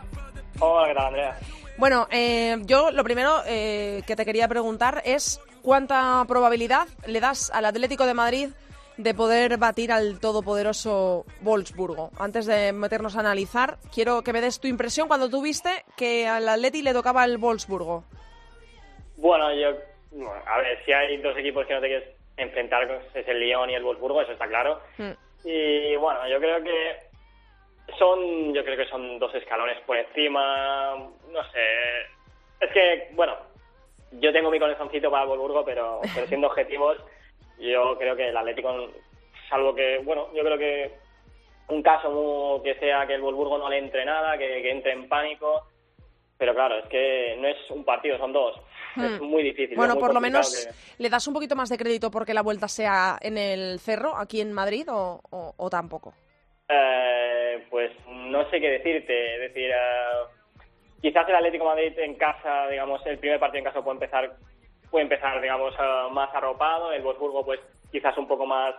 Hola, 0.60 0.88
¿qué 0.88 0.94
tal, 0.94 1.06
Andrea? 1.06 1.38
Bueno, 1.76 2.06
eh, 2.10 2.56
yo 2.62 2.90
lo 2.92 3.02
primero 3.02 3.42
eh, 3.46 4.02
que 4.06 4.14
te 4.14 4.24
quería 4.24 4.46
preguntar 4.46 5.02
es 5.04 5.40
cuánta 5.62 6.24
probabilidad 6.28 6.86
le 7.06 7.20
das 7.20 7.50
al 7.50 7.64
Atlético 7.64 8.06
de 8.06 8.14
Madrid 8.14 8.48
de 8.96 9.12
poder 9.12 9.58
batir 9.58 9.90
al 9.90 10.20
todopoderoso 10.20 11.24
Wolfsburgo. 11.40 12.10
Antes 12.16 12.46
de 12.46 12.72
meternos 12.72 13.16
a 13.16 13.20
analizar, 13.20 13.78
quiero 13.92 14.22
que 14.22 14.32
me 14.32 14.40
des 14.40 14.60
tu 14.60 14.68
impresión 14.68 15.08
cuando 15.08 15.28
tú 15.28 15.42
viste 15.42 15.84
que 15.96 16.28
al 16.28 16.48
Atleti 16.48 16.82
le 16.82 16.92
tocaba 16.92 17.24
el 17.24 17.38
Wolfsburgo. 17.38 18.04
Bueno, 19.16 19.52
yo, 19.54 19.76
bueno, 20.14 20.42
a 20.46 20.58
ver, 20.58 20.84
si 20.84 20.92
hay 20.92 21.16
dos 21.18 21.36
equipos 21.36 21.66
que 21.66 21.74
no 21.74 21.80
te 21.80 21.88
quieres 21.88 22.08
enfrentar, 22.36 23.02
es 23.14 23.28
el 23.28 23.40
Lyon 23.40 23.70
y 23.70 23.74
el 23.74 23.82
Wolfsburgo, 23.82 24.22
eso 24.22 24.32
está 24.32 24.46
claro. 24.46 24.80
Mm. 24.98 25.10
Y 25.44 25.96
bueno, 25.96 26.26
yo 26.28 26.38
creo 26.38 26.62
que 26.62 26.96
son, 27.98 28.54
yo 28.54 28.64
creo 28.64 28.76
que 28.76 28.88
son 28.88 29.18
dos 29.18 29.34
escalones 29.34 29.78
por 29.80 29.96
encima, 29.96 30.94
no 31.30 31.44
sé. 31.50 32.00
Es 32.60 32.70
que, 32.72 33.08
bueno, 33.12 33.36
yo 34.12 34.32
tengo 34.32 34.50
mi 34.50 34.58
corazoncito 34.58 35.10
para 35.10 35.24
el 35.24 35.28
Wolfsburgo, 35.28 35.64
pero, 35.64 36.00
pero 36.14 36.26
siendo 36.26 36.46
objetivos, 36.46 36.98
yo 37.58 37.96
creo 37.98 38.16
que 38.16 38.28
el 38.28 38.36
Atlético, 38.36 38.90
salvo 39.48 39.74
que, 39.74 39.98
bueno, 40.04 40.28
yo 40.34 40.42
creo 40.42 40.58
que 40.58 40.92
un 41.68 41.82
caso 41.82 42.60
que 42.62 42.74
sea 42.76 43.06
que 43.06 43.14
el 43.14 43.22
Wolfsburgo 43.22 43.58
no 43.58 43.68
le 43.68 43.78
entre 43.78 44.04
nada, 44.04 44.38
que, 44.38 44.62
que 44.62 44.70
entre 44.70 44.92
en 44.92 45.08
pánico, 45.08 45.66
pero 46.38 46.54
claro, 46.54 46.78
es 46.78 46.86
que 46.86 47.36
no 47.40 47.48
es 47.48 47.70
un 47.70 47.84
partido, 47.84 48.18
son 48.18 48.32
dos. 48.32 48.60
Es 48.96 49.20
Hmm. 49.20 49.24
muy 49.24 49.42
difícil. 49.42 49.76
Bueno, 49.76 49.94
muy 49.94 50.00
por 50.02 50.14
lo 50.14 50.20
menos 50.20 50.66
que- 50.96 51.02
le 51.02 51.08
das 51.10 51.26
un 51.26 51.34
poquito 51.34 51.56
más 51.56 51.68
de 51.68 51.76
crédito 51.78 52.10
porque 52.10 52.34
la 52.34 52.42
vuelta 52.42 52.68
sea 52.68 53.18
en 53.20 53.36
el 53.38 53.80
Cerro, 53.80 54.16
aquí 54.16 54.40
en 54.40 54.52
Madrid, 54.52 54.86
o, 54.90 55.20
o- 55.30 55.54
o 55.56 55.70
tampoco. 55.70 56.14
Eh, 56.68 57.66
pues 57.70 57.90
no 58.08 58.48
sé 58.50 58.60
qué 58.60 58.70
decirte. 58.70 59.34
Es 59.34 59.40
decir, 59.52 59.70
eh, 59.70 60.62
quizás 61.02 61.28
el 61.28 61.34
Atlético 61.34 61.64
de 61.64 61.70
Madrid 61.70 61.98
en 61.98 62.14
casa, 62.14 62.68
digamos, 62.68 63.04
el 63.06 63.18
primer 63.18 63.38
partido 63.38 63.58
en 63.58 63.64
casa 63.64 63.82
puede 63.82 63.96
empezar, 63.96 64.32
puede 64.90 65.02
empezar, 65.04 65.40
digamos, 65.40 65.74
eh, 65.74 66.08
más 66.12 66.34
arropado. 66.34 66.92
El 66.92 67.02
Wolfsburgo, 67.02 67.44
pues 67.44 67.60
quizás 67.92 68.16
un 68.16 68.26
poco 68.28 68.46
más 68.46 68.74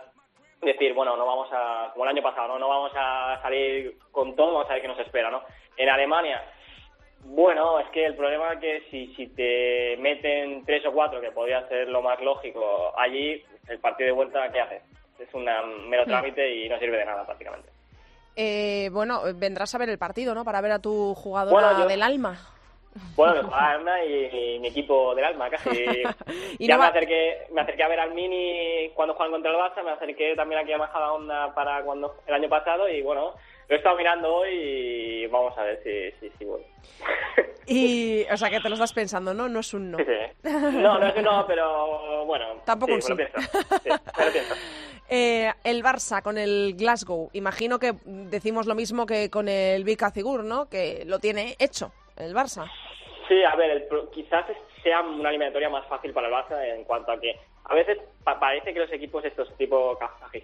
decir, 0.62 0.94
bueno, 0.94 1.16
no 1.16 1.26
vamos 1.26 1.48
a, 1.52 1.90
como 1.92 2.04
el 2.04 2.10
año 2.10 2.22
pasado, 2.22 2.48
no, 2.48 2.58
no 2.58 2.68
vamos 2.68 2.92
a 2.96 3.38
salir 3.42 3.96
con 4.10 4.34
todo, 4.34 4.54
vamos 4.54 4.70
a 4.70 4.72
ver 4.72 4.82
qué 4.82 4.88
nos 4.88 4.98
espera, 4.98 5.30
¿no? 5.30 5.42
En 5.76 5.88
Alemania, 5.88 6.42
bueno, 7.24 7.80
es 7.80 7.88
que 7.90 8.04
el 8.06 8.14
problema 8.14 8.52
es 8.54 8.60
que 8.60 8.82
si, 8.90 9.14
si 9.14 9.26
te 9.28 9.96
meten 9.98 10.64
tres 10.64 10.84
o 10.86 10.92
cuatro, 10.92 11.20
que 11.20 11.32
podría 11.32 11.66
ser 11.68 11.88
lo 11.88 12.02
más 12.02 12.20
lógico, 12.20 12.92
allí, 12.98 13.42
el 13.68 13.78
partido 13.78 14.06
de 14.06 14.12
vuelta, 14.12 14.50
¿qué 14.52 14.60
haces? 14.60 14.82
Es 15.18 15.32
un 15.34 15.44
mero 15.88 16.04
trámite 16.04 16.54
y 16.54 16.68
no 16.68 16.78
sirve 16.78 16.98
de 16.98 17.04
nada 17.04 17.24
prácticamente. 17.24 17.68
Eh, 18.36 18.90
bueno, 18.92 19.22
vendrás 19.34 19.74
a 19.74 19.78
ver 19.78 19.88
el 19.88 19.98
partido, 19.98 20.34
¿no? 20.34 20.44
Para 20.44 20.60
ver 20.60 20.72
a 20.72 20.78
tu 20.78 21.14
jugadora 21.14 21.68
Bueno, 21.68 21.80
yo- 21.80 21.86
del 21.88 22.02
alma. 22.02 22.38
Bueno, 23.16 23.48
Arna 23.54 24.04
y, 24.04 24.54
y 24.54 24.58
mi 24.58 24.68
equipo 24.68 25.14
del 25.14 25.24
alma, 25.24 25.48
casi. 25.50 25.70
Y 26.58 26.66
ya 26.68 26.76
no 26.76 26.82
me, 26.82 26.88
acerqué, 26.88 27.46
me 27.52 27.60
acerqué 27.62 27.82
a 27.82 27.88
ver 27.88 28.00
al 28.00 28.12
Mini 28.14 28.90
cuando 28.94 29.14
juegan 29.14 29.32
contra 29.32 29.50
el 29.50 29.56
Barça, 29.58 29.82
me 29.84 29.90
acerqué 29.90 30.34
también 30.36 30.60
aquí 30.62 30.72
a 30.72 30.78
Majada 30.78 31.12
Onda 31.12 31.54
para 31.54 31.82
cuando 31.82 32.16
el 32.26 32.34
año 32.34 32.48
pasado 32.48 32.88
y 32.88 33.02
bueno, 33.02 33.34
lo 33.68 33.74
he 33.74 33.78
estado 33.78 33.96
mirando 33.96 34.34
hoy 34.34 34.50
y 34.52 35.26
vamos 35.26 35.56
a 35.58 35.62
ver 35.62 35.80
si, 35.82 36.10
si, 36.20 36.32
si 36.38 36.44
voy. 36.44 36.62
Y, 37.68 38.24
o 38.30 38.36
sea, 38.36 38.48
que 38.48 38.60
te 38.60 38.68
lo 38.68 38.74
estás 38.74 38.92
pensando, 38.92 39.34
¿no? 39.34 39.48
No 39.48 39.58
es 39.58 39.74
un 39.74 39.90
no. 39.90 39.98
Sí, 39.98 40.04
sí. 40.04 40.50
No, 40.50 41.00
no 41.00 41.06
es 41.08 41.14
que 41.14 41.22
no, 41.22 41.44
pero 41.48 42.24
bueno. 42.24 42.62
Tampoco 42.64 42.92
sí, 43.00 43.10
un 43.10 43.18
me 43.18 43.24
lo 43.24 43.28
sí. 43.28 43.32
pienso. 43.34 43.58
Sí, 43.82 43.90
me 44.18 44.24
lo 44.24 44.32
pienso. 44.32 44.54
Eh, 45.08 45.52
el 45.62 45.84
Barça 45.84 46.20
con 46.20 46.36
el 46.36 46.74
Glasgow. 46.76 47.30
Imagino 47.32 47.78
que 47.78 47.94
decimos 48.04 48.66
lo 48.66 48.74
mismo 48.74 49.06
que 49.06 49.30
con 49.30 49.48
el 49.48 49.84
Vika 49.84 50.10
Cigur, 50.10 50.42
¿no? 50.42 50.68
Que 50.68 51.04
lo 51.06 51.20
tiene 51.20 51.54
hecho 51.60 51.92
el 52.16 52.34
Barça. 52.34 52.68
Sí, 53.28 53.40
a 53.44 53.54
ver, 53.54 53.70
el 53.70 53.88
quizás 54.12 54.46
sea 54.82 55.02
una 55.02 55.28
eliminatoria 55.28 55.68
más 55.68 55.86
fácil 55.86 56.12
para 56.12 56.26
el 56.26 56.34
Barça 56.34 56.60
en 56.74 56.82
cuanto 56.82 57.12
a 57.12 57.20
que 57.20 57.38
a 57.68 57.74
veces 57.74 57.98
pa- 58.24 58.38
parece 58.38 58.72
que 58.72 58.80
los 58.80 58.92
equipos 58.92 59.24
estos 59.24 59.54
tipo 59.56 59.98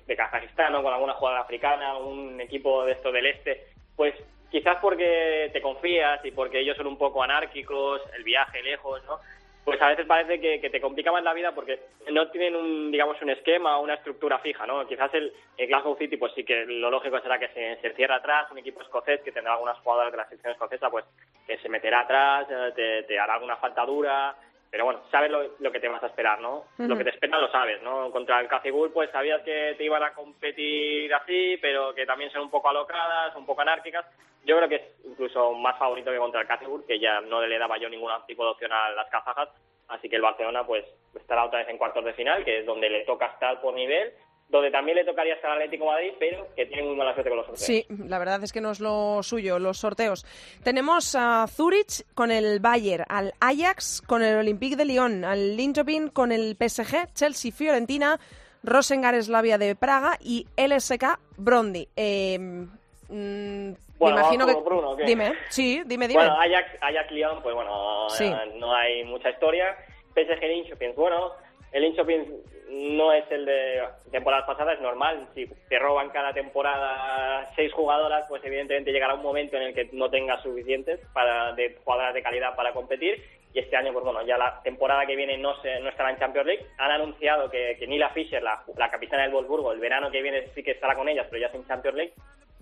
de 0.06 0.16
Kazajistán 0.16 0.74
o 0.74 0.82
con 0.82 0.92
alguna 0.92 1.14
jugadora 1.14 1.42
africana, 1.42 1.96
un 1.96 2.40
equipo 2.40 2.84
de 2.84 2.92
estos 2.92 3.12
del 3.12 3.26
este, 3.26 3.66
pues 3.96 4.14
quizás 4.50 4.78
porque 4.80 5.50
te 5.52 5.62
confías 5.62 6.24
y 6.24 6.30
porque 6.30 6.60
ellos 6.60 6.76
son 6.76 6.86
un 6.86 6.98
poco 6.98 7.22
anárquicos, 7.22 8.02
el 8.16 8.24
viaje 8.24 8.62
lejos, 8.62 9.02
¿no? 9.04 9.18
Pues 9.64 9.80
a 9.80 9.88
veces 9.90 10.06
parece 10.06 10.40
que, 10.40 10.60
que 10.60 10.70
te 10.70 10.80
complica 10.80 11.12
más 11.12 11.22
la 11.22 11.32
vida 11.32 11.52
porque 11.54 11.78
no 12.10 12.28
tienen 12.32 12.56
un, 12.56 12.90
digamos, 12.90 13.22
un 13.22 13.30
esquema 13.30 13.78
o 13.78 13.82
una 13.84 13.94
estructura 13.94 14.40
fija, 14.40 14.66
¿no? 14.66 14.84
Quizás 14.88 15.14
el, 15.14 15.32
el 15.56 15.68
Glasgow 15.68 15.96
City, 15.96 16.16
pues 16.16 16.32
sí 16.34 16.42
que 16.44 16.66
lo 16.66 16.90
lógico 16.90 17.20
será 17.20 17.38
que 17.38 17.46
se, 17.50 17.76
se 17.80 17.94
cierra 17.94 18.16
atrás, 18.16 18.50
un 18.50 18.58
equipo 18.58 18.82
escocés 18.82 19.20
que 19.22 19.30
tendrá 19.30 19.52
algunas 19.52 19.78
jugadoras 19.78 20.10
de 20.10 20.18
la 20.18 20.24
selección 20.24 20.52
escocesa, 20.54 20.90
pues 20.90 21.04
que 21.46 21.58
se 21.58 21.68
meterá 21.68 22.00
atrás, 22.00 22.48
eh, 22.50 22.72
te, 22.74 23.02
te 23.04 23.18
hará 23.20 23.34
alguna 23.34 23.56
falta 23.56 23.86
dura, 23.86 24.34
pero 24.72 24.86
bueno, 24.86 25.02
sabes 25.10 25.30
lo, 25.30 25.42
lo 25.58 25.70
que 25.70 25.80
te 25.80 25.88
vas 25.88 26.02
a 26.02 26.06
esperar, 26.06 26.40
¿no? 26.40 26.64
Lo 26.78 26.96
que 26.96 27.04
te 27.04 27.10
espera 27.10 27.38
lo 27.38 27.52
sabes, 27.52 27.82
¿no? 27.82 28.10
Contra 28.10 28.40
el 28.40 28.48
Cacigul, 28.48 28.90
pues 28.90 29.10
sabías 29.10 29.42
que 29.42 29.74
te 29.76 29.84
iban 29.84 30.02
a 30.02 30.14
competir 30.14 31.12
así, 31.12 31.58
pero 31.60 31.94
que 31.94 32.06
también 32.06 32.30
son 32.30 32.40
un 32.40 32.50
poco 32.50 32.70
alocadas, 32.70 33.36
un 33.36 33.44
poco 33.44 33.60
anárquicas. 33.60 34.06
Yo 34.46 34.56
creo 34.56 34.70
que 34.70 34.76
es 34.76 34.82
incluso 35.04 35.52
más 35.52 35.78
favorito 35.78 36.10
que 36.10 36.16
contra 36.16 36.40
el 36.40 36.46
Cacigul, 36.46 36.86
que 36.86 36.98
ya 36.98 37.20
no 37.20 37.44
le 37.44 37.58
daba 37.58 37.76
yo 37.76 37.90
ningún 37.90 38.10
tipo 38.26 38.44
de 38.44 38.50
opción 38.52 38.72
a 38.72 38.88
las 38.92 39.10
kazajas, 39.10 39.50
así 39.88 40.08
que 40.08 40.16
el 40.16 40.22
Barcelona 40.22 40.64
pues 40.66 40.86
estará 41.14 41.44
otra 41.44 41.58
vez 41.58 41.68
en 41.68 41.76
cuartos 41.76 42.06
de 42.06 42.14
final, 42.14 42.42
que 42.42 42.60
es 42.60 42.64
donde 42.64 42.88
le 42.88 43.04
toca 43.04 43.26
estar 43.26 43.60
por 43.60 43.74
nivel, 43.74 44.14
donde 44.52 44.70
también 44.70 44.96
le 44.98 45.04
tocaría 45.04 45.34
estar 45.34 45.50
al 45.50 45.56
Atlético 45.56 45.86
de 45.86 45.90
Madrid, 45.90 46.12
pero 46.20 46.46
que 46.54 46.66
tiene 46.66 46.82
muy 46.84 46.94
mala 46.94 47.12
suerte 47.14 47.30
con 47.30 47.38
los 47.38 47.46
sorteos. 47.46 47.66
Sí, 47.66 47.86
la 48.06 48.18
verdad 48.18 48.44
es 48.44 48.52
que 48.52 48.60
no 48.60 48.70
es 48.70 48.80
lo 48.80 49.22
suyo, 49.22 49.58
los 49.58 49.78
sorteos. 49.78 50.24
Tenemos 50.62 51.16
a 51.18 51.46
Zurich 51.48 52.04
con 52.14 52.30
el 52.30 52.60
Bayern, 52.60 53.04
al 53.08 53.32
Ajax 53.40 54.02
con 54.06 54.22
el 54.22 54.36
Olympique 54.36 54.76
de 54.76 54.84
Lyon, 54.84 55.24
al 55.24 55.56
Linköping 55.56 56.08
con 56.10 56.30
el 56.32 56.54
PSG, 56.56 57.12
Chelsea 57.14 57.50
Fiorentina, 57.50 58.20
Rosengar 58.62 59.20
Slavia 59.22 59.56
de 59.58 59.74
Praga 59.74 60.18
y 60.20 60.46
LSK 60.56 61.18
Brondi. 61.38 61.88
Eh, 61.96 62.38
mm, 62.38 63.72
Bueno, 63.98 64.16
me 64.16 64.20
imagino 64.20 64.46
¿vamos 64.46 64.56
que... 64.62 64.64
por 64.64 64.72
uno 64.74 64.90
o 64.90 64.96
qué? 64.96 65.04
Dime, 65.04 65.32
sí, 65.48 65.82
dime, 65.86 66.06
dime. 66.08 66.20
Bueno, 66.20 66.38
Ajax, 66.40 66.76
Ajax 66.82 67.10
Lyon, 67.10 67.42
pues 67.42 67.54
bueno, 67.54 68.08
Sí. 68.10 68.30
no 68.58 68.74
hay 68.74 69.02
mucha 69.04 69.30
historia. 69.30 69.74
PSG 70.14 70.42
Linköping, 70.42 70.94
bueno, 70.94 71.32
el 71.72 71.82
Linköping 71.82 72.42
no 72.72 73.12
es 73.12 73.30
el 73.30 73.44
de 73.44 73.82
temporadas 74.10 74.46
pasadas, 74.46 74.76
es 74.76 74.80
normal. 74.80 75.28
Si 75.34 75.46
te 75.68 75.78
roban 75.78 76.10
cada 76.10 76.32
temporada 76.32 77.46
seis 77.54 77.72
jugadoras, 77.72 78.24
pues 78.28 78.42
evidentemente 78.44 78.92
llegará 78.92 79.14
un 79.14 79.22
momento 79.22 79.56
en 79.56 79.64
el 79.64 79.74
que 79.74 79.90
no 79.92 80.08
tengas 80.10 80.42
suficientes 80.42 81.00
para 81.12 81.52
de 81.52 81.76
jugadoras 81.84 82.14
de 82.14 82.22
calidad 82.22 82.56
para 82.56 82.72
competir. 82.72 83.22
Y 83.54 83.58
este 83.58 83.76
año, 83.76 83.92
pues 83.92 84.04
bueno, 84.04 84.22
ya 84.22 84.38
la 84.38 84.62
temporada 84.62 85.04
que 85.04 85.16
viene 85.16 85.36
no, 85.36 85.60
se, 85.60 85.80
no 85.80 85.90
estará 85.90 86.10
en 86.10 86.18
Champions 86.18 86.46
League. 86.46 86.66
Han 86.78 86.90
anunciado 86.90 87.50
que, 87.50 87.76
que 87.78 87.86
Nila 87.86 88.08
Fischer, 88.10 88.42
la, 88.42 88.62
la 88.76 88.90
capitana 88.90 89.24
del 89.24 89.32
Wolfsburgo, 89.32 89.72
el 89.72 89.80
verano 89.80 90.10
que 90.10 90.22
viene 90.22 90.48
sí 90.54 90.62
que 90.62 90.70
estará 90.70 90.94
con 90.94 91.08
ellas, 91.08 91.26
pero 91.28 91.42
ya 91.42 91.48
es 91.48 91.54
en 91.54 91.66
Champions 91.66 91.96
League. 91.96 92.12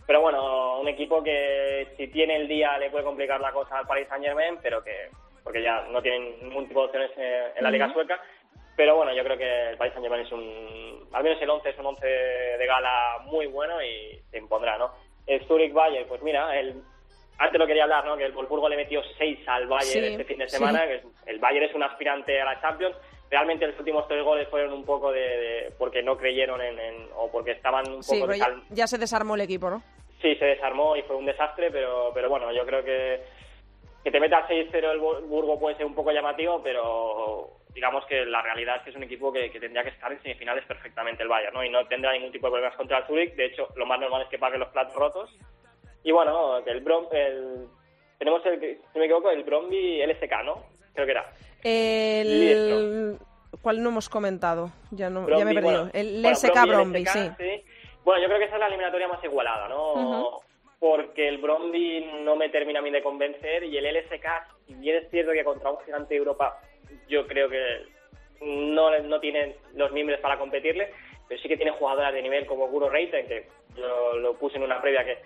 Pero 0.06 0.22
bueno, 0.22 0.80
un 0.80 0.88
equipo 0.88 1.22
que 1.22 1.86
si 1.96 2.08
tiene 2.08 2.34
el 2.34 2.48
día 2.48 2.76
le 2.78 2.90
puede 2.90 3.04
complicar 3.04 3.40
la 3.40 3.52
cosa 3.52 3.78
al 3.78 3.86
Paris 3.86 4.08
Saint 4.08 4.24
Germain, 4.24 4.58
pero 4.60 4.82
que 4.82 5.08
porque 5.44 5.62
ya 5.62 5.82
no 5.90 6.02
tienen 6.02 6.34
ningún 6.42 6.66
tipo 6.68 6.80
de 6.80 6.86
opciones 6.86 7.10
eh, 7.16 7.52
en 7.56 7.64
la 7.64 7.70
Liga 7.70 7.92
sueca. 7.92 8.20
Pero 8.80 8.96
bueno, 8.96 9.12
yo 9.12 9.22
creo 9.22 9.36
que 9.36 9.68
el 9.72 9.76
Paris 9.76 9.92
Saint 9.92 10.06
Germain 10.06 10.24
es 10.24 10.32
un, 10.32 11.06
al 11.12 11.22
menos 11.22 11.38
el 11.42 11.50
11 11.50 11.68
es 11.68 11.78
un 11.78 11.84
11 11.84 12.06
de 12.06 12.66
gala 12.66 13.18
muy 13.26 13.44
bueno 13.46 13.82
y 13.84 14.18
se 14.30 14.38
impondrá, 14.38 14.78
¿no? 14.78 14.90
El 15.26 15.46
Zurich 15.46 15.70
Bayern, 15.74 16.08
pues 16.08 16.22
mira, 16.22 16.58
el, 16.58 16.80
antes 17.36 17.58
lo 17.60 17.66
quería 17.66 17.82
hablar, 17.82 18.06
¿no? 18.06 18.16
Que 18.16 18.24
el 18.24 18.32
Wolfsburgo 18.32 18.70
le 18.70 18.76
metió 18.78 19.02
6 19.18 19.46
al 19.48 19.66
Bayern 19.66 20.06
Sí, 20.06 20.12
este 20.12 20.24
fin 20.24 20.38
de 20.38 20.48
sí. 20.48 20.56
semana, 20.56 20.86
que 20.86 20.94
es- 20.94 21.04
el 21.26 21.38
Bayern 21.40 21.66
es 21.66 21.74
un 21.74 21.82
aspirante 21.82 22.40
a 22.40 22.46
la 22.46 22.58
Champions. 22.62 22.96
Realmente 23.30 23.66
los 23.66 23.78
últimos 23.78 24.08
tres 24.08 24.24
goles 24.24 24.48
fueron 24.48 24.72
un 24.72 24.86
poco 24.86 25.12
de, 25.12 25.20
de- 25.20 25.72
porque 25.78 26.02
no 26.02 26.16
creyeron 26.16 26.62
en, 26.62 26.78
en- 26.80 27.08
o 27.16 27.30
porque 27.30 27.50
estaban 27.50 27.86
un 27.86 28.02
Sí, 28.02 28.14
poco 28.14 28.28
pero 28.32 28.38
ya, 28.38 28.62
ya 28.70 28.86
se 28.86 28.96
desarmó 28.96 29.34
el 29.34 29.42
equipo, 29.42 29.68
¿no? 29.68 29.82
Sí, 30.22 30.34
se 30.36 30.46
desarmó 30.46 30.96
y 30.96 31.02
fue 31.02 31.16
un 31.16 31.26
desastre, 31.26 31.70
pero, 31.70 32.12
pero 32.14 32.30
bueno, 32.30 32.50
yo 32.50 32.64
creo 32.64 32.82
que 32.82 33.20
que 34.02 34.10
te 34.10 34.20
meta 34.20 34.48
6-0 34.48 34.90
el 34.90 34.98
Bur- 34.98 35.20
Burgo 35.28 35.60
puede 35.60 35.76
ser 35.76 35.84
un 35.84 35.94
poco 35.94 36.10
llamativo, 36.12 36.62
pero 36.62 37.50
digamos 37.74 38.04
que 38.06 38.24
la 38.24 38.42
realidad 38.42 38.76
es 38.76 38.82
que 38.82 38.90
es 38.90 38.96
un 38.96 39.02
equipo 39.04 39.32
que, 39.32 39.50
que 39.50 39.60
tendría 39.60 39.82
que 39.82 39.90
estar 39.90 40.10
en 40.12 40.22
semifinales 40.22 40.64
perfectamente 40.64 41.22
el 41.22 41.28
Bayern, 41.28 41.54
¿no? 41.54 41.64
Y 41.64 41.70
no 41.70 41.86
tendrá 41.86 42.12
ningún 42.12 42.32
tipo 42.32 42.46
de 42.46 42.52
problemas 42.52 42.76
contra 42.76 42.98
el 42.98 43.06
Zurich. 43.06 43.34
De 43.34 43.46
hecho, 43.46 43.68
lo 43.76 43.86
más 43.86 44.00
normal 44.00 44.22
es 44.22 44.28
que 44.28 44.38
pague 44.38 44.58
los 44.58 44.68
platos 44.68 44.94
rotos. 44.94 45.30
Y 46.02 46.12
bueno, 46.12 46.58
el, 46.58 46.80
Brom, 46.80 47.06
el 47.12 47.68
tenemos 48.20 48.44
el, 48.44 48.60
si 48.60 48.76
no 48.94 49.00
me 49.00 49.04
equivoco, 49.06 49.30
el 49.30 49.44
Bromby 49.44 50.04
LSK, 50.06 50.44
¿no? 50.44 50.62
Creo 50.92 51.06
que 51.06 51.12
era. 51.12 51.32
El... 51.62 53.18
¿Cuál 53.62 53.82
no 53.82 53.88
hemos 53.88 54.08
comentado? 54.08 54.70
Ya, 54.90 55.08
no, 55.08 55.26
ya 55.28 55.44
me 55.44 55.52
he 55.52 55.54
perdido. 55.54 55.84
bueno, 55.84 55.90
el 55.94 56.20
bueno, 56.22 56.36
SK 56.36 56.66
Bromby, 56.66 57.02
LSK, 57.02 57.36
sí. 57.38 57.64
Bueno, 58.04 58.22
yo 58.22 58.28
creo 58.28 58.38
que 58.38 58.44
esa 58.44 58.54
es 58.54 58.60
la 58.60 58.66
eliminatoria 58.66 59.08
más 59.08 59.24
igualada, 59.24 59.68
¿no? 59.68 60.40
Porque 60.78 61.28
el 61.28 61.38
Bromby 61.38 62.10
no 62.22 62.36
me 62.36 62.50
termina 62.50 62.80
a 62.80 62.82
mí 62.82 62.90
de 62.90 63.02
convencer 63.02 63.64
y 63.64 63.76
el 63.76 63.86
LSK, 63.86 64.26
si 64.66 64.74
bien 64.74 64.96
es 64.96 65.10
cierto 65.10 65.32
que 65.32 65.44
contra 65.44 65.70
un 65.70 65.82
gigante 65.84 66.14
de 66.14 66.18
Europa 66.18 66.60
yo 67.10 67.26
creo 67.26 67.48
que 67.50 67.82
no, 68.40 68.98
no 69.00 69.20
tiene 69.20 69.56
los 69.74 69.92
miembros 69.92 70.20
para 70.20 70.38
competirle, 70.38 70.90
pero 71.28 71.40
sí 71.40 71.48
que 71.48 71.56
tiene 71.56 71.72
jugadoras 71.72 72.14
de 72.14 72.22
nivel 72.22 72.46
como 72.46 72.68
Guro 72.68 72.88
Reiten, 72.88 73.26
que 73.26 73.46
yo 73.76 74.14
lo 74.16 74.34
puse 74.34 74.56
en 74.56 74.62
una 74.62 74.80
previa 74.80 75.04
que 75.04 75.18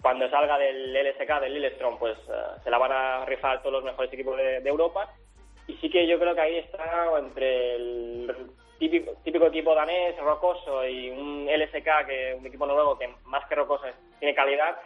cuando 0.00 0.28
salga 0.30 0.58
del 0.58 0.92
LSK, 0.94 1.40
del 1.40 1.54
Lillestrøm, 1.54 1.98
pues 1.98 2.16
eh, 2.28 2.60
se 2.62 2.70
la 2.70 2.78
van 2.78 2.92
a 2.92 3.24
rifar 3.24 3.60
todos 3.60 3.72
los 3.72 3.84
mejores 3.84 4.12
equipos 4.12 4.36
de, 4.36 4.58
Europa. 4.58 5.12
Y 5.66 5.74
sí 5.78 5.90
que 5.90 6.06
yo 6.06 6.18
creo 6.18 6.34
que 6.34 6.40
ahí 6.40 6.56
está 6.58 7.10
entre 7.18 7.74
el 7.74 8.50
típico, 8.78 9.14
típico 9.24 9.46
equipo 9.46 9.74
danés, 9.74 10.16
rocoso, 10.18 10.86
y 10.86 11.10
un 11.10 11.48
LSK, 11.48 12.06
que 12.06 12.36
un 12.38 12.46
equipo 12.46 12.66
noruego 12.66 12.96
que 12.98 13.08
más 13.24 13.44
que 13.48 13.56
rocoso 13.56 13.84
tiene 14.20 14.34
calidad, 14.34 14.76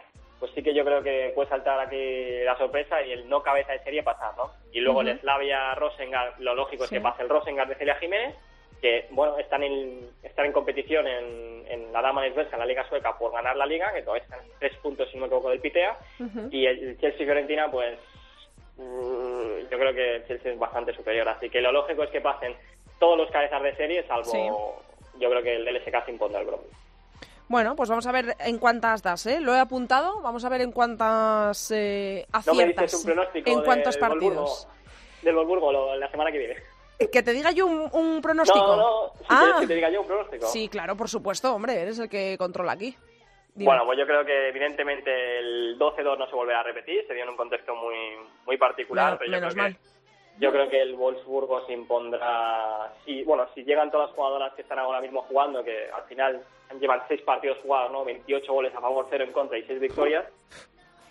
pues 0.41 0.51
sí 0.53 0.61
que 0.61 0.73
yo 0.73 0.83
creo 0.83 1.01
que 1.01 1.31
puede 1.33 1.47
saltar 1.47 1.79
aquí 1.79 2.39
la 2.43 2.57
sorpresa 2.57 3.01
y 3.01 3.13
el 3.13 3.29
no 3.29 3.41
cabeza 3.41 3.71
de 3.71 3.79
serie 3.83 4.03
pasar, 4.03 4.35
¿no? 4.35 4.51
Y 4.73 4.81
luego 4.81 5.01
el 5.01 5.19
Slavia 5.21 5.73
Rosengard, 5.75 6.39
lo 6.39 6.53
lógico 6.55 6.83
Sí. 6.87 6.95
es 6.95 6.99
que 6.99 7.03
pase 7.03 7.21
el 7.23 7.29
Rosengard 7.29 7.69
de 7.69 7.75
Celia 7.75 7.95
Jiménez, 7.95 8.35
que 8.81 9.05
bueno 9.11 9.37
están 9.37 9.61
en, 9.63 10.09
están 10.23 10.47
en 10.47 10.51
competición 10.51 11.07
en, 11.07 11.63
en 11.69 11.93
la 11.93 12.01
Dama 12.01 12.21
Nesversa, 12.23 12.55
en 12.55 12.59
la 12.61 12.65
Liga 12.65 12.83
Sueca, 12.89 13.15
por 13.17 13.31
ganar 13.31 13.55
la 13.55 13.65
Liga, 13.67 13.93
que 13.93 14.01
todavía 14.01 14.23
están 14.23 14.39
tres 14.59 14.75
puntos, 14.77 15.07
si 15.09 15.15
no 15.15 15.21
me 15.21 15.27
equivoco, 15.27 15.51
del 15.51 15.61
Pitea, 15.61 15.95
y 16.49 16.65
el 16.65 16.97
Chelsea-Fiorentina, 16.99 17.69
pues 17.69 17.97
mm, 18.77 19.69
yo 19.69 19.77
creo 19.77 19.93
que 19.93 20.15
el 20.15 20.27
Chelsea 20.27 20.51
es 20.53 20.59
bastante 20.59 20.93
superior, 20.93 21.27
así 21.29 21.49
que 21.49 21.61
lo 21.61 21.71
lógico 21.71 22.03
es 22.03 22.09
que 22.09 22.21
pasen 22.21 22.55
todos 22.99 23.17
los 23.17 23.29
cabezas 23.31 23.61
de 23.61 23.75
serie, 23.75 24.03
salvo 24.07 24.23
Sí. 24.31 25.19
yo 25.19 25.29
creo 25.29 25.43
que 25.43 25.55
el 25.55 25.67
LSK 25.67 26.05
se 26.05 26.11
impondrá 26.11 26.39
el 26.41 26.47
Bromby. 26.47 26.67
Bueno, 27.51 27.75
pues 27.75 27.89
vamos 27.89 28.07
a 28.07 28.13
ver 28.13 28.33
en 28.39 28.57
cuántas 28.59 29.03
das, 29.03 29.25
¿eh? 29.25 29.41
Lo 29.41 29.53
he 29.53 29.59
apuntado, 29.59 30.21
vamos 30.21 30.45
a 30.45 30.49
ver 30.49 30.61
en 30.61 30.71
cuántas 30.71 31.69
eh, 31.71 32.25
No 32.45 32.53
me 32.53 32.63
aciertas. 32.63 32.83
dices 32.85 32.99
un 32.99 33.05
pronóstico 33.13 33.49
en 33.49 33.57
de- 33.59 33.65
cuántos 33.65 33.93
del 33.95 33.99
partidos. 33.99 34.67
Del 35.21 35.35
Wolfsburgo 35.35 35.71
lo- 35.73 35.95
la 35.97 36.09
semana 36.09 36.31
que 36.31 36.37
viene. 36.37 36.55
Que 37.11 37.21
te 37.23 37.33
diga 37.33 37.51
yo 37.51 37.65
un, 37.67 37.89
un 37.91 38.21
pronóstico. 38.21 38.57
No, 38.65 38.77
no, 38.77 39.13
si 39.17 39.25
ah, 39.27 39.39
quieres 39.41 39.61
que 39.61 39.67
te 39.67 39.73
diga 39.75 39.89
yo 39.89 39.99
un 40.01 40.07
pronóstico. 40.07 40.45
sí, 40.47 40.69
claro, 40.69 40.95
por 40.95 41.09
supuesto, 41.09 41.53
hombre, 41.53 41.81
eres 41.81 41.99
el 41.99 42.07
que 42.07 42.37
controla 42.37 42.71
aquí. 42.71 42.95
Dime. 43.53 43.65
Bueno, 43.65 43.83
pues 43.85 43.99
yo 43.99 44.05
creo 44.05 44.23
que 44.23 44.47
evidentemente 44.47 45.11
el 45.39 45.77
12-2 45.77 46.17
no 46.19 46.27
se 46.29 46.35
volverá 46.35 46.61
a 46.61 46.63
repetir, 46.63 47.03
se 47.05 47.13
dio 47.13 47.23
en 47.23 47.29
un 47.31 47.35
contexto 47.35 47.75
muy 47.75 47.97
muy 48.45 48.57
particular, 48.57 49.17
pero 49.19 49.29
yo 49.29 49.37
menos 49.37 49.53
creo, 49.53 49.63
mal. 49.65 49.75
que, 49.75 49.81
yo 50.41 50.51
creo 50.51 50.67
que 50.69 50.81
el 50.81 50.95
Wolfsburgo 50.95 51.63
se 51.67 51.73
impondrá, 51.73 52.91
si, 53.05 53.23
bueno, 53.23 53.45
si 53.53 53.63
llegan 53.63 53.91
todas 53.91 54.07
las 54.07 54.15
jugadoras 54.15 54.53
que 54.55 54.63
están 54.63 54.79
ahora 54.79 54.99
mismo 54.99 55.21
jugando, 55.21 55.63
que 55.63 55.87
al 55.91 56.01
final 56.05 56.43
llevan 56.79 57.03
seis 57.07 57.21
partidos 57.21 57.59
jugados, 57.59 57.91
¿no? 57.91 58.03
28 58.03 58.51
goles 58.51 58.73
a 58.75 58.81
favor, 58.81 59.05
0 59.07 59.23
en 59.23 59.33
contra 59.33 59.59
y 59.59 59.63
6 59.67 59.79
victorias, 59.79 60.25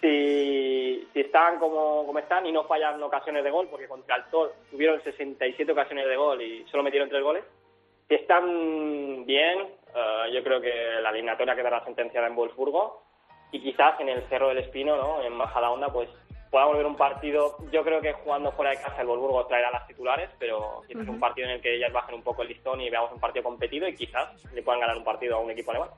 si, 0.00 1.06
si 1.12 1.20
están 1.20 1.60
como, 1.60 2.04
como 2.06 2.18
están 2.18 2.44
y 2.44 2.50
no 2.50 2.64
fallan 2.64 3.00
ocasiones 3.00 3.44
de 3.44 3.52
gol, 3.52 3.68
porque 3.70 3.86
contra 3.86 4.16
el 4.16 4.24
Tor 4.32 4.52
tuvieron 4.68 5.00
67 5.04 5.70
ocasiones 5.70 6.08
de 6.08 6.16
gol 6.16 6.42
y 6.42 6.66
solo 6.68 6.82
metieron 6.82 7.08
3 7.08 7.22
goles, 7.22 7.44
si 8.08 8.16
están 8.16 9.24
bien, 9.26 9.60
eh, 9.94 10.32
yo 10.32 10.42
creo 10.42 10.60
que 10.60 10.74
la 11.00 11.10
eliminatoria 11.10 11.54
quedará 11.54 11.84
sentenciada 11.84 12.26
en 12.26 12.34
Wolfsburgo 12.34 13.04
y 13.52 13.60
quizás 13.60 14.00
en 14.00 14.08
el 14.08 14.28
Cerro 14.28 14.48
del 14.48 14.58
Espino, 14.58 14.96
¿no? 14.96 15.22
en 15.22 15.38
Bajada 15.38 15.70
Onda, 15.70 15.86
pues 15.92 16.08
pueda 16.50 16.64
volver 16.66 16.86
un 16.86 16.96
partido. 16.96 17.56
Yo 17.70 17.82
creo 17.84 18.00
que 18.00 18.12
jugando 18.12 18.52
fuera 18.52 18.72
de 18.72 18.78
casa 18.78 19.00
el 19.00 19.06
Wolfsburgo 19.06 19.46
traerá 19.46 19.70
las 19.70 19.86
titulares, 19.86 20.30
pero 20.38 20.82
quizás 20.86 21.02
Ujú. 21.04 21.12
un 21.12 21.20
partido 21.20 21.48
en 21.48 21.54
el 21.54 21.60
que 21.62 21.76
ellas 21.76 21.92
bajen 21.92 22.16
un 22.16 22.22
poco 22.22 22.42
el 22.42 22.48
listón 22.48 22.80
y 22.80 22.90
veamos 22.90 23.12
un 23.12 23.20
partido 23.20 23.44
competido 23.44 23.86
y 23.86 23.94
quizás 23.94 24.28
le 24.52 24.62
puedan 24.62 24.80
ganar 24.80 24.96
un 24.96 25.04
partido 25.04 25.36
a 25.36 25.40
un 25.40 25.50
equipo 25.50 25.70
alemán. 25.70 25.90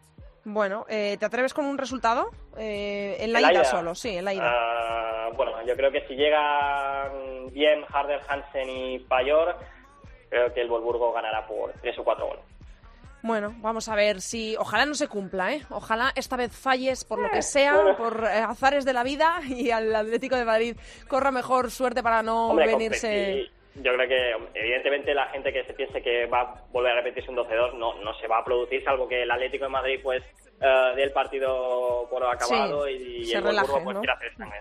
Bueno, 0.44 0.84
eh, 0.88 1.16
¿te 1.18 1.24
atreves 1.24 1.54
con 1.54 1.64
un 1.64 1.78
resultado? 1.78 2.30
Eh, 2.58 3.16
en 3.20 3.32
la 3.32 3.38
¿En 3.38 3.44
la 3.44 3.52
ida, 3.52 3.60
ida? 3.60 3.64
solo, 3.70 3.94
sí, 3.94 4.16
en 4.16 4.24
la 4.24 4.34
ida. 4.34 4.42
Ah, 4.44 5.30
bueno, 5.36 5.52
yo 5.64 5.76
creo 5.76 5.92
que 5.92 6.04
si 6.08 6.14
llegan 6.16 7.46
bien 7.52 7.84
Harder, 7.88 8.20
Hansen 8.28 8.68
y 8.68 8.98
Payor, 8.98 9.56
creo 10.28 10.52
que 10.52 10.60
el 10.62 10.68
Wolfsburgo 10.68 11.12
ganará 11.12 11.46
por 11.46 11.72
tres 11.80 11.96
o 11.98 12.02
cuatro 12.04 12.26
goles. 12.26 12.44
Bueno, 13.22 13.54
vamos 13.58 13.88
a 13.88 13.94
ver 13.94 14.20
si. 14.20 14.56
Ojalá 14.56 14.84
no 14.84 14.94
se 14.94 15.08
cumpla, 15.08 15.52
¿eh? 15.54 15.62
Ojalá 15.70 16.12
esta 16.16 16.36
vez 16.36 16.52
falles 16.56 17.04
por 17.04 17.20
lo 17.20 17.30
que 17.30 17.42
sea, 17.42 17.74
bueno. 17.74 17.96
por 17.96 18.24
eh, 18.24 18.38
azares 18.38 18.84
de 18.84 18.92
la 18.92 19.04
vida 19.04 19.40
y 19.48 19.70
al 19.70 19.94
Atlético 19.94 20.36
de 20.36 20.44
Madrid 20.44 20.76
corra 21.08 21.30
mejor 21.30 21.70
suerte 21.70 22.02
para 22.02 22.22
no 22.22 22.48
Hombre, 22.48 22.66
venirse. 22.66 23.48
yo 23.76 23.94
creo 23.94 24.08
que 24.08 24.58
evidentemente 24.58 25.14
la 25.14 25.26
gente 25.28 25.52
que 25.52 25.64
se 25.64 25.72
piense 25.72 26.02
que 26.02 26.26
va 26.26 26.40
a 26.40 26.54
volver 26.72 26.92
a 26.92 26.96
repetirse 26.96 27.30
un 27.30 27.36
12-2 27.36 27.74
no, 27.74 27.94
no 28.02 28.12
se 28.14 28.26
va 28.26 28.38
a 28.38 28.44
producir, 28.44 28.82
salvo 28.82 29.08
que 29.08 29.22
el 29.22 29.30
Atlético 29.30 29.64
de 29.64 29.70
Madrid 29.70 30.00
pues 30.02 30.22
eh, 30.60 30.92
dé 30.96 31.04
el 31.04 31.12
partido 31.12 32.08
por 32.10 32.24
acabado 32.26 32.86
Sí, 32.86 32.92
y, 32.92 33.16
y 33.22 33.24
se 33.26 33.38
el 33.38 33.44
relaje, 33.44 33.68
Wolfsburgo 33.70 33.84
pues 33.84 33.94
¿no? 33.94 34.00
quiera 34.00 34.14
hacer 34.14 34.36
sangre. 34.36 34.60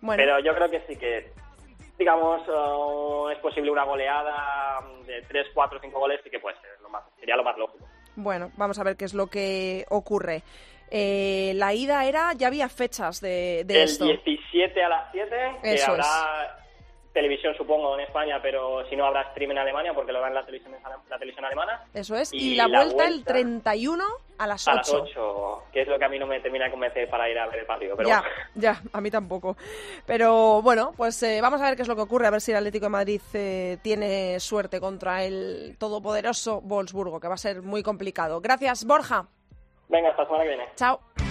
Bueno. 0.00 0.22
Pero 0.22 0.38
yo 0.38 0.54
creo 0.54 0.70
que 0.70 0.80
sí 0.86 0.96
que, 0.96 1.32
digamos, 1.98 2.42
eh, 2.48 3.32
es 3.32 3.38
posible 3.40 3.70
una 3.70 3.84
goleada 3.84 4.80
de 5.06 5.22
3, 5.22 5.48
4, 5.52 5.80
5 5.80 5.98
goles, 5.98 6.20
sí 6.22 6.30
que 6.30 6.38
puede 6.38 6.56
ser, 6.60 6.80
lo 6.80 6.88
más, 6.88 7.02
sería 7.18 7.36
lo 7.36 7.44
más 7.44 7.58
lógico. 7.58 7.86
Bueno, 8.16 8.50
vamos 8.56 8.78
a 8.78 8.84
ver 8.84 8.96
qué 8.96 9.04
es 9.04 9.14
lo 9.14 9.26
que 9.26 9.84
ocurre. 9.90 10.42
Eh, 10.90 11.52
la 11.56 11.74
ida 11.74 12.04
era, 12.06 12.32
ya 12.32 12.46
había 12.46 12.68
fechas 12.68 13.20
de, 13.20 13.64
de 13.66 13.74
el 13.74 13.82
esto. 13.82 14.06
17 14.06 14.82
a 14.82 14.88
las 14.88 15.12
7, 15.12 15.36
que 15.62 15.74
Eso 15.74 15.90
habrá 15.90 16.67
televisión 17.12 17.54
supongo 17.56 17.94
en 17.94 18.00
España, 18.00 18.40
pero 18.42 18.86
si 18.88 18.96
no 18.96 19.06
habrá 19.06 19.30
stream 19.30 19.52
en 19.52 19.58
Alemania 19.58 19.92
porque 19.94 20.12
lo 20.12 20.20
dan 20.20 20.34
la 20.34 20.44
televisión, 20.44 20.74
la 21.08 21.18
televisión 21.18 21.44
alemana. 21.44 21.84
Eso 21.94 22.14
es. 22.16 22.32
Y, 22.32 22.52
Y 22.52 22.54
la, 22.54 22.68
la 22.68 22.84
vuelta, 22.84 23.04
el 23.04 23.14
vuelta 23.14 23.32
31 23.32 24.04
a 24.38 24.46
las 24.46 24.68
8. 24.68 24.70
A 24.70 24.74
las 24.76 24.92
8, 24.92 25.62
que 25.72 25.82
es 25.82 25.88
lo 25.88 25.98
que 25.98 26.04
a 26.04 26.08
mí 26.08 26.18
no 26.18 26.26
me 26.26 26.40
termina 26.40 26.66
de 26.66 26.70
convencer 26.70 27.08
para 27.08 27.28
ir 27.28 27.38
a 27.38 27.46
ver 27.46 27.60
el 27.60 27.66
partido. 27.66 27.96
Pero 27.96 28.08
ya, 28.08 28.20
bueno. 28.20 28.34
ya, 28.54 28.82
a 28.92 29.00
mí 29.00 29.10
tampoco. 29.10 29.56
Pero 30.06 30.62
bueno, 30.62 30.92
pues 30.96 31.22
eh, 31.22 31.40
vamos 31.40 31.60
a 31.60 31.64
ver 31.64 31.76
qué 31.76 31.82
es 31.82 31.88
lo 31.88 31.96
que 31.96 32.02
ocurre, 32.02 32.26
a 32.26 32.30
ver 32.30 32.40
si 32.40 32.52
el 32.52 32.58
Atlético 32.58 32.86
de 32.86 32.90
Madrid 32.90 33.20
eh, 33.34 33.78
tiene 33.82 34.38
suerte 34.40 34.80
contra 34.80 35.24
el 35.24 35.76
todopoderoso 35.78 36.60
Wolfsburgo, 36.60 37.20
que 37.20 37.28
va 37.28 37.34
a 37.34 37.38
ser 37.38 37.62
muy 37.62 37.82
complicado. 37.82 38.40
Gracias, 38.40 38.84
Borja. 38.84 39.26
Venga, 39.88 40.10
hasta 40.10 40.22
la 40.22 40.28
semana 40.28 40.44
que 40.44 40.48
viene. 40.48 40.68
Chao. 40.76 41.27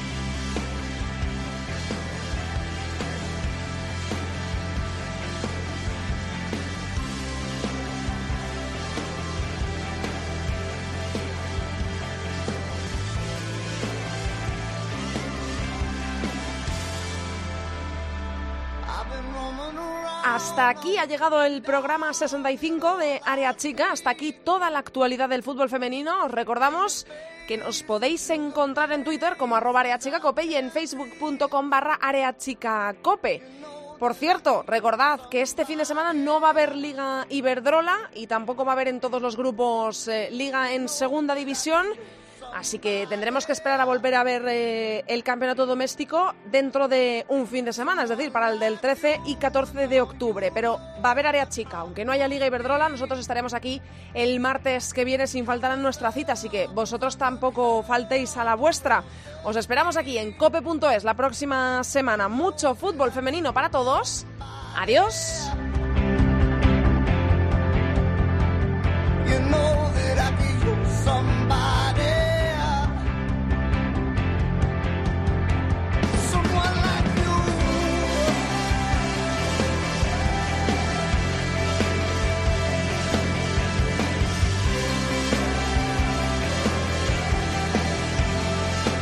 Hasta 20.37 20.69
aquí 20.69 20.99
ha 20.99 21.05
llegado 21.05 21.43
el 21.43 21.63
programa 21.63 22.13
65 22.13 22.97
de 22.97 23.19
Área 23.25 23.55
Chica. 23.55 23.91
Hasta 23.91 24.11
aquí 24.11 24.33
toda 24.33 24.69
la 24.69 24.77
actualidad 24.77 25.29
del 25.29 25.41
fútbol 25.41 25.67
femenino. 25.67 26.25
Os 26.25 26.29
recordamos 26.29 27.07
que 27.47 27.57
nos 27.57 27.81
podéis 27.81 28.29
encontrar 28.29 28.91
en 28.91 29.03
Twitter 29.03 29.35
como 29.35 29.55
arroba 29.55 29.79
areachicacope 29.79 30.43
y 30.43 30.53
en 30.53 30.69
facebook.com 30.69 31.71
barra 31.71 31.95
areachicacope. 31.95 33.41
Por 33.97 34.13
cierto, 34.13 34.61
recordad 34.61 35.27
que 35.27 35.41
este 35.41 35.65
fin 35.65 35.79
de 35.79 35.85
semana 35.85 36.13
no 36.13 36.39
va 36.39 36.49
a 36.49 36.51
haber 36.51 36.75
Liga 36.75 37.25
Iberdrola 37.29 38.11
y 38.13 38.27
tampoco 38.27 38.63
va 38.63 38.73
a 38.73 38.75
haber 38.75 38.89
en 38.89 38.99
todos 38.99 39.19
los 39.19 39.35
grupos 39.37 40.07
eh, 40.07 40.29
Liga 40.29 40.71
en 40.71 40.87
Segunda 40.87 41.33
División. 41.33 41.87
Así 42.53 42.79
que 42.79 43.05
tendremos 43.07 43.45
que 43.45 43.51
esperar 43.51 43.79
a 43.79 43.85
volver 43.85 44.15
a 44.15 44.23
ver 44.23 44.43
eh, 44.47 45.03
el 45.07 45.23
campeonato 45.23 45.65
doméstico 45.65 46.33
dentro 46.45 46.87
de 46.87 47.25
un 47.29 47.47
fin 47.47 47.65
de 47.65 47.73
semana, 47.73 48.03
es 48.03 48.09
decir, 48.09 48.31
para 48.31 48.49
el 48.49 48.59
del 48.59 48.79
13 48.79 49.21
y 49.25 49.35
14 49.35 49.87
de 49.87 50.01
octubre. 50.01 50.51
Pero 50.53 50.79
va 51.03 51.09
a 51.09 51.11
haber 51.11 51.27
área 51.27 51.49
chica, 51.49 51.79
aunque 51.79 52.05
no 52.05 52.11
haya 52.11 52.27
Liga 52.27 52.47
Iberdrola, 52.47 52.89
nosotros 52.89 53.19
estaremos 53.19 53.53
aquí 53.53 53.81
el 54.13 54.39
martes 54.39 54.93
que 54.93 55.05
viene 55.05 55.27
sin 55.27 55.45
faltar 55.45 55.71
a 55.71 55.75
nuestra 55.75 56.11
cita, 56.11 56.33
así 56.33 56.49
que 56.49 56.67
vosotros 56.67 57.17
tampoco 57.17 57.83
faltéis 57.83 58.35
a 58.37 58.43
la 58.43 58.55
vuestra. 58.55 59.03
Os 59.43 59.55
esperamos 59.55 59.97
aquí 59.97 60.17
en 60.17 60.33
cope.es 60.33 61.03
la 61.03 61.13
próxima 61.13 61.83
semana. 61.83 62.27
Mucho 62.27 62.75
fútbol 62.75 63.11
femenino 63.11 63.53
para 63.53 63.69
todos. 63.69 64.25
Adiós. 64.75 65.49